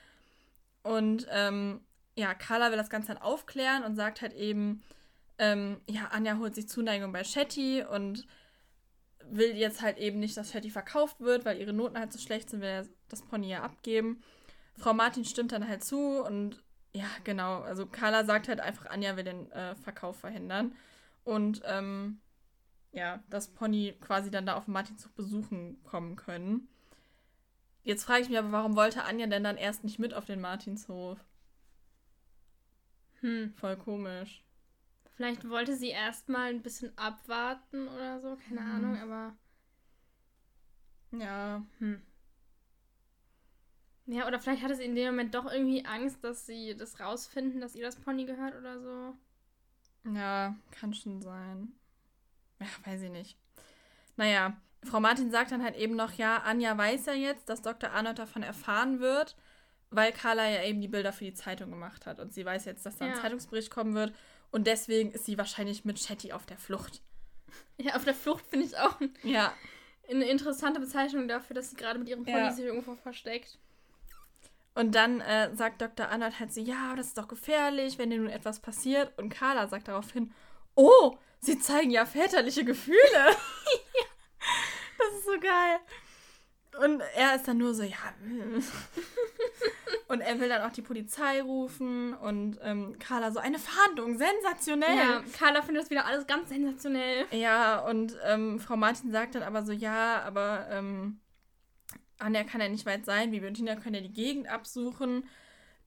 Und 0.83 1.27
ähm, 1.31 1.81
ja, 2.15 2.33
Carla 2.33 2.69
will 2.69 2.77
das 2.77 2.89
Ganze 2.89 3.09
dann 3.09 3.21
aufklären 3.21 3.83
und 3.83 3.95
sagt 3.95 4.21
halt 4.21 4.33
eben, 4.33 4.83
ähm, 5.37 5.81
ja, 5.89 6.09
Anja 6.11 6.37
holt 6.37 6.55
sich 6.55 6.67
Zuneigung 6.67 7.11
bei 7.11 7.23
Shetty 7.23 7.83
und 7.83 8.27
will 9.27 9.55
jetzt 9.55 9.81
halt 9.81 9.97
eben 9.97 10.19
nicht, 10.19 10.37
dass 10.37 10.51
Shetty 10.51 10.69
verkauft 10.69 11.19
wird, 11.19 11.45
weil 11.45 11.59
ihre 11.59 11.73
Noten 11.73 11.97
halt 11.97 12.13
so 12.13 12.19
schlecht 12.19 12.49
sind, 12.49 12.61
will 12.61 12.69
er 12.69 12.85
das 13.09 13.21
Pony 13.21 13.49
ja 13.49 13.63
abgeben. 13.63 14.21
Frau 14.77 14.93
Martin 14.93 15.25
stimmt 15.25 15.51
dann 15.51 15.67
halt 15.67 15.83
zu 15.83 16.21
und 16.21 16.61
ja, 16.93 17.07
genau, 17.23 17.61
also 17.61 17.85
Carla 17.85 18.23
sagt 18.23 18.47
halt 18.47 18.61
einfach, 18.61 18.85
Anja 18.85 19.17
will 19.17 19.23
den 19.25 19.51
äh, 19.51 19.75
Verkauf 19.75 20.17
verhindern. 20.17 20.75
Und 21.23 21.61
ähm, 21.65 22.21
ja, 22.95 23.21
das 23.29 23.49
Pony 23.49 23.93
quasi 23.99 24.31
dann 24.31 24.45
da 24.45 24.55
auf 24.55 24.65
dem 24.65 24.73
Martinszug 24.73 25.13
besuchen 25.15 25.83
kommen 25.83 26.15
können. 26.15 26.69
Jetzt 27.83 28.05
frage 28.05 28.23
ich 28.23 28.29
mich 28.29 28.39
aber, 28.39 28.53
warum 28.53 28.75
wollte 28.75 29.03
Anja 29.03 29.27
denn 29.27 29.43
dann 29.43 29.57
erst 29.57 29.83
nicht 29.83 29.99
mit 29.99 30.13
auf 30.13 30.25
den 30.25 30.41
Martinshof? 30.41 31.19
Hm. 33.19 33.53
Voll 33.57 33.75
komisch. 33.75 34.43
Vielleicht 35.15 35.47
wollte 35.49 35.75
sie 35.75 35.89
erstmal 35.89 36.49
ein 36.49 36.61
bisschen 36.61 36.97
abwarten 36.97 37.87
oder 37.89 38.21
so, 38.21 38.37
keine 38.47 38.61
hm. 38.61 38.75
Ahnung, 38.75 38.97
aber. 38.97 39.35
Ja. 41.11 41.65
Hm. 41.79 42.01
Ja, 44.07 44.27
oder 44.27 44.39
vielleicht 44.39 44.63
hatte 44.63 44.75
sie 44.75 44.85
in 44.85 44.95
dem 44.95 45.07
Moment 45.07 45.35
doch 45.35 45.51
irgendwie 45.51 45.85
Angst, 45.85 46.23
dass 46.23 46.45
sie 46.45 46.75
das 46.77 46.99
rausfinden, 46.99 47.59
dass 47.59 47.75
ihr 47.75 47.83
das 47.83 47.97
Pony 47.97 48.25
gehört 48.25 48.55
oder 48.55 48.79
so. 48.79 49.13
Ja, 50.13 50.55
kann 50.71 50.93
schon 50.93 51.21
sein. 51.21 51.73
Ja, 52.59 52.67
weiß 52.85 53.01
ich 53.01 53.11
nicht. 53.11 53.37
Naja, 54.17 54.55
Frau 54.83 54.99
Martin 54.99 55.31
sagt 55.31 55.51
dann 55.51 55.63
halt 55.63 55.75
eben 55.75 55.95
noch, 55.95 56.13
ja, 56.13 56.37
Anja 56.43 56.77
weiß 56.77 57.07
ja 57.07 57.13
jetzt, 57.13 57.49
dass 57.49 57.61
Dr. 57.61 57.91
Arnold 57.91 58.19
davon 58.19 58.43
erfahren 58.43 58.99
wird, 58.99 59.35
weil 59.89 60.11
Carla 60.11 60.47
ja 60.49 60.63
eben 60.63 60.81
die 60.81 60.87
Bilder 60.87 61.11
für 61.11 61.25
die 61.25 61.33
Zeitung 61.33 61.71
gemacht 61.71 62.05
hat. 62.05 62.19
Und 62.19 62.33
sie 62.33 62.45
weiß 62.45 62.65
jetzt, 62.65 62.85
dass 62.85 62.97
da 62.97 63.05
ein 63.05 63.11
ja. 63.11 63.21
Zeitungsbericht 63.21 63.71
kommen 63.71 63.95
wird. 63.95 64.13
Und 64.51 64.67
deswegen 64.67 65.11
ist 65.11 65.25
sie 65.25 65.37
wahrscheinlich 65.37 65.85
mit 65.85 65.99
Chatty 66.05 66.31
auf 66.31 66.45
der 66.45 66.57
Flucht. 66.57 67.01
Ja, 67.77 67.95
auf 67.95 68.05
der 68.05 68.13
Flucht 68.13 68.45
finde 68.45 68.65
ich 68.65 68.77
auch 68.77 68.99
ja. 69.23 69.53
eine 70.09 70.25
interessante 70.25 70.79
Bezeichnung 70.79 71.27
dafür, 71.27 71.55
dass 71.55 71.69
sie 71.69 71.75
gerade 71.75 71.99
mit 71.99 72.07
ihrem 72.07 72.23
Pony 72.23 72.37
ja. 72.37 72.51
sich 72.51 72.65
irgendwo 72.65 72.95
versteckt. 72.95 73.57
Und 74.75 74.93
dann 74.93 75.21
äh, 75.21 75.55
sagt 75.55 75.81
Dr. 75.81 76.09
Arnold 76.09 76.39
halt 76.39 76.53
so, 76.53 76.59
ja, 76.59 76.95
das 76.95 77.07
ist 77.07 77.17
doch 77.17 77.29
gefährlich, 77.29 77.97
wenn 77.97 78.09
dir 78.09 78.17
nun 78.17 78.29
etwas 78.29 78.59
passiert. 78.59 79.17
Und 79.17 79.29
Carla 79.29 79.67
sagt 79.67 79.87
daraufhin, 79.87 80.33
oh, 80.75 81.17
Sie 81.39 81.59
zeigen 81.59 81.91
ja 81.91 82.05
väterliche 82.05 82.65
Gefühle. 82.65 82.97
Das 84.97 85.13
ist 85.19 85.25
so 85.25 85.37
geil. 85.41 85.77
Und 86.81 87.01
er 87.15 87.35
ist 87.35 87.47
dann 87.47 87.57
nur 87.57 87.73
so, 87.73 87.83
ja. 87.83 87.97
und 90.07 90.21
er 90.21 90.39
will 90.39 90.47
dann 90.47 90.61
auch 90.61 90.71
die 90.71 90.81
Polizei 90.81 91.41
rufen 91.41 92.13
und 92.13 92.57
ähm, 92.61 92.97
Carla 92.97 93.31
so, 93.31 93.39
eine 93.39 93.59
Fahndung, 93.59 94.17
sensationell. 94.17 94.95
Ja, 94.95 95.23
Carla 95.37 95.61
findet 95.61 95.83
das 95.83 95.89
wieder 95.89 96.05
alles 96.05 96.27
ganz 96.27 96.49
sensationell. 96.49 97.25
Ja, 97.31 97.79
und 97.79 98.17
ähm, 98.25 98.59
Frau 98.59 98.77
Martin 98.77 99.11
sagt 99.11 99.35
dann 99.35 99.43
aber 99.43 99.65
so, 99.65 99.73
ja, 99.73 100.21
aber 100.21 100.67
ähm, 100.69 101.19
Anja 102.17 102.43
kann 102.43 102.61
ja 102.61 102.69
nicht 102.69 102.85
weit 102.85 103.05
sein, 103.05 103.31
Bibi 103.31 103.47
und 103.47 103.55
Tina 103.55 103.75
können 103.75 103.95
ja 103.95 104.01
die 104.01 104.13
Gegend 104.13 104.47
absuchen. 104.47 105.27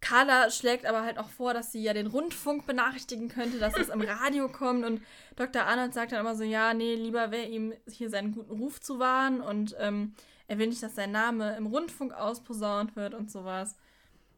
Carla 0.00 0.50
schlägt 0.50 0.86
aber 0.86 1.02
halt 1.02 1.18
auch 1.18 1.28
vor, 1.28 1.54
dass 1.54 1.72
sie 1.72 1.82
ja 1.82 1.92
den 1.92 2.06
Rundfunk 2.06 2.66
benachrichtigen 2.66 3.28
könnte, 3.28 3.58
dass 3.58 3.76
es 3.76 3.88
im 3.88 4.00
Radio 4.02 4.48
kommt. 4.48 4.84
Und 4.84 5.02
Dr. 5.36 5.62
Arnold 5.64 5.92
sagt 5.92 6.12
dann 6.12 6.20
immer 6.20 6.36
so, 6.36 6.44
ja, 6.44 6.72
nee, 6.72 6.94
lieber 6.94 7.30
wäre 7.30 7.46
ihm 7.46 7.74
hier 7.90 8.08
seinen 8.08 8.32
guten 8.32 8.52
Ruf 8.52 8.80
zu 8.80 8.98
wahren 8.98 9.40
und 9.40 9.74
ähm, 9.78 10.14
er 10.46 10.58
will 10.58 10.68
nicht, 10.68 10.82
dass 10.82 10.94
sein 10.94 11.12
Name 11.12 11.56
im 11.56 11.66
Rundfunk 11.66 12.12
ausposaunt 12.12 12.96
wird 12.96 13.14
und 13.14 13.30
sowas. 13.30 13.76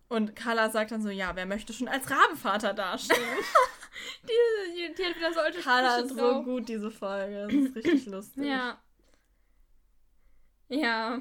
Und 0.09 0.35
Carla 0.35 0.71
sagt 0.71 0.91
dann 0.91 1.03
so, 1.03 1.09
ja, 1.09 1.37
wer 1.37 1.47
möchte 1.47 1.73
schon 1.73 1.87
als 1.87 2.11
Rabenvater 2.11 2.75
dastehen? 2.75 3.21
die, 4.25 4.29
die, 4.89 4.95
die, 4.95 5.05
hat 5.05 5.17
wieder 5.17 5.33
solche 5.33 5.61
Carla 5.61 5.99
ist 5.99 6.17
so 6.17 6.43
gut, 6.43 6.69
diese 6.69 6.91
Folge. 6.91 7.47
Das 7.47 7.55
ist 7.55 7.77
richtig 7.77 8.07
lustig. 8.13 8.45
Ja. 8.45 8.79
Ja. 10.69 11.21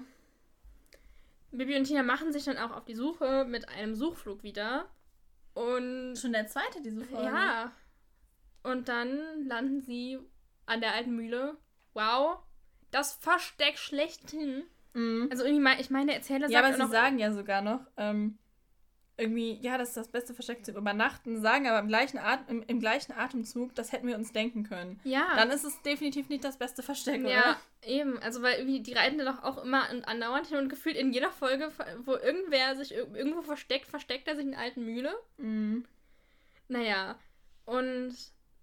Bibi 1.51 1.77
und 1.77 1.85
Tina 1.85 2.03
machen 2.03 2.31
sich 2.31 2.45
dann 2.45 2.57
auch 2.57 2.71
auf 2.71 2.85
die 2.85 2.95
Suche 2.95 3.45
mit 3.45 3.69
einem 3.69 3.95
Suchflug 3.95 4.43
wieder. 4.43 4.89
Und. 5.53 6.15
Schon 6.15 6.33
der 6.33 6.47
zweite, 6.47 6.81
diese 6.81 7.03
Folge. 7.03 7.25
Ja. 7.25 7.71
Und 8.63 8.88
dann 8.89 9.43
landen 9.45 9.81
sie 9.81 10.19
an 10.65 10.81
der 10.81 10.93
alten 10.93 11.15
Mühle. 11.15 11.57
Wow. 11.93 12.39
Das 12.91 13.13
Versteck 13.13 13.77
schlechthin. 13.77 14.63
Mhm. 14.93 15.27
Also 15.31 15.43
irgendwie, 15.43 15.81
ich 15.81 15.89
meine, 15.89 16.07
der 16.07 16.15
Erzähler 16.15 16.47
sagt 16.47 16.51
Ja, 16.51 16.59
aber 16.59 16.73
sie 16.73 16.91
sagen 16.91 17.19
ja 17.19 17.31
sogar 17.31 17.62
noch, 17.62 17.81
ähm, 17.97 18.38
irgendwie, 19.19 19.60
ja, 19.62 19.77
das 19.77 19.89
ist 19.89 19.97
das 19.97 20.08
beste 20.08 20.34
Versteck 20.34 20.65
zum 20.65 20.75
Übernachten, 20.75 21.41
sagen 21.41 21.67
aber 21.67 21.79
im 21.79 21.88
gleichen, 21.88 22.17
At 22.17 22.39
im, 22.49 22.63
im 22.63 22.79
gleichen 22.79 23.12
Atemzug, 23.12 23.75
das 23.75 23.91
hätten 23.91 24.08
wir 24.08 24.15
uns 24.15 24.32
denken 24.32 24.63
können. 24.63 24.99
Ja. 25.03 25.36
Dann 25.36 25.49
ist 25.51 25.63
es 25.65 25.82
definitiv 25.82 26.29
nicht 26.29 26.43
das 26.43 26.58
beste 26.58 26.82
Versteck, 26.84 27.21
ja, 27.23 27.39
oder? 27.39 27.58
eben. 27.84 28.17
Also, 28.19 28.41
weil 28.41 28.58
irgendwie, 28.60 28.82
die 28.82 28.93
reiten 28.93 29.17
doch 29.19 29.43
auch 29.43 29.63
immer 29.63 29.89
und 29.91 30.08
andauernd 30.08 30.47
hin 30.47 30.58
und 30.58 30.69
gefühlt 30.69 30.95
in 30.95 31.12
jeder 31.13 31.32
Folge, 31.32 31.71
wo 32.05 32.13
irgendwer 32.15 32.75
sich 32.75 32.93
ir- 32.95 33.13
irgendwo 33.15 33.41
versteckt, 33.41 33.88
versteckt 33.88 34.27
er 34.27 34.36
sich 34.36 34.45
in 34.45 34.55
alten 34.55 34.84
Mühle. 34.86 35.13
Mhm. 35.38 35.86
Naja, 36.67 37.15
und 37.65 38.15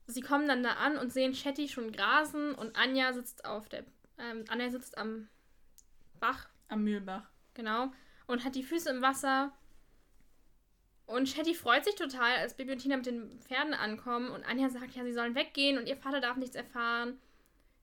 sie 0.06 0.20
kommen 0.20 0.46
dann 0.48 0.62
da 0.62 0.74
an 0.74 0.96
und 0.96 1.12
sehen 1.12 1.32
Chetty 1.32 1.68
schon 1.68 1.92
grasen 1.92 2.54
und 2.54 2.76
Anja 2.76 3.12
sitzt 3.12 3.44
auf 3.44 3.68
der, 3.68 3.84
ähm, 4.18 4.44
Anja 4.48 4.70
sitzt 4.70 4.96
am 4.98 5.28
Bach, 6.20 6.48
Am 6.68 6.82
Mühlbach. 6.84 7.24
genau, 7.54 7.92
und 8.26 8.44
hat 8.44 8.54
die 8.54 8.62
Füße 8.62 8.88
im 8.90 9.02
Wasser. 9.02 9.52
Und 11.06 11.26
Chetty 11.32 11.54
freut 11.54 11.84
sich 11.84 11.94
total, 11.94 12.38
als 12.38 12.54
Bibi 12.54 12.72
und 12.72 12.78
Tina 12.78 12.96
mit 12.96 13.06
den 13.06 13.38
Pferden 13.40 13.74
ankommen 13.74 14.28
und 14.30 14.44
Anja 14.44 14.68
sagt, 14.68 14.94
ja, 14.96 15.04
sie 15.04 15.12
sollen 15.12 15.34
weggehen 15.36 15.78
und 15.78 15.86
ihr 15.86 15.96
Vater 15.96 16.20
darf 16.20 16.36
nichts 16.36 16.56
erfahren. 16.56 17.18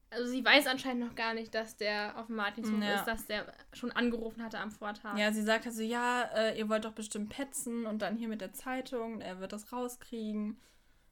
Also 0.10 0.30
sie 0.30 0.44
weiß 0.46 0.68
anscheinend 0.68 1.08
noch 1.08 1.16
gar 1.16 1.34
nicht, 1.34 1.56
dass 1.56 1.76
der 1.78 2.18
auf 2.20 2.28
dem 2.28 2.36
Martinshof 2.36 2.80
Ja. 2.82 2.96
ist, 3.00 3.06
dass 3.06 3.26
der 3.26 3.52
schon 3.72 3.92
angerufen 3.92 4.44
hatte 4.44 4.60
am 4.60 4.70
Vortag. 4.72 5.18
Ja, 5.18 5.32
sie 5.32 5.42
sagt 5.42 5.66
also, 5.66 5.82
ja, 5.82 6.24
äh, 6.36 6.60
ihr 6.60 6.70
wollt 6.70 6.86
doch 6.86 6.92
bestimmt 6.92 7.30
petzen 7.30 7.86
und 7.88 8.02
dann 8.02 8.18
hier 8.18 8.28
mit 8.28 8.42
der 8.42 8.54
Zeitung, 8.54 9.22
er 9.22 9.40
wird 9.40 9.54
das 9.54 9.72
rauskriegen. 9.72 10.60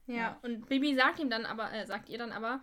Ja, 0.06 0.16
Ja. 0.16 0.40
und 0.44 0.68
Bibi 0.68 0.94
sagt 0.96 1.18
ihm 1.20 1.30
dann 1.30 1.46
aber, 1.46 1.72
äh, 1.72 1.86
sagt 1.88 2.10
ihr 2.10 2.18
dann 2.20 2.32
aber, 2.32 2.60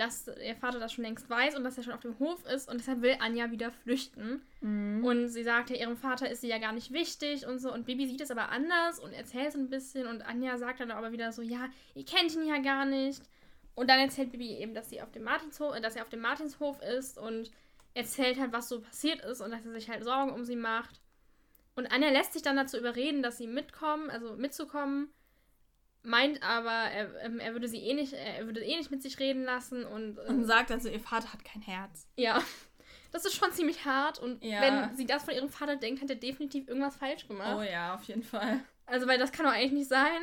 dass 0.00 0.28
ihr 0.28 0.56
Vater 0.56 0.80
das 0.80 0.94
schon 0.94 1.04
längst 1.04 1.28
weiß 1.28 1.56
und 1.56 1.62
dass 1.62 1.76
er 1.76 1.84
schon 1.84 1.92
auf 1.92 2.00
dem 2.00 2.18
Hof 2.18 2.42
ist 2.46 2.70
und 2.70 2.80
deshalb 2.80 3.02
will 3.02 3.16
Anja 3.20 3.50
wieder 3.50 3.70
flüchten. 3.70 4.40
Mhm. 4.62 5.04
Und 5.04 5.28
sie 5.28 5.42
sagt 5.42 5.68
ja, 5.68 5.76
ihrem 5.76 5.98
Vater 5.98 6.30
ist 6.30 6.40
sie 6.40 6.48
ja 6.48 6.56
gar 6.56 6.72
nicht 6.72 6.90
wichtig 6.90 7.46
und 7.46 7.58
so. 7.58 7.70
Und 7.70 7.84
Bibi 7.84 8.06
sieht 8.06 8.22
es 8.22 8.30
aber 8.30 8.48
anders 8.48 8.98
und 8.98 9.12
erzählt 9.12 9.52
so 9.52 9.58
ein 9.58 9.68
bisschen 9.68 10.06
und 10.06 10.22
Anja 10.22 10.56
sagt 10.56 10.80
dann 10.80 10.90
aber 10.90 11.12
wieder 11.12 11.32
so, 11.32 11.42
ja, 11.42 11.68
ihr 11.94 12.06
kennt 12.06 12.34
ihn 12.34 12.46
ja 12.46 12.62
gar 12.62 12.86
nicht. 12.86 13.20
Und 13.74 13.90
dann 13.90 13.98
erzählt 13.98 14.32
Bibi 14.32 14.56
eben, 14.56 14.72
dass 14.72 14.88
sie 14.88 15.02
auf 15.02 15.10
dem 15.12 15.24
Martinshof, 15.24 15.78
dass 15.80 15.96
er 15.96 16.02
auf 16.02 16.08
dem 16.08 16.20
Martinshof 16.20 16.80
ist 16.80 17.18
und 17.18 17.50
erzählt 17.92 18.40
halt, 18.40 18.52
was 18.52 18.70
so 18.70 18.80
passiert 18.80 19.22
ist 19.22 19.42
und 19.42 19.50
dass 19.50 19.66
er 19.66 19.72
sich 19.72 19.90
halt 19.90 20.02
Sorgen 20.02 20.32
um 20.32 20.46
sie 20.46 20.56
macht. 20.56 20.98
Und 21.76 21.92
Anja 21.92 22.08
lässt 22.08 22.32
sich 22.32 22.42
dann 22.42 22.56
dazu 22.56 22.78
überreden, 22.78 23.22
dass 23.22 23.36
sie 23.36 23.46
mitkommen, 23.46 24.08
also 24.08 24.34
mitzukommen, 24.36 25.10
meint 26.02 26.42
aber, 26.42 26.70
er, 26.70 27.22
ähm, 27.24 27.38
er 27.40 27.52
würde 27.52 27.68
sie 27.68 27.78
eh 27.82 27.94
nicht, 27.94 28.12
er 28.12 28.46
würde 28.46 28.60
eh 28.64 28.76
nicht 28.76 28.90
mit 28.90 29.02
sich 29.02 29.18
reden 29.18 29.44
lassen 29.44 29.84
und, 29.84 30.18
ähm, 30.18 30.38
Und 30.40 30.44
sagt 30.44 30.70
also, 30.70 30.88
ihr 30.88 31.00
Vater 31.00 31.32
hat 31.32 31.44
kein 31.44 31.62
Herz. 31.62 32.08
ja. 32.16 32.42
Das 33.12 33.24
ist 33.24 33.34
schon 33.34 33.50
ziemlich 33.50 33.84
hart 33.84 34.20
und 34.20 34.44
Ja. 34.44 34.60
wenn 34.60 34.94
sie 34.96 35.04
das 35.04 35.24
von 35.24 35.34
ihrem 35.34 35.48
Vater 35.48 35.74
denkt, 35.74 36.00
hat 36.00 36.10
er 36.10 36.14
definitiv 36.14 36.68
irgendwas 36.68 36.94
falsch 36.94 37.26
gemacht. 37.26 37.56
Oh 37.58 37.62
ja, 37.62 37.92
auf 37.96 38.04
jeden 38.04 38.22
Fall. 38.22 38.60
Also, 38.86 39.08
weil 39.08 39.18
das 39.18 39.32
kann 39.32 39.46
doch 39.46 39.52
eigentlich 39.52 39.72
nicht 39.72 39.88
sein. 39.88 40.20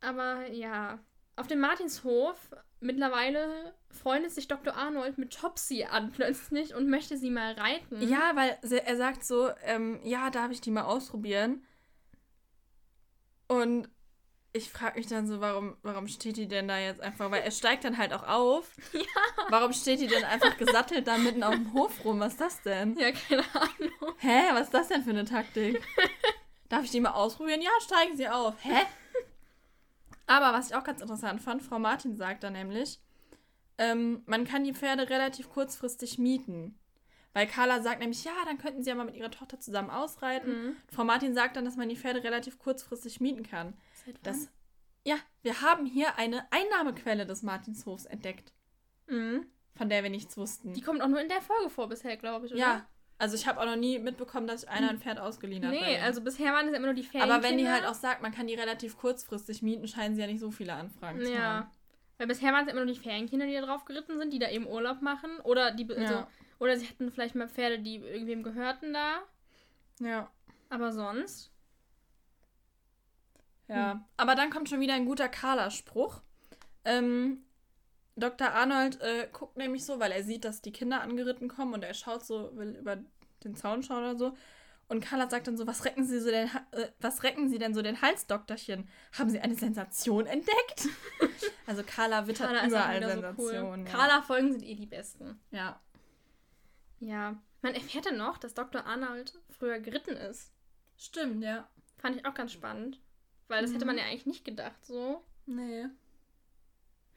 Aber 0.00 0.46
ja. 0.52 1.00
Auf 1.34 1.48
dem 1.48 1.58
Martinshof 1.58 2.36
mittlerweile 2.78 3.74
freundet 3.90 4.30
sich 4.30 4.46
Dr. 4.46 4.76
Arnold 4.76 5.18
mit 5.18 5.32
Topsy 5.36 5.82
an 5.82 6.12
plötzlich 6.12 6.76
und 6.76 6.88
möchte 6.88 7.16
sie 7.16 7.30
mal 7.30 7.54
reiten. 7.54 8.00
Ja, 8.08 8.30
weil 8.36 8.56
er 8.62 8.96
sagt 8.96 9.24
so, 9.24 9.50
ähm, 9.64 9.98
ja, 10.04 10.30
darf 10.30 10.52
ich 10.52 10.60
die 10.60 10.70
mal 10.70 10.84
ausprobieren? 10.84 11.64
Und 13.48 13.88
ich 14.54 14.70
frage 14.70 14.98
mich 14.98 15.06
dann 15.06 15.26
so, 15.26 15.40
warum, 15.40 15.76
warum 15.82 16.08
steht 16.08 16.36
die 16.36 16.46
denn 16.46 16.68
da 16.68 16.78
jetzt 16.78 17.00
einfach? 17.00 17.30
Weil 17.30 17.42
er 17.42 17.50
steigt 17.50 17.84
dann 17.84 17.96
halt 17.98 18.12
auch 18.12 18.26
auf. 18.26 18.70
Ja. 18.92 19.46
Warum 19.48 19.72
steht 19.72 20.00
die 20.00 20.06
denn 20.06 20.24
einfach 20.24 20.56
gesattelt 20.56 21.06
da 21.06 21.16
mitten 21.16 21.42
auf 21.42 21.54
dem 21.54 21.72
Hof 21.72 22.04
rum? 22.04 22.20
Was 22.20 22.32
ist 22.32 22.40
das 22.40 22.62
denn? 22.62 22.96
Ja, 22.98 23.10
keine 23.12 23.42
Ahnung. 23.54 24.14
Hä, 24.18 24.42
was 24.52 24.64
ist 24.64 24.74
das 24.74 24.88
denn 24.88 25.02
für 25.02 25.10
eine 25.10 25.24
Taktik? 25.24 25.82
Darf 26.68 26.84
ich 26.84 26.90
die 26.90 27.00
mal 27.00 27.12
ausprobieren? 27.12 27.62
Ja, 27.62 27.70
steigen 27.80 28.16
Sie 28.16 28.28
auf. 28.28 28.54
Hä? 28.62 28.82
Aber 30.26 30.56
was 30.56 30.70
ich 30.70 30.76
auch 30.76 30.84
ganz 30.84 31.00
interessant 31.00 31.42
fand, 31.42 31.62
Frau 31.62 31.78
Martin 31.78 32.16
sagt 32.16 32.44
da 32.44 32.50
nämlich, 32.50 33.00
ähm, 33.78 34.22
man 34.26 34.44
kann 34.44 34.64
die 34.64 34.74
Pferde 34.74 35.08
relativ 35.10 35.48
kurzfristig 35.50 36.18
mieten. 36.18 36.78
Weil 37.34 37.46
Carla 37.46 37.80
sagt 37.80 38.00
nämlich, 38.00 38.24
ja, 38.24 38.32
dann 38.44 38.58
könnten 38.58 38.82
sie 38.82 38.90
ja 38.90 38.94
mal 38.94 39.04
mit 39.04 39.16
ihrer 39.16 39.30
Tochter 39.30 39.58
zusammen 39.58 39.90
ausreiten. 39.90 40.52
Mhm. 40.52 40.76
Frau 40.94 41.04
Martin 41.04 41.34
sagt 41.34 41.56
dann, 41.56 41.64
dass 41.64 41.76
man 41.76 41.88
die 41.88 41.96
Pferde 41.96 42.22
relativ 42.22 42.58
kurzfristig 42.58 43.20
mieten 43.20 43.42
kann. 43.42 43.74
Seit 44.04 44.14
wann? 44.16 44.22
Das, 44.22 44.48
ja, 45.04 45.16
wir 45.42 45.60
haben 45.62 45.86
hier 45.86 46.16
eine 46.16 46.46
Einnahmequelle 46.52 47.26
des 47.26 47.42
Martinshofs 47.42 48.04
entdeckt, 48.06 48.52
Mhm. 49.06 49.46
von 49.74 49.88
der 49.88 50.02
wir 50.02 50.10
nichts 50.10 50.36
wussten. 50.36 50.72
Die 50.74 50.80
kommt 50.80 51.00
auch 51.02 51.08
nur 51.08 51.20
in 51.20 51.28
der 51.28 51.42
Folge 51.42 51.70
vor 51.70 51.88
bisher, 51.88 52.16
glaube 52.16 52.46
ich, 52.46 52.52
oder? 52.52 52.60
ja, 52.60 52.86
also 53.18 53.36
ich 53.36 53.46
habe 53.46 53.60
auch 53.60 53.66
noch 53.66 53.76
nie 53.76 53.98
mitbekommen, 53.98 54.46
dass 54.46 54.64
einer 54.64 54.90
ein 54.90 54.98
Pferd 54.98 55.18
ausgeliehen 55.20 55.64
hat. 55.64 55.70
Nee, 55.72 55.98
also 56.00 56.20
bisher 56.22 56.52
waren 56.52 56.68
es 56.68 56.74
immer 56.74 56.86
nur 56.86 56.94
die 56.94 57.02
Ferien. 57.04 57.30
Aber 57.30 57.42
wenn 57.42 57.56
die 57.58 57.68
halt 57.68 57.84
auch 57.86 57.94
sagt, 57.94 58.20
man 58.22 58.32
kann 58.32 58.46
die 58.48 58.54
relativ 58.54 58.96
kurzfristig 58.96 59.62
mieten, 59.62 59.86
scheinen 59.86 60.14
sie 60.16 60.20
ja 60.22 60.26
nicht 60.26 60.40
so 60.40 60.50
viele 60.50 60.72
Anfragen 60.74 61.20
zu 61.20 61.32
Ja. 61.32 61.38
haben. 61.40 61.70
Weil 62.18 62.26
bisher 62.26 62.52
waren 62.52 62.66
es 62.66 62.72
immer 62.72 62.84
nur 62.84 62.92
die 62.92 62.98
Ferienkinder, 63.00 63.46
die 63.46 63.54
da 63.54 63.62
drauf 63.62 63.84
geritten 63.84 64.18
sind, 64.18 64.32
die 64.32 64.38
da 64.38 64.48
eben 64.50 64.66
Urlaub 64.66 65.02
machen. 65.02 65.38
Oder 65.44 65.70
die 65.72 65.88
also, 65.90 66.14
Ja. 66.14 66.28
oder 66.58 66.76
sie 66.76 66.86
hatten 66.88 67.10
vielleicht 67.12 67.34
mal 67.34 67.48
Pferde, 67.48 67.78
die 67.80 67.96
irgendwem 67.96 68.42
gehörten 68.42 68.92
da. 68.92 69.22
Ja. 70.00 70.30
Aber 70.68 70.90
sonst. 70.92 71.51
Ja. 73.68 74.06
Aber 74.16 74.34
dann 74.34 74.50
kommt 74.50 74.68
schon 74.68 74.80
wieder 74.80 74.94
ein 74.94 75.06
guter 75.06 75.28
Carla-Spruch. 75.28 76.20
Ähm, 76.84 77.44
Dr. 78.16 78.52
Arnold 78.52 79.00
äh, 79.00 79.28
guckt 79.32 79.56
nämlich 79.56 79.84
so, 79.84 79.98
weil 79.98 80.12
er 80.12 80.22
sieht, 80.22 80.44
dass 80.44 80.60
die 80.60 80.72
Kinder 80.72 81.00
angeritten 81.00 81.48
kommen 81.48 81.72
und 81.72 81.82
er 81.82 81.94
schaut 81.94 82.24
so, 82.24 82.54
will 82.56 82.76
über 82.76 82.98
den 83.44 83.56
Zaun 83.56 83.82
schauen 83.82 84.04
oder 84.04 84.16
so. 84.16 84.36
Und 84.88 85.00
Carla 85.00 85.30
sagt 85.30 85.46
dann 85.46 85.56
so, 85.56 85.66
was 85.66 85.86
recken 85.86 86.04
Sie 86.04 86.20
so 86.20 86.30
denn, 86.30 86.50
äh, 86.72 86.88
was 87.00 87.22
recken 87.22 87.48
Sie 87.48 87.58
denn 87.58 87.72
so 87.72 87.80
den 87.80 88.02
Hals, 88.02 88.26
Doktorchen? 88.26 88.88
Haben 89.16 89.30
Sie 89.30 89.40
eine 89.40 89.54
Sensation 89.54 90.26
entdeckt? 90.26 90.88
also 91.66 91.82
Carla 91.82 92.26
wittert 92.26 92.48
Carla 92.48 92.66
überall 92.66 92.96
wieder 92.98 93.14
so 93.14 93.20
Sensationen. 93.20 93.80
cool. 93.80 93.86
ja. 93.86 93.96
Carla-Folgen 93.96 94.52
sind 94.52 94.62
eh 94.64 94.74
die 94.74 94.86
besten. 94.86 95.40
Ja. 95.50 95.80
Ja. 97.00 97.40
Man 97.62 97.74
erfährt 97.74 98.06
dann 98.06 98.18
noch, 98.18 98.36
dass 98.36 98.52
Dr. 98.52 98.84
Arnold 98.84 99.38
früher 99.48 99.78
geritten 99.78 100.16
ist. 100.16 100.52
Stimmt, 100.98 101.42
ja. 101.42 101.68
Fand 101.96 102.16
ich 102.16 102.26
auch 102.26 102.34
ganz 102.34 102.52
spannend. 102.52 103.00
Weil 103.48 103.62
das 103.62 103.72
hätte 103.72 103.84
man 103.84 103.98
ja 103.98 104.04
eigentlich 104.04 104.26
nicht 104.26 104.44
gedacht, 104.44 104.84
so. 104.84 105.22
Nee. 105.46 105.86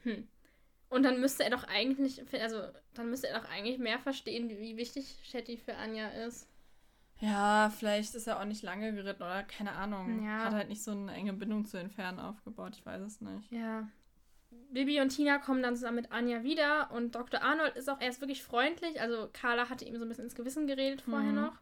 Hm. 0.03 0.27
Und 0.89 1.03
dann 1.03 1.19
müsste 1.19 1.43
er 1.43 1.49
doch 1.49 1.63
eigentlich, 1.65 2.21
also 2.41 2.61
dann 2.93 3.09
müsste 3.09 3.27
er 3.27 3.39
doch 3.39 3.49
eigentlich 3.49 3.79
mehr 3.79 3.99
verstehen, 3.99 4.49
wie 4.49 4.77
wichtig 4.77 5.17
Shetty 5.23 5.57
für 5.57 5.75
Anja 5.75 6.07
ist. 6.09 6.47
Ja, 7.19 7.71
vielleicht 7.77 8.13
ist 8.13 8.27
er 8.27 8.39
auch 8.39 8.45
nicht 8.45 8.61
lange 8.61 8.93
geritten 8.93 9.23
oder 9.23 9.43
keine 9.43 9.71
Ahnung. 9.71 10.23
Ja. 10.25 10.45
Hat 10.45 10.53
halt 10.53 10.69
nicht 10.69 10.83
so 10.83 10.91
eine 10.91 11.13
enge 11.13 11.33
Bindung 11.33 11.65
zu 11.65 11.77
den 11.77 11.89
Pferden 11.89 12.19
aufgebaut, 12.19 12.75
ich 12.75 12.85
weiß 12.85 13.01
es 13.01 13.21
nicht. 13.21 13.51
Ja. 13.51 13.88
Bibi 14.71 15.01
und 15.01 15.09
Tina 15.09 15.38
kommen 15.38 15.63
dann 15.63 15.75
zusammen 15.75 15.97
mit 15.97 16.11
Anja 16.11 16.43
wieder 16.43 16.91
und 16.91 17.15
Dr. 17.15 17.41
Arnold 17.41 17.75
ist 17.75 17.89
auch 17.89 18.01
erst 18.01 18.21
wirklich 18.21 18.43
freundlich. 18.43 18.99
Also 19.01 19.29
Carla 19.33 19.69
hatte 19.69 19.85
ihm 19.85 19.97
so 19.97 20.03
ein 20.03 20.09
bisschen 20.09 20.25
ins 20.25 20.35
Gewissen 20.35 20.67
geredet 20.67 21.01
vorher 21.01 21.31
Mhm. 21.31 21.35
noch. 21.35 21.57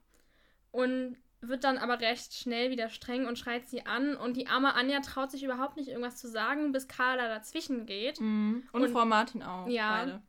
Und 0.71 1.17
wird 1.47 1.63
dann 1.63 1.77
aber 1.77 1.99
recht 1.99 2.33
schnell 2.33 2.71
wieder 2.71 2.89
streng 2.89 3.27
und 3.27 3.37
schreit 3.39 3.67
sie 3.67 3.85
an. 3.85 4.15
Und 4.15 4.37
die 4.37 4.47
arme 4.47 4.73
Anja 4.75 4.99
traut 5.01 5.31
sich 5.31 5.43
überhaupt 5.43 5.77
nicht 5.77 5.89
irgendwas 5.89 6.17
zu 6.17 6.27
sagen, 6.27 6.71
bis 6.71 6.87
Carla 6.87 7.27
dazwischen 7.27 7.85
geht. 7.85 8.19
Mhm. 8.19 8.67
Und, 8.71 8.83
Und- 8.83 8.91
Frau 8.91 9.05
Martin 9.05 9.43
auch. 9.43 9.67
Ja. 9.67 9.99
Beide. 10.05 10.21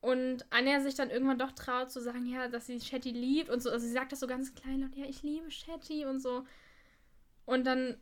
Und 0.00 0.46
Anja 0.50 0.80
sich 0.80 0.94
dann 0.94 1.10
irgendwann 1.10 1.38
doch 1.38 1.50
traut 1.52 1.90
zu 1.90 2.00
sagen, 2.00 2.24
ja, 2.26 2.46
dass 2.48 2.66
sie 2.66 2.80
Shetty 2.80 3.10
liebt 3.10 3.50
und 3.50 3.60
so. 3.60 3.70
Also 3.70 3.84
sie 3.86 3.92
sagt 3.92 4.12
das 4.12 4.20
so 4.20 4.26
ganz 4.28 4.54
klein 4.54 4.84
und 4.84 4.94
ja, 4.94 5.04
ich 5.06 5.22
liebe 5.24 5.50
Shetty 5.50 6.04
und 6.06 6.20
so. 6.20 6.44
Und 7.44 7.66
dann 7.66 7.96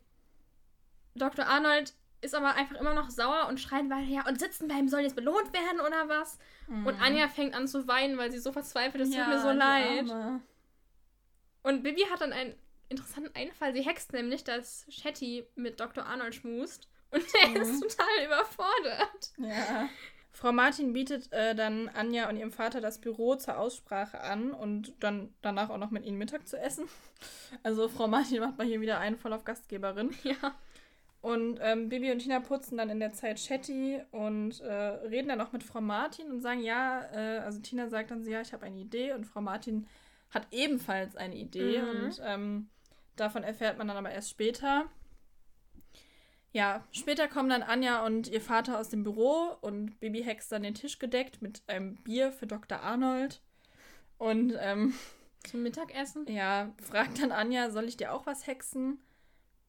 Dr. 1.14 1.46
Arnold 1.46 1.94
ist 2.20 2.35
aber 2.35 2.55
einfach 2.55 2.77
immer 2.79 2.92
noch 2.94 3.09
sauer 3.11 3.46
und 3.49 3.61
schreit 3.61 3.88
weiter, 3.88 4.09
ja, 4.09 4.27
und 4.29 4.38
sitzen 4.40 4.68
bleiben 4.68 4.88
soll 4.88 5.01
jetzt 5.01 5.16
belohnt 5.16 5.53
werden 5.53 5.81
oder 5.81 6.09
was? 6.09 6.38
Mhm. 6.66 6.87
Und 6.87 7.01
Anja 7.01 7.29
fängt 7.29 7.55
an 7.55 7.66
zu 7.68 7.87
weinen, 7.88 8.18
weil 8.18 8.31
sie 8.31 8.38
so 8.38 8.53
verzweifelt 8.53 9.03
ist. 9.03 9.11
Es 9.11 9.16
tut 9.16 9.29
mir 9.29 9.40
so 9.40 9.51
leid. 9.53 10.11
Arme. 10.11 10.40
Und 11.66 11.83
Bibi 11.83 12.02
hat 12.11 12.20
dann 12.20 12.33
einen 12.33 12.55
interessanten 12.88 13.35
Einfall. 13.35 13.74
Sie 13.74 13.83
hext 13.83 14.12
nämlich, 14.12 14.44
dass 14.44 14.87
Shetty 14.88 15.44
mit 15.57 15.81
Dr. 15.81 16.07
Arnold 16.07 16.35
schmust. 16.35 16.88
Und 17.11 17.22
der 17.42 17.48
Mhm. 17.48 17.57
ist 17.57 17.81
total 17.81 18.24
überfordert. 18.24 19.33
Ja. 19.38 19.88
Frau 20.31 20.52
Martin 20.52 20.92
bietet 20.92 21.33
äh, 21.33 21.54
dann 21.54 21.88
Anja 21.88 22.29
und 22.29 22.37
ihrem 22.37 22.52
Vater 22.52 22.81
das 22.81 23.00
Büro 23.00 23.37
zur 23.37 23.58
Aussprache 23.58 24.21
an 24.21 24.52
und 24.52 24.92
dann 25.02 25.35
danach 25.42 25.71
auch 25.71 25.79
noch 25.79 25.90
mit 25.90 26.04
ihnen 26.04 26.19
Mittag 26.19 26.46
zu 26.46 26.58
essen. 26.58 26.88
Also 27.62 27.88
Frau 27.88 28.06
Martin 28.06 28.40
macht 28.40 28.58
mal 28.58 28.67
hier 28.67 28.81
wieder 28.81 28.98
einen 28.98 29.17
voll 29.17 29.33
auf 29.33 29.44
Gastgeberin. 29.44 30.14
Ja. 30.25 30.54
Und 31.23 31.58
ähm, 31.62 31.88
Bibi 31.88 32.12
und 32.12 32.19
Tina 32.21 32.38
putzen 32.38 32.79
dann 32.79 32.90
in 32.90 33.00
der 33.00 33.12
Zeit 33.12 33.38
Chatty 33.44 34.00
und 34.12 34.60
äh, 34.60 34.73
reden 34.73 35.29
dann 35.29 35.40
auch 35.40 35.50
mit 35.52 35.64
Frau 35.64 35.81
Martin 35.81 36.31
und 36.31 36.40
sagen, 36.40 36.62
ja, 36.62 37.02
äh, 37.12 37.38
also 37.38 37.58
Tina 37.60 37.88
sagt 37.88 38.10
dann 38.12 38.23
so, 38.23 38.31
ja, 38.31 38.40
ich 38.42 38.52
habe 38.52 38.67
eine 38.67 38.79
Idee 38.79 39.12
und 39.14 39.25
Frau 39.25 39.40
Martin 39.40 39.88
hat 40.31 40.46
ebenfalls 40.50 41.16
eine 41.16 41.37
Idee 41.37 41.81
Mhm. 41.81 41.88
und 41.88 42.20
ähm, 42.24 42.68
davon 43.16 43.42
erfährt 43.42 43.79
man 43.79 43.88
dann 43.88 43.96
aber 43.96 44.10
erst 44.10 44.31
später. 44.31 44.87
Ja, 46.52 46.87
später 46.90 47.29
kommen 47.29 47.50
dann 47.50 47.62
Anja 47.62 48.04
und 48.06 48.29
ihr 48.29 48.40
Vater 48.40 48.79
aus 48.81 48.88
dem 48.88 49.02
Büro 49.02 49.56
und 49.60 50.00
Bibi 50.00 50.22
hext 50.24 50.50
dann 50.52 50.62
den 50.62 50.74
Tisch 50.74 50.98
gedeckt 50.98 51.42
mit 51.42 51.62
einem 51.66 51.96
Bier 51.96 52.33
für 52.33 52.46
Dr. 52.46 52.81
Arnold. 52.81 53.42
Und 54.16 54.54
ähm, 54.58 54.94
Zum 55.44 55.62
Mittagessen? 55.62 56.27
ja, 56.33 56.72
fragt 56.83 57.20
dann 57.20 57.31
Anja, 57.33 57.70
soll 57.70 57.85
ich 57.85 57.98
dir 57.98 58.12
auch 58.14 58.24
was 58.24 58.46
hexen? 58.46 58.98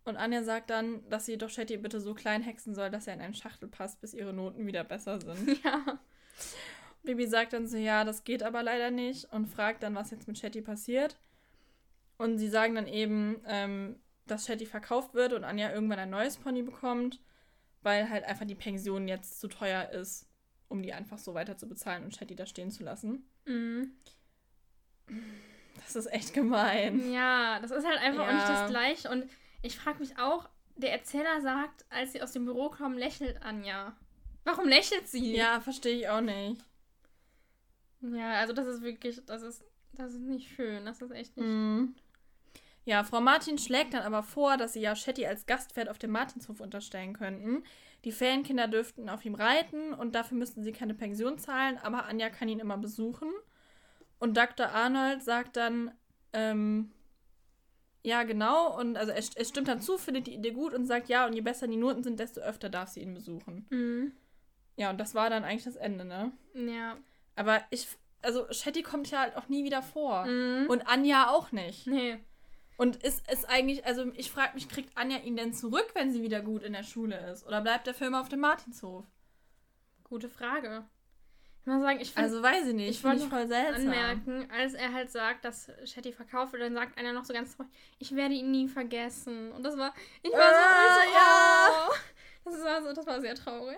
Und 0.05 0.15
Anja 0.15 0.43
sagt 0.43 0.69
dann, 0.69 1.07
dass 1.09 1.25
sie 1.25 1.37
doch 1.37 1.49
Shetty 1.49 1.75
bitte 1.75 1.99
so 1.99 2.13
klein 2.13 2.41
hexen 2.41 2.73
soll, 2.73 2.89
dass 2.89 3.07
er 3.07 3.15
in 3.15 3.21
eine 3.21 3.33
Schachtel 3.33 3.67
passt, 3.67 3.99
bis 3.99 4.13
ihre 4.13 4.31
Noten 4.31 4.65
wieder 4.65 4.85
besser 4.85 5.19
sind. 5.19 5.61
Ja. 5.65 5.99
Bibi 7.03 7.27
sagt 7.27 7.53
dann 7.53 7.67
so, 7.67 7.77
ja, 7.77 8.03
das 8.03 8.23
geht 8.23 8.43
aber 8.43 8.63
leider 8.63 8.91
nicht 8.91 9.31
und 9.31 9.47
fragt 9.47 9.83
dann, 9.83 9.95
was 9.95 10.11
jetzt 10.11 10.27
mit 10.27 10.37
Shetty 10.37 10.61
passiert. 10.61 11.17
Und 12.17 12.37
sie 12.37 12.49
sagen 12.49 12.75
dann 12.75 12.87
eben, 12.87 13.41
ähm, 13.45 13.99
dass 14.25 14.45
Shetty 14.45 14.65
verkauft 14.65 15.13
wird 15.13 15.33
und 15.33 15.43
Anja 15.43 15.71
irgendwann 15.71 15.99
ein 15.99 16.09
neues 16.09 16.37
Pony 16.37 16.63
bekommt, 16.63 17.21
weil 17.81 18.09
halt 18.09 18.25
einfach 18.25 18.45
die 18.45 18.55
Pension 18.55 19.07
jetzt 19.07 19.39
zu 19.39 19.47
teuer 19.47 19.89
ist, 19.91 20.27
um 20.67 20.81
die 20.83 20.91
einfach 20.93 21.17
so 21.17 21.33
weiter 21.33 21.57
zu 21.57 21.69
bezahlen 21.69 22.03
und 22.03 22.15
Shetty 22.15 22.35
da 22.35 22.45
stehen 22.45 22.71
zu 22.71 22.83
lassen. 22.83 23.25
Mhm. 23.45 23.91
Das 25.77 25.95
ist 25.95 26.11
echt 26.11 26.33
gemein. 26.33 27.13
Ja, 27.13 27.59
das 27.61 27.71
ist 27.71 27.85
halt 27.85 27.99
einfach 27.99 28.23
auch 28.23 28.27
Ja. 28.27 28.33
nicht 28.35 28.49
das 28.49 28.69
Gleiche. 28.69 29.09
Und 29.09 29.29
ich 29.61 29.77
frage 29.77 29.99
mich 29.99 30.17
auch, 30.19 30.49
der 30.75 30.91
Erzähler 30.91 31.39
sagt, 31.41 31.85
als 31.89 32.11
sie 32.11 32.21
aus 32.21 32.33
dem 32.33 32.45
Büro 32.45 32.69
kommen, 32.69 32.97
lächelt 32.97 33.41
Anja. 33.43 33.95
Warum 34.43 34.67
lächelt 34.67 35.07
sie? 35.07 35.35
Ja, 35.35 35.61
verstehe 35.61 35.95
ich 35.97 36.09
auch 36.09 36.21
nicht. 36.21 36.61
Ja, 38.13 38.33
also 38.33 38.53
das 38.53 38.67
ist 38.67 38.81
wirklich, 38.81 39.21
das 39.25 39.41
ist, 39.41 39.63
das 39.93 40.13
ist 40.13 40.21
nicht 40.21 40.49
schön. 40.49 40.85
Das 40.85 41.01
ist 41.01 41.11
echt 41.11 41.35
nicht. 41.37 41.45
Mhm. 41.45 41.95
Ja, 42.85 43.03
Frau 43.03 43.19
Martin 43.19 43.57
schlägt 43.57 43.93
dann 43.93 44.03
aber 44.03 44.23
vor, 44.23 44.55
dass 44.55 44.73
sie 44.73 44.79
ja 44.79 44.95
Shetty 44.95 45.25
als 45.25 45.45
Gastpferd 45.45 45.89
auf 45.89 45.97
dem 45.97 46.11
Martinshof 46.11 46.61
unterstellen 46.61 47.13
könnten. 47.13 47.63
Die 48.05 48.13
Ferienkinder 48.13 48.69
dürften 48.69 49.09
auf 49.09 49.25
ihm 49.25 49.35
reiten 49.35 49.93
und 49.93 50.15
dafür 50.15 50.37
müssten 50.37 50.63
sie 50.63 50.71
keine 50.71 50.93
Pension 50.93 51.37
zahlen, 51.37 51.77
aber 51.77 52.05
Anja 52.05 52.29
kann 52.29 52.47
ihn 52.47 52.59
immer 52.59 52.77
besuchen. 52.77 53.29
Und 54.19 54.37
Dr. 54.37 54.69
Arnold 54.69 55.21
sagt 55.21 55.57
dann, 55.57 55.91
ähm, 56.31 56.91
ja, 58.03 58.23
genau, 58.23 58.79
und 58.79 58.95
also 58.95 59.11
er, 59.11 59.21
er 59.35 59.45
stimmt 59.45 59.67
dann 59.67 59.81
zu, 59.81 59.97
findet 59.97 60.27
die 60.27 60.35
Idee 60.35 60.51
gut 60.51 60.73
und 60.73 60.85
sagt, 60.85 61.09
ja, 61.09 61.25
und 61.25 61.33
je 61.33 61.41
besser 61.41 61.67
die 61.67 61.75
Noten 61.75 62.03
sind, 62.03 62.21
desto 62.21 62.39
öfter 62.39 62.69
darf 62.69 62.87
sie 62.87 63.01
ihn 63.01 63.13
besuchen. 63.13 63.65
Mhm. 63.69 64.13
Ja, 64.77 64.91
und 64.91 64.97
das 64.97 65.13
war 65.13 65.29
dann 65.29 65.43
eigentlich 65.43 65.65
das 65.65 65.75
Ende, 65.75 66.05
ne? 66.05 66.31
Ja. 66.53 66.97
Aber 67.37 67.61
ich, 67.69 67.87
also 68.21 68.45
Shetty 68.51 68.83
kommt 68.83 69.09
ja 69.11 69.21
halt 69.21 69.37
auch 69.37 69.47
nie 69.47 69.63
wieder 69.63 69.81
vor. 69.81 70.25
Mhm. 70.25 70.67
Und 70.69 70.87
Anja 70.87 71.29
auch 71.29 71.51
nicht. 71.53 71.87
Nee. 71.87 72.19
Und 72.75 72.97
ist 72.97 73.23
es 73.27 73.45
eigentlich, 73.45 73.85
also 73.85 74.11
ich 74.15 74.29
frage 74.29 74.53
mich, 74.53 74.67
kriegt 74.69 74.95
Anja 74.97 75.17
ihn 75.19 75.35
denn 75.37 75.53
zurück, 75.53 75.87
wenn 75.93 76.11
sie 76.11 76.21
wieder 76.21 76.41
gut 76.41 76.61
in 76.63 76.73
der 76.73 76.83
Schule 76.83 77.17
ist? 77.31 77.45
Oder 77.47 77.61
bleibt 77.61 77.87
der 77.87 77.93
Film 77.95 78.13
auf 78.13 78.27
dem 78.29 78.39
Martinshof? 78.41 79.05
Gute 80.03 80.29
Frage. 80.29 80.85
Ich 81.61 81.67
muss 81.73 81.81
sagen, 81.81 81.99
ich 81.99 82.11
finde 82.11 82.29
Also 82.29 82.41
weiß 82.41 82.67
ich 82.67 82.73
nicht, 82.75 82.89
ich 82.89 83.03
wollte 83.03 83.27
voll 83.27 83.47
seltsam. 83.47 83.87
anmerken, 83.87 84.47
als 84.51 84.73
er 84.73 84.93
halt 84.93 85.11
sagt, 85.11 85.43
dass 85.43 85.69
Shetty 85.85 86.13
verkauft 86.13 86.53
wird, 86.53 86.63
dann 86.63 86.73
sagt 86.75 86.97
einer 86.97 87.13
noch 87.13 87.25
so 87.25 87.33
ganz 87.33 87.55
traurig, 87.57 87.71
ich 87.99 88.15
werde 88.15 88.35
ihn 88.35 88.51
nie 88.51 88.67
vergessen. 88.69 89.51
Und 89.51 89.63
das 89.63 89.77
war, 89.77 89.93
ich 90.23 90.31
war 90.31 90.39
so, 90.39 90.45
Ah, 90.45 90.85
ich 90.85 91.09
so 91.09 91.13
ja. 91.17 91.89
oh. 91.89 91.93
Das 92.45 92.63
war 92.63 92.81
so, 92.83 92.93
das 92.93 93.05
war 93.05 93.19
sehr 93.19 93.35
traurig. 93.35 93.77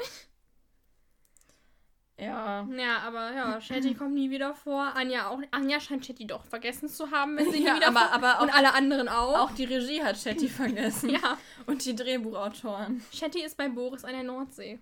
Ja. 2.20 2.68
Ja, 2.78 2.98
aber 3.00 3.32
ja, 3.34 3.62
Shetty 3.62 3.94
kommt 3.96 4.14
nie 4.14 4.30
wieder 4.30 4.54
vor. 4.54 4.94
Anja 4.96 5.28
auch. 5.30 5.40
Anja 5.52 5.80
scheint 5.80 6.06
Shetty 6.06 6.28
doch 6.28 6.44
vergessen 6.46 6.90
zu 6.90 7.10
haben, 7.12 7.38
wenn 7.38 7.52
sie 7.52 7.60
nie 7.60 7.66
Ja, 7.66 7.76
wieder 7.76 7.88
aber- 7.88 8.12
aber 8.12 8.42
Und 8.42 8.54
alle 8.54 8.74
anderen 8.74 9.08
auch. 9.08 9.40
Auch 9.40 9.52
die 9.52 9.64
Regie 9.66 10.04
hat 10.04 10.18
Shetty 10.18 10.48
vergessen. 10.50 11.10
Ja, 11.10 11.38
Und 11.66 11.86
die 11.86 11.96
Drehbuchautoren. 11.96 13.02
Shetty 13.14 13.42
ist 13.44 13.56
bei 13.58 13.70
Boris 13.70 14.04
an 14.04 14.12
der 14.14 14.24
Nordsee. 14.24 14.80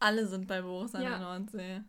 Alle 0.00 0.26
sind 0.26 0.46
bei 0.46 0.60
Boris 0.60 0.94
an 0.94 1.02
Ja. 1.02 1.10
der 1.10 1.18
Nordsee. 1.20 1.82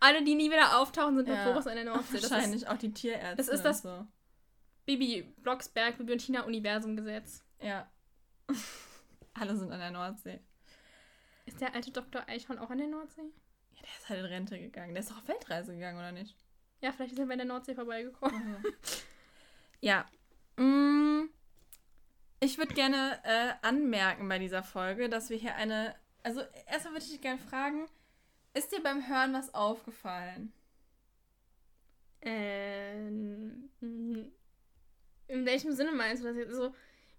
Alle, 0.00 0.22
die 0.22 0.34
nie 0.34 0.50
wieder 0.50 0.78
auftauchen, 0.78 1.16
sind 1.16 1.26
bei 1.26 1.34
Ja. 1.34 1.50
Boris 1.50 1.66
an 1.66 1.74
der 1.76 1.84
Nordsee. 1.84 2.14
Das 2.16 2.24
ist 2.24 2.30
Wahrscheinlich 2.30 2.68
auch 2.68 2.76
die 2.78 2.92
Tierärzte. 2.92 3.36
das 3.36 3.48
ist 3.48 3.64
das- 3.64 3.82
so. 3.82 4.06
Bibi 4.86 5.22
Blocksberg, 5.42 5.98
Bibi 5.98 6.12
und 6.12 6.18
Tina 6.18 6.42
Universum-Gesetz. 6.44 7.42
Ja. 7.62 7.86
Alle 9.34 9.56
sind 9.56 9.70
an 9.72 9.78
der 9.80 9.90
Nordsee. 9.90 10.40
Ist 11.46 11.60
der 11.60 11.74
alte 11.74 11.90
Dr. 11.90 12.22
Eichhorn 12.26 12.58
auch 12.58 12.70
an 12.70 12.78
der 12.78 12.88
Nordsee? 12.88 13.22
Ja, 13.78 13.82
der 13.82 13.96
ist 13.98 14.08
halt 14.08 14.20
in 14.20 14.26
Rente 14.26 14.58
gegangen. 14.58 14.94
Der 14.94 15.00
ist 15.02 15.10
doch 15.10 15.18
auf 15.18 15.28
Weltreise 15.28 15.72
gegangen, 15.72 15.98
oder 15.98 16.12
nicht? 16.12 16.34
Ja, 16.80 16.92
vielleicht 16.92 17.12
ist 17.12 17.18
er 17.18 17.26
bei 17.26 17.36
der 17.36 17.44
Nordsee 17.44 17.74
vorbeigekommen. 17.74 18.64
Ja. 19.80 20.06
Mm, 20.56 21.28
Ich 22.40 22.58
würde 22.58 22.74
gerne 22.74 23.20
äh, 23.24 23.52
anmerken 23.66 24.28
bei 24.28 24.38
dieser 24.38 24.62
Folge, 24.62 25.08
dass 25.08 25.30
wir 25.30 25.36
hier 25.36 25.54
eine. 25.56 25.94
Also, 26.22 26.40
erstmal 26.66 26.94
würde 26.94 27.04
ich 27.04 27.10
dich 27.12 27.20
gerne 27.20 27.38
fragen: 27.38 27.88
Ist 28.54 28.72
dir 28.72 28.82
beim 28.82 29.08
Hören 29.08 29.32
was 29.32 29.54
aufgefallen? 29.54 30.52
Ähm, 32.20 33.70
in 33.80 35.46
welchem 35.46 35.72
Sinne 35.72 35.92
meinst 35.92 36.22
du 36.22 36.28
das 36.28 36.36
jetzt? 36.36 36.48
Also, 36.50 36.74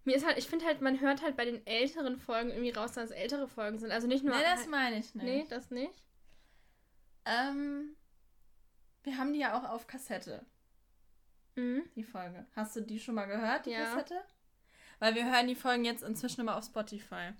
mir 0.06 0.16
ist 0.16 0.26
halt, 0.26 0.38
ich 0.38 0.48
finde 0.48 0.66
halt, 0.66 0.82
man 0.82 1.00
hört 1.00 1.22
halt 1.22 1.36
bei 1.38 1.46
den 1.46 1.66
älteren 1.68 2.18
Folgen 2.18 2.50
irgendwie 2.50 2.72
raus, 2.72 2.94
dass 2.94 3.06
es 3.06 3.16
ältere 3.16 3.48
Folgen 3.48 3.78
sind. 3.80 3.92
Also 3.92 4.08
nicht 4.08 4.24
nur. 4.24 4.36
Nee, 4.36 4.44
das 4.44 4.68
meine 4.68 4.98
ich 4.98 5.14
nicht. 5.16 5.24
nee, 5.26 5.46
das 5.50 5.70
nicht. 5.72 5.94
Ähm, 7.30 7.96
wir 9.04 9.18
haben 9.18 9.34
die 9.34 9.40
ja 9.40 9.58
auch 9.58 9.70
auf 9.70 9.86
Kassette, 9.88 10.46
Mhm. 11.56 11.84
die 11.96 12.04
Folge. 12.04 12.46
Hast 12.56 12.76
du 12.76 12.82
die 12.82 13.00
schon 13.00 13.16
mal 13.16 13.26
gehört, 13.26 13.66
die 13.66 13.72
Ja. 13.72 13.86
Kassette? 13.86 14.22
Weil 15.00 15.16
wir 15.16 15.26
hören 15.32 15.48
die 15.48 15.56
Folgen 15.56 15.86
jetzt 15.86 16.04
inzwischen 16.04 16.42
immer 16.42 16.58
auf 16.58 16.66
Spotify. 16.66 17.34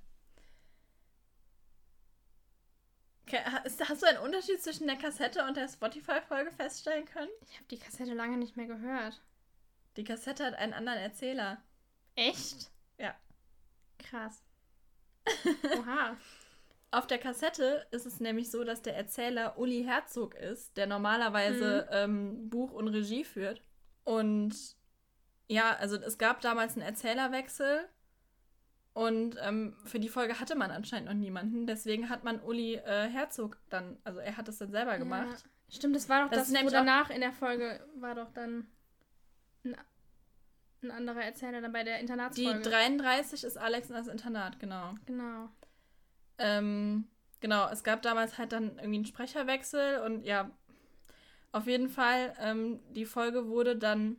Okay, 3.28 3.42
hast 3.46 4.02
du 4.02 4.08
einen 4.08 4.18
Unterschied 4.20 4.62
zwischen 4.62 4.88
der 4.88 4.96
Kassette 4.98 5.46
und 5.46 5.56
der 5.56 5.68
Spotify-Folge 5.68 6.52
feststellen 6.52 7.06
können? 7.06 7.30
Ich 7.50 7.56
habe 7.58 7.66
die 7.70 7.78
Kassette 7.78 8.14
lange 8.14 8.38
nicht 8.38 8.58
mehr 8.58 8.66
gehört. 8.66 9.22
Die 9.98 10.04
Kassette 10.04 10.46
hat 10.46 10.56
einen 10.56 10.74
anderen 10.74 10.98
Erzähler. 11.00 11.62
Echt? 12.16 12.72
Ja. 12.98 13.16
Krass. 14.00 14.42
Oha. 15.78 16.18
Auf 16.92 17.06
der 17.06 17.20
Kassette 17.20 17.86
ist 17.92 18.06
es 18.06 18.20
nämlich 18.20 18.50
so, 18.50 18.64
dass 18.64 18.82
der 18.82 18.96
Erzähler 18.96 19.58
Uli 19.60 19.84
Herzog 19.84 20.34
ist, 20.36 20.76
der 20.76 20.88
normalerweise 20.88 21.88
ähm, 21.92 22.50
Buch 22.50 22.72
und 22.72 22.88
Regie 22.88 23.24
führt. 23.24 23.62
Und 24.04 24.56
ja, 25.48 25.76
also 25.76 25.98
es 25.98 26.18
gab 26.18 26.42
damals 26.42 26.74
einen 26.74 26.82
Erzählerwechsel 26.82 27.88
und 28.94 29.36
ähm, 29.42 29.76
für 29.86 30.00
die 30.00 30.10
Folge 30.10 30.40
hatte 30.40 30.56
man 30.56 30.72
anscheinend 30.72 31.10
noch 31.10 31.16
niemanden. 31.16 31.68
Deswegen 31.68 32.10
hat 32.10 32.24
man 32.24 32.42
Uli 32.42 32.76
äh, 32.76 33.08
Herzog 33.08 33.58
dann, 33.70 33.98
also 34.04 34.20
er 34.20 34.36
hat 34.36 34.48
es 34.48 34.58
dann 34.58 34.72
selber 34.72 34.98
gemacht. 34.98 35.44
Ja. 35.44 35.76
Stimmt, 35.76 35.96
das 35.96 36.10
war 36.10 36.24
doch 36.24 36.32
Das 36.32 36.52
das, 36.52 36.64
wo 36.64 36.70
danach 36.70 37.12
in 37.12 37.22
der 37.22 37.32
Folge 37.32 37.86
war 37.96 38.16
doch 38.16 38.32
dann 38.32 38.68
ein, 39.64 39.78
ein 40.82 40.92
anderer 40.92 41.22
Erzähler 41.22 41.62
dann 41.62 41.72
bei 41.72 41.84
der 41.84 41.98
Die 41.98 42.02
Internatsfolge. 42.02 42.62
33 42.62 43.44
ist 43.44 43.58
Alex 43.58 43.90
in 43.90 43.96
das 43.96 44.08
Internat, 44.08 44.60
genau. 44.60 44.96
Genau. 45.06 45.50
Ähm, 46.40 47.08
genau, 47.40 47.70
es 47.70 47.84
gab 47.84 48.02
damals 48.02 48.38
halt 48.38 48.52
dann 48.52 48.78
irgendwie 48.78 48.96
einen 48.96 49.06
Sprecherwechsel 49.06 50.00
und 50.02 50.26
ja, 50.26 50.50
auf 51.52 51.68
jeden 51.68 51.90
Fall, 51.90 52.34
ähm, 52.40 52.80
die 52.94 53.06
Folge 53.06 53.48
wurde 53.48 53.76
dann 53.76 54.18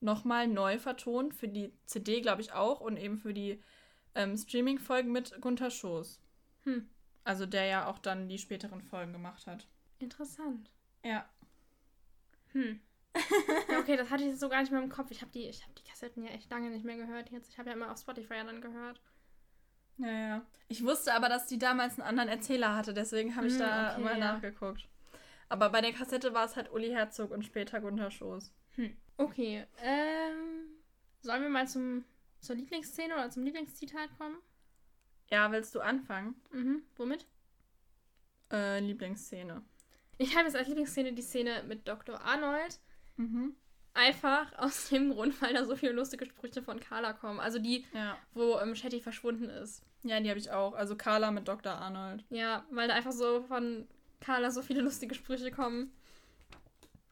nochmal 0.00 0.48
neu 0.48 0.78
vertont, 0.78 1.34
für 1.34 1.48
die 1.48 1.72
CD, 1.86 2.20
glaube 2.20 2.42
ich, 2.42 2.52
auch 2.52 2.80
und 2.80 2.96
eben 2.96 3.18
für 3.18 3.32
die 3.32 3.62
ähm, 4.14 4.36
Streaming-Folgen 4.36 5.12
mit 5.12 5.40
Gunther 5.40 5.70
Schoß. 5.70 6.20
Hm. 6.64 6.88
Also 7.24 7.46
der 7.46 7.66
ja 7.66 7.86
auch 7.86 7.98
dann 7.98 8.28
die 8.28 8.38
späteren 8.38 8.82
Folgen 8.82 9.12
gemacht 9.12 9.46
hat. 9.46 9.68
Interessant. 9.98 10.70
Ja. 11.04 11.28
Hm. 12.52 12.80
ja, 13.70 13.78
okay, 13.78 13.96
das 13.96 14.10
hatte 14.10 14.24
ich 14.24 14.30
jetzt 14.30 14.40
so 14.40 14.48
gar 14.48 14.60
nicht 14.60 14.72
mehr 14.72 14.82
im 14.82 14.88
Kopf. 14.88 15.10
Ich 15.10 15.20
habe 15.20 15.30
die, 15.30 15.46
ich 15.48 15.62
hab 15.62 15.74
die 15.74 15.84
Kassetten 15.84 16.24
ja 16.24 16.30
echt 16.30 16.50
lange 16.50 16.70
nicht 16.70 16.84
mehr 16.84 16.96
gehört 16.96 17.30
jetzt. 17.30 17.50
Ich 17.50 17.58
habe 17.58 17.68
ja 17.68 17.76
immer 17.76 17.92
auf 17.92 17.98
Spotify 17.98 18.34
ja 18.34 18.44
dann 18.44 18.60
gehört. 18.60 19.00
Ja, 19.98 20.10
ja. 20.10 20.42
Ich 20.68 20.84
wusste 20.84 21.12
aber, 21.14 21.28
dass 21.28 21.46
die 21.46 21.58
damals 21.58 21.98
einen 21.98 22.08
anderen 22.08 22.28
Erzähler 22.28 22.74
hatte, 22.74 22.94
deswegen 22.94 23.36
habe 23.36 23.46
ich 23.46 23.52
Hm, 23.54 23.60
da 23.60 23.92
okay, 23.92 24.00
mal 24.02 24.18
ja. 24.18 24.32
nachgeguckt. 24.34 24.88
Aber 25.48 25.68
bei 25.68 25.80
der 25.82 25.92
Kassette 25.92 26.32
war 26.32 26.46
es 26.46 26.56
halt 26.56 26.72
Uli 26.72 26.88
Herzog 26.90 27.30
und 27.30 27.44
später 27.44 27.80
Gunther 27.80 28.10
Schoß. 28.10 28.52
Hm. 28.76 28.96
Okay, 29.18 29.66
ähm, 29.82 30.66
sollen 31.20 31.42
wir 31.42 31.50
mal 31.50 31.68
zum, 31.68 32.04
zur 32.40 32.56
Lieblingsszene 32.56 33.12
oder 33.14 33.28
zum 33.30 33.44
Lieblingszitat 33.44 34.16
kommen? 34.16 34.36
Ja, 35.30 35.50
willst 35.52 35.74
du 35.74 35.80
anfangen? 35.80 36.34
Mhm. 36.52 36.82
Womit? 36.96 37.26
Äh, 38.50 38.80
Lieblingsszene. 38.80 39.62
Ich 40.18 40.34
habe 40.36 40.46
jetzt 40.46 40.56
als 40.56 40.68
Lieblingsszene 40.68 41.12
die 41.12 41.22
Szene 41.22 41.62
mit 41.64 41.86
Dr. 41.86 42.20
Arnold. 42.20 42.80
Mhm. 43.16 43.54
Einfach 43.94 44.46
aus 44.58 44.88
dem 44.88 45.12
Grund, 45.12 45.40
weil 45.42 45.54
da 45.54 45.64
so 45.64 45.76
viele 45.76 45.92
lustige 45.92 46.24
Sprüche 46.26 46.62
von 46.62 46.80
Carla 46.80 47.12
kommen. 47.12 47.40
Also 47.40 47.58
die, 47.58 47.84
Ja. 47.92 48.16
wo 48.34 48.58
ähm, 48.58 48.74
Shetty 48.74 49.00
verschwunden 49.00 49.48
ist. 49.50 49.82
Ja, 50.02 50.18
die 50.20 50.28
habe 50.28 50.38
ich 50.38 50.50
auch. 50.50 50.72
Also 50.74 50.96
Carla 50.96 51.30
mit 51.30 51.46
Dr. 51.48 51.72
Arnold. 51.72 52.24
Ja, 52.30 52.64
weil 52.70 52.88
da 52.88 52.94
einfach 52.94 53.12
so 53.12 53.42
von 53.42 53.86
Carla 54.20 54.50
so 54.50 54.62
viele 54.62 54.80
lustige 54.82 55.14
Sprüche 55.14 55.50
kommen, 55.50 55.92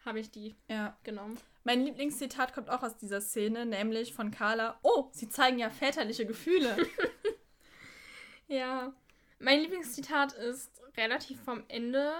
habe 0.04 0.20
ich 0.20 0.30
die 0.30 0.56
Ja. 0.68 0.96
genommen. 1.04 1.38
Mein 1.62 1.84
Lieblingszitat 1.84 2.54
kommt 2.54 2.70
auch 2.70 2.82
aus 2.82 2.96
dieser 2.96 3.20
Szene, 3.20 3.66
nämlich 3.66 4.14
von 4.14 4.30
Carla. 4.30 4.78
Oh, 4.82 5.08
sie 5.12 5.28
zeigen 5.28 5.58
ja 5.58 5.68
väterliche 5.70 6.24
Gefühle. 6.26 6.76
Ja. 8.48 8.92
Mein 9.38 9.60
Lieblingszitat 9.60 10.32
ist 10.32 10.70
relativ 10.96 11.40
vom 11.42 11.62
Ende. 11.68 12.12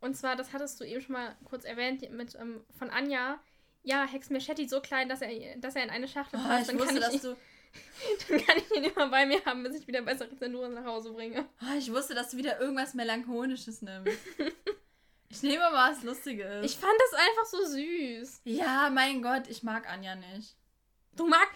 Und 0.00 0.14
zwar, 0.16 0.36
das 0.36 0.52
hattest 0.52 0.80
du 0.80 0.84
eben 0.84 1.00
schon 1.00 1.12
mal 1.14 1.36
kurz 1.44 1.64
erwähnt, 1.64 2.10
mit 2.10 2.34
ähm, 2.34 2.62
von 2.78 2.90
Anja. 2.90 3.38
Ja, 3.86 4.04
hex 4.04 4.30
mir 4.30 4.40
Shetty 4.40 4.66
so 4.68 4.80
klein, 4.80 5.08
dass 5.08 5.22
er, 5.22 5.30
dass 5.58 5.76
er 5.76 5.84
in 5.84 5.90
eine 5.90 6.08
Schachtel 6.08 6.40
Oh, 6.42 6.48
passt. 6.48 6.62
ich 6.62 6.66
dann 6.66 6.78
kann 6.78 6.96
wusste, 6.96 6.98
ich, 6.98 7.12
dass 7.12 7.22
du, 7.22 7.36
Dann 8.28 8.44
kann 8.44 8.56
ich 8.58 8.76
ihn 8.76 8.82
immer 8.82 9.08
bei 9.08 9.26
mir 9.26 9.44
haben, 9.44 9.62
bis 9.62 9.76
ich 9.76 9.86
wieder 9.86 10.02
bessere 10.02 10.36
Zensuren 10.36 10.74
nach 10.74 10.84
Hause 10.84 11.12
bringe. 11.12 11.46
Oh, 11.62 11.78
ich 11.78 11.92
wusste, 11.92 12.14
dass 12.14 12.30
du 12.30 12.36
wieder 12.36 12.58
irgendwas 12.60 12.94
Melancholisches 12.94 13.82
nimmst. 13.82 14.18
ich 15.28 15.42
nehme 15.42 15.70
mal 15.70 15.90
was 15.92 16.02
Lustiges. 16.02 16.64
Ich 16.66 16.76
fand 16.76 16.94
das 16.98 17.20
einfach 17.20 17.44
so 17.44 17.64
süß. 17.64 18.40
ja, 18.44 18.90
mein 18.90 19.22
Gott, 19.22 19.46
ich 19.48 19.62
mag 19.62 19.88
Anja 19.88 20.16
nicht. 20.16 20.56
Du 21.14 21.28
magst. 21.28 21.54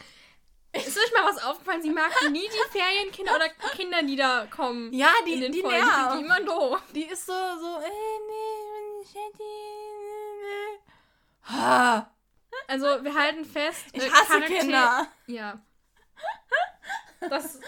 Ist 0.73 0.97
euch 0.97 1.13
mal 1.13 1.25
was 1.29 1.43
aufgefallen? 1.43 1.83
Sie 1.83 1.91
mag 1.91 2.13
nie 2.31 2.47
die 2.47 2.79
Ferienkinder 2.79 3.35
oder 3.35 3.49
Kinder, 3.75 4.05
die 4.05 4.15
da 4.15 4.47
kommen. 4.47 4.93
Ja, 4.93 5.11
die, 5.27 5.33
in 5.33 5.41
den 5.41 5.53
die 5.53 5.63
Folgen. 5.63 5.79
Die 5.81 6.11
sind 6.13 6.21
die 6.21 6.25
immer 6.25 6.41
doof. 6.43 6.81
Die 6.95 7.07
ist 7.07 7.27
so, 7.27 7.33
so, 7.33 7.81
äh, 7.81 7.91
nee, 8.29 9.05
Chatty, 9.05 9.43
Ha, 11.43 12.09
Also, 12.69 12.87
wir 13.05 13.15
halten 13.15 13.45
fest. 13.45 13.85
ich 13.93 14.03
äh, 14.03 14.11
hasse 14.11 14.27
Charakter- 14.33 14.47
Kinder. 14.59 15.07
Ja. 15.27 15.61
Das 17.29 17.61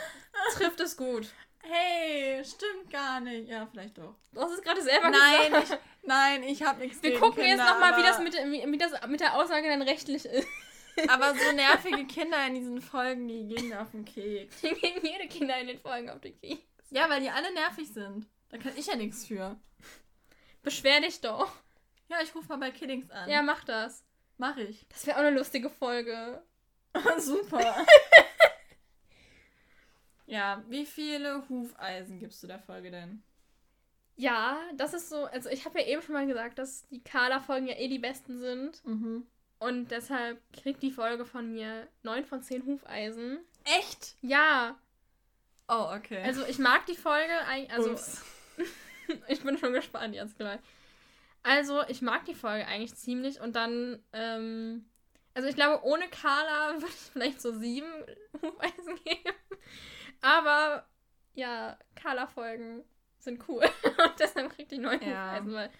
trifft 0.55 0.81
es 0.81 0.97
gut. 0.97 1.29
Hey, 1.63 2.43
stimmt 2.45 2.91
gar 2.91 3.21
nicht. 3.21 3.49
Ja, 3.49 3.67
vielleicht 3.71 3.97
doch. 3.99 4.15
Du 4.33 4.41
hast 4.41 4.53
es 4.53 4.63
gerade 4.63 4.83
selber 4.83 5.11
Nein, 5.11 5.53
gesagt. 5.53 5.71
ich, 6.03 6.09
nein, 6.09 6.43
ich 6.43 6.63
habe 6.63 6.81
nichts 6.81 7.03
Wir 7.03 7.11
gegen 7.11 7.21
gucken 7.23 7.43
Kinder, 7.45 7.65
jetzt 7.65 7.73
nochmal, 7.73 7.97
wie 7.99 8.03
das, 8.03 8.19
mit, 8.19 8.35
der- 8.35 8.51
wie, 8.51 8.65
wie 8.73 8.79
das 8.79 8.93
mit 9.09 9.21
der 9.21 9.35
Aussage 9.35 9.69
dann 9.69 9.83
rechtlich 9.83 10.25
ist. 10.25 10.49
Aber 11.09 11.35
so 11.35 11.53
nervige 11.53 12.05
Kinder 12.07 12.45
in 12.47 12.55
diesen 12.55 12.81
Folgen, 12.83 13.29
die 13.29 13.47
gehen 13.47 13.69
mir 13.69 13.81
auf 13.81 13.91
den 13.93 14.05
Keks. 14.05 14.59
Hier 14.61 14.75
gehen 14.75 15.01
jede 15.03 15.29
Kinder 15.29 15.59
in 15.59 15.69
den 15.69 15.79
Folgen 15.81 16.11
auf 16.11 16.21
den 16.21 16.39
Keks. 16.41 16.61
Ja, 16.91 17.09
weil 17.09 17.21
die 17.21 17.31
alle 17.31 17.53
nervig 17.55 17.89
sind. 17.93 18.27
Da 18.51 18.59
kann 18.59 18.73
ich 18.77 18.87
ja 18.87 18.97
nichts 18.97 19.27
für. 19.27 19.57
Beschwer 20.63 21.01
dich 21.01 21.21
doch. 21.21 21.51
Ja, 22.09 22.19
ich 22.23 22.35
rufe 22.35 22.49
mal 22.49 22.59
bei 22.59 22.71
Kiddings 22.71 23.11
an. 23.11 23.31
Ja, 23.31 23.41
mach 23.43 23.65
das. 23.65 24.05
Mach 24.43 24.57
ich. 24.57 24.85
Das 24.89 25.07
wäre 25.07 25.17
auch 25.17 25.23
eine 25.23 25.37
lustige 25.37 25.71
Folge. 25.71 26.43
Super. 27.19 27.87
ja, 30.27 30.63
wie 30.69 30.85
viele 30.85 31.49
Hufeisen 31.49 32.19
gibst 32.19 32.43
du 32.43 32.49
der 32.49 32.59
Folge 32.59 32.91
denn? 32.91 33.23
Ja, 34.17 34.61
das 34.77 34.93
ist 34.93 35.09
so. 35.09 35.25
Also, 35.25 35.49
ich 35.49 35.65
habe 35.65 35.81
ja 35.81 35.87
eben 35.87 36.03
schon 36.03 36.15
mal 36.15 36.27
gesagt, 36.27 36.59
dass 36.59 36.87
die 36.89 37.03
Carla-Folgen 37.03 37.69
ja 37.69 37.77
eh 37.77 37.89
die 37.89 37.99
besten 37.99 38.39
sind. 38.39 38.85
Mhm. 38.85 39.27
Und 39.59 39.91
deshalb 39.93 40.43
kriegt 40.53 40.83
die 40.83 40.91
Folge 40.91 41.25
von 41.25 41.53
mir 41.53 41.87
9 42.03 42.25
von 42.27 42.43
10 42.43 42.67
Hufeisen. 42.67 43.39
Echt? 43.65 44.17
Ja, 44.21 44.77
Oh, 45.69 45.95
okay. 45.95 46.21
also 46.23 46.45
ich 46.45 46.59
mag 46.59 46.85
die 46.87 46.97
Folge 46.97 47.33
eigentlich. 47.47 47.73
Also, 47.73 47.97
ich 49.29 49.43
bin 49.43 49.57
schon 49.57 49.73
gespannt 49.73 50.15
jetzt 50.15 50.37
gleich. 50.37 50.61
Also, 51.43 51.83
ich 51.89 52.03
mag 52.03 52.25
die 52.25 52.35
Folge 52.35 52.67
eigentlich 52.67 52.95
ziemlich 52.95 53.41
und 53.41 53.57
dann, 53.57 54.03
ähm, 54.13 54.85
also 55.35 55.49
ich 55.49 55.57
glaube, 55.57 55.85
ohne 55.85 56.09
Carla 56.09 56.75
würde 56.81 56.87
ich 56.87 57.11
vielleicht 57.13 57.41
so 57.41 57.53
sieben 57.53 57.91
Hufeisen 58.41 58.97
geben. 59.05 59.35
Aber 60.21 60.87
ja, 61.35 61.79
Carla-Folgen 61.97 62.85
sind 63.19 63.49
cool. 63.49 63.65
Und 63.85 64.19
deshalb 64.19 64.55
kriegt 64.55 64.71
die 64.71 64.79
neun 64.79 65.01
Ja. 65.03 65.33
Hufeisen, 65.33 65.53
weil 65.53 65.71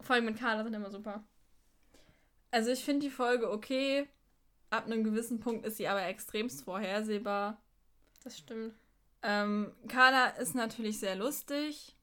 Folgen 0.00 0.26
mit 0.26 0.38
Carla 0.38 0.62
sind 0.62 0.74
immer 0.74 0.90
super. 0.90 1.24
Also 2.50 2.70
ich 2.70 2.84
finde 2.84 3.06
die 3.06 3.10
Folge 3.10 3.50
okay. 3.50 4.08
Ab 4.70 4.86
einem 4.86 5.04
gewissen 5.04 5.40
Punkt 5.40 5.66
ist 5.66 5.76
sie 5.76 5.88
aber 5.88 6.04
extremst 6.04 6.64
vorhersehbar. 6.64 7.60
Das 8.24 8.38
stimmt. 8.38 8.74
Ähm, 9.22 9.72
Carla 9.88 10.28
ist 10.28 10.54
natürlich 10.54 10.98
sehr 10.98 11.14
lustig, 11.14 11.96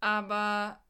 aber 0.00 0.80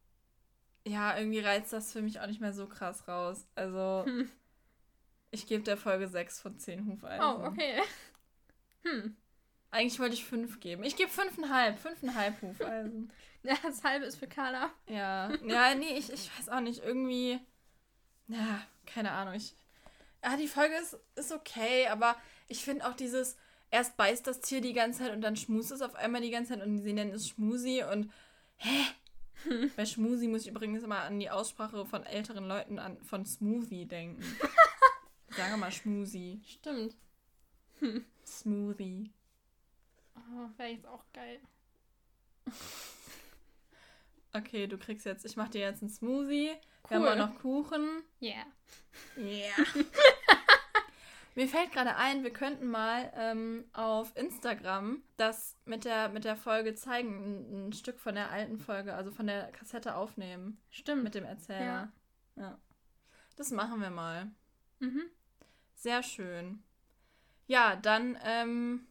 ja, 0.86 1.16
irgendwie 1.16 1.40
reizt 1.40 1.72
das 1.72 1.92
für 1.92 2.02
mich 2.02 2.20
auch 2.20 2.26
nicht 2.26 2.40
mehr 2.40 2.52
so 2.52 2.66
krass 2.66 3.06
raus. 3.08 3.46
Also 3.54 4.04
Hm. 4.06 4.30
ich 5.30 5.46
gebe 5.46 5.62
der 5.62 5.76
Folge 5.76 6.08
6 6.08 6.40
von 6.40 6.58
10 6.58 6.86
Hufeisen. 6.86 7.24
Oh, 7.24 7.44
okay. 7.46 7.80
Hm. 8.84 9.16
Eigentlich 9.70 9.98
wollte 10.00 10.14
ich 10.14 10.24
5 10.24 10.60
geben. 10.60 10.82
Ich 10.84 10.96
gebe 10.96 11.10
5,5. 11.10 11.76
5,5 11.78 12.42
Hufeisen. 12.42 13.12
Ja, 13.44 13.56
das 13.62 13.82
halbe 13.82 14.04
ist 14.04 14.16
für 14.16 14.28
Carla. 14.28 14.70
ja. 14.86 15.32
Ja, 15.46 15.74
nee, 15.74 15.96
ich, 15.98 16.12
ich 16.12 16.30
weiß 16.38 16.48
auch 16.50 16.60
nicht. 16.60 16.82
Irgendwie. 16.84 17.40
Ja, 18.28 18.62
keine 18.86 19.10
Ahnung. 19.12 19.34
Ich, 19.34 19.56
ja, 20.22 20.36
die 20.36 20.46
Folge 20.48 20.74
ist, 20.76 20.96
ist 21.16 21.32
okay, 21.32 21.88
aber 21.88 22.16
ich 22.48 22.62
finde 22.64 22.86
auch 22.86 22.94
dieses. 22.94 23.36
Erst 23.70 23.96
beißt 23.96 24.26
das 24.26 24.40
Tier 24.42 24.60
die 24.60 24.74
ganze 24.74 25.00
Zeit 25.00 25.12
und 25.12 25.22
dann 25.22 25.34
schmust 25.34 25.72
es 25.72 25.80
auf 25.80 25.94
einmal 25.94 26.20
die 26.20 26.30
ganze 26.30 26.52
Zeit 26.52 26.62
und 26.64 26.78
sie 26.80 26.92
nennen 26.92 27.10
es 27.12 27.28
Schmusi 27.28 27.82
und. 27.90 28.12
Hä? 28.56 28.84
Bei 29.76 29.84
Schmusi 29.84 30.28
muss 30.28 30.42
ich 30.42 30.48
übrigens 30.48 30.82
immer 30.82 31.00
an 31.00 31.18
die 31.18 31.30
Aussprache 31.30 31.84
von 31.86 32.04
älteren 32.04 32.46
Leuten 32.46 32.78
an, 32.78 33.02
von 33.02 33.24
Smoothie 33.26 33.86
denken. 33.86 34.22
Sage 35.30 35.56
mal 35.56 35.72
Schmusi. 35.72 36.40
Stimmt. 36.46 36.96
Smoothie. 38.26 39.10
Oh, 40.14 40.48
wäre 40.56 40.70
jetzt 40.70 40.86
auch 40.86 41.04
geil. 41.12 41.40
Okay, 44.32 44.66
du 44.66 44.78
kriegst 44.78 45.04
jetzt, 45.06 45.24
ich 45.24 45.36
mach 45.36 45.48
dir 45.48 45.60
jetzt 45.62 45.82
einen 45.82 45.90
Smoothie. 45.90 46.52
Wir 46.88 46.98
Cool. 46.98 47.08
haben 47.08 47.20
auch 47.20 47.28
noch 47.28 47.38
Kuchen. 47.40 48.02
Yeah. 48.20 48.46
Ja. 49.16 49.54
Mir 51.34 51.48
fällt 51.48 51.72
gerade 51.72 51.96
ein, 51.96 52.24
wir 52.24 52.32
könnten 52.32 52.66
mal 52.66 53.10
ähm, 53.16 53.64
auf 53.72 54.14
Instagram 54.16 55.02
das 55.16 55.56
mit 55.64 55.84
der, 55.84 56.10
mit 56.10 56.24
der 56.24 56.36
Folge 56.36 56.74
zeigen, 56.74 57.10
ein, 57.10 57.68
ein 57.68 57.72
Stück 57.72 57.98
von 57.98 58.14
der 58.14 58.30
alten 58.30 58.58
Folge, 58.58 58.94
also 58.94 59.10
von 59.10 59.26
der 59.26 59.50
Kassette 59.52 59.94
aufnehmen. 59.94 60.60
Stimmt. 60.70 61.04
Mit 61.04 61.14
dem 61.14 61.24
Erzähler. 61.24 61.90
Ja. 62.36 62.58
Das 63.36 63.50
machen 63.50 63.80
wir 63.80 63.90
mal. 63.90 64.30
Mhm. 64.78 65.04
Sehr 65.74 66.02
schön. 66.02 66.62
Ja, 67.46 67.76
dann, 67.76 68.18
ähm, 68.24 68.86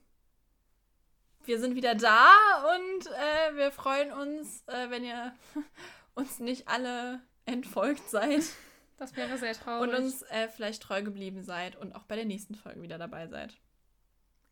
wir 1.46 1.60
sind 1.60 1.76
wieder 1.76 1.96
da 1.96 2.34
und 2.76 3.08
äh, 3.08 3.56
wir 3.56 3.72
freuen 3.72 4.12
uns, 4.12 4.64
äh, 4.68 4.89
wenn 4.89 5.04
ihr 5.04 5.34
uns 6.16 6.39
nicht 6.39 6.68
alle 6.68 7.22
entfolgt 7.46 8.10
seid. 8.10 8.44
Das 9.02 9.16
wäre 9.16 9.36
sehr 9.39 9.54
traurig. 9.54 9.89
Und 9.89 9.95
uns 9.95 10.22
äh, 10.30 10.47
vielleicht 10.47 10.84
treu 10.84 11.02
geblieben 11.02 11.41
seid 11.41 11.76
und 11.76 11.95
auch 11.95 12.04
bei 12.04 12.16
der 12.16 12.26
nächsten 12.26 12.54
Folge 12.54 12.84
wieder 12.84 12.99
dabei 12.99 13.28
seid. 13.28 13.58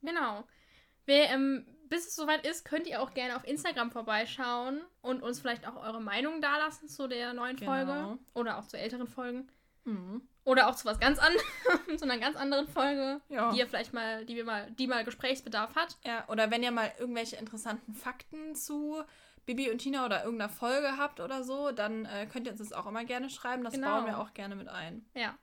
Genau. 0.02 0.43
Wer, 1.06 1.30
ähm, 1.30 1.68
bis 1.88 2.08
es 2.08 2.16
soweit 2.16 2.45
ist, 2.47 2.66
könnt 2.66 2.88
ihr 2.88 3.02
auch 3.02 3.14
gerne 3.14 3.36
auf 3.36 3.45
Instagram 3.47 3.91
vorbeischauen 3.91 4.82
und 5.02 5.22
uns 5.22 5.39
vielleicht 5.39 5.68
auch 5.68 5.76
eure 5.76 6.02
Meinung 6.02 6.41
dalassen 6.41 6.88
zu 6.89 7.08
der 7.08 7.34
neuen 7.34 7.58
Genau. 7.58 7.72
Folge. 7.72 8.20
Oder 8.34 8.58
auch 8.58 8.68
zu 8.68 8.78
älteren 8.78 9.08
Folgen. 9.08 9.52
Mhm. 9.86 10.22
Oder 10.45 10.68
auch 10.68 10.76
zu 10.76 10.86
was 10.86 11.00
ganz 11.00 11.20
anderem, 11.20 11.45
zu 11.97 12.06
einer 12.06 12.18
ganz 12.18 12.36
anderen 12.36 12.68
Folge, 12.68 13.22
Ja. 13.30 13.52
die 13.52 13.60
ihr 13.60 13.68
vielleicht 13.68 13.93
mal, 13.93 14.26
die 14.26 14.36
wir 14.36 14.45
mal, 14.45 14.72
die 14.72 14.88
mal 14.88 15.04
Gesprächsbedarf 15.04 15.76
hat. 15.76 15.97
ja. 16.06 16.28
Oder 16.28 16.50
wenn 16.50 16.64
ihr 16.64 16.72
mal 16.72 16.91
irgendwelche 16.97 17.36
interessanten 17.36 17.93
Fakten 17.93 18.56
zu 18.56 19.04
Bibi 19.50 19.72
und 19.72 19.80
Tina 19.80 20.06
oder 20.06 20.24
irgendeiner 20.24 20.52
Folge 20.52 20.97
habt 20.97 21.20
oder 21.20 21.43
so, 21.43 21.72
dann 21.72 22.06
äh, 22.06 22.28
könnt 22.28 22.45
ihr 22.45 22.52
uns 22.52 22.60
das 22.60 22.72
auch 22.72 22.86
immer 22.86 23.04
gerne 23.04 23.32
schreiben. 23.32 23.64
Das 23.64 23.74
Genau. 23.74 23.95
bauen 23.95 24.06
wir 24.06 24.20
auch 24.20 24.36
gerne 24.36 24.56
mit 24.56 24.68
ein. 24.68 25.04
Ja. 25.16 25.39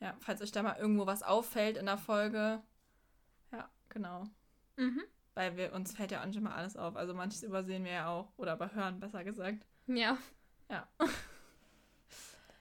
Ja, 0.00 0.16
falls 0.20 0.40
euch 0.40 0.50
da 0.50 0.62
mal 0.62 0.78
irgendwo 0.78 1.04
was 1.04 1.22
auffällt 1.22 1.76
in 1.76 1.84
der 1.84 1.98
Folge. 1.98 2.62
Ja, 3.52 3.68
genau. 3.90 4.24
Mhm. 4.76 5.02
Weil 5.34 5.58
wir, 5.58 5.74
uns 5.74 5.92
fällt 5.94 6.10
ja 6.10 6.22
auch 6.22 6.24
nicht 6.24 6.38
immer 6.38 6.54
alles 6.54 6.74
auf. 6.78 6.96
Also 6.96 7.12
manches 7.12 7.42
übersehen 7.42 7.84
wir 7.84 7.92
ja 7.92 8.08
auch. 8.08 8.32
Oder 8.38 8.54
überhören, 8.54 8.98
besser 8.98 9.24
gesagt. 9.24 9.66
Ja. 9.88 10.16
Ja. 10.70 10.88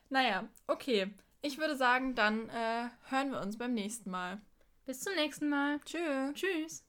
naja, 0.10 0.49
okay. 0.68 1.14
Ich 1.41 1.60
würde 1.60 1.78
sagen, 1.78 2.14
dann 2.14 2.49
äh, 2.49 2.89
hören 3.08 3.32
wir 3.32 3.39
uns 3.39 3.58
beim 3.58 3.74
nächsten 3.74 4.12
Mal. 4.12 4.41
Bis 4.86 4.99
zum 4.99 5.16
nächsten 5.16 5.47
Mal. 5.47 5.80
Tschüss. 5.86 6.34
Tschüss. 6.34 6.84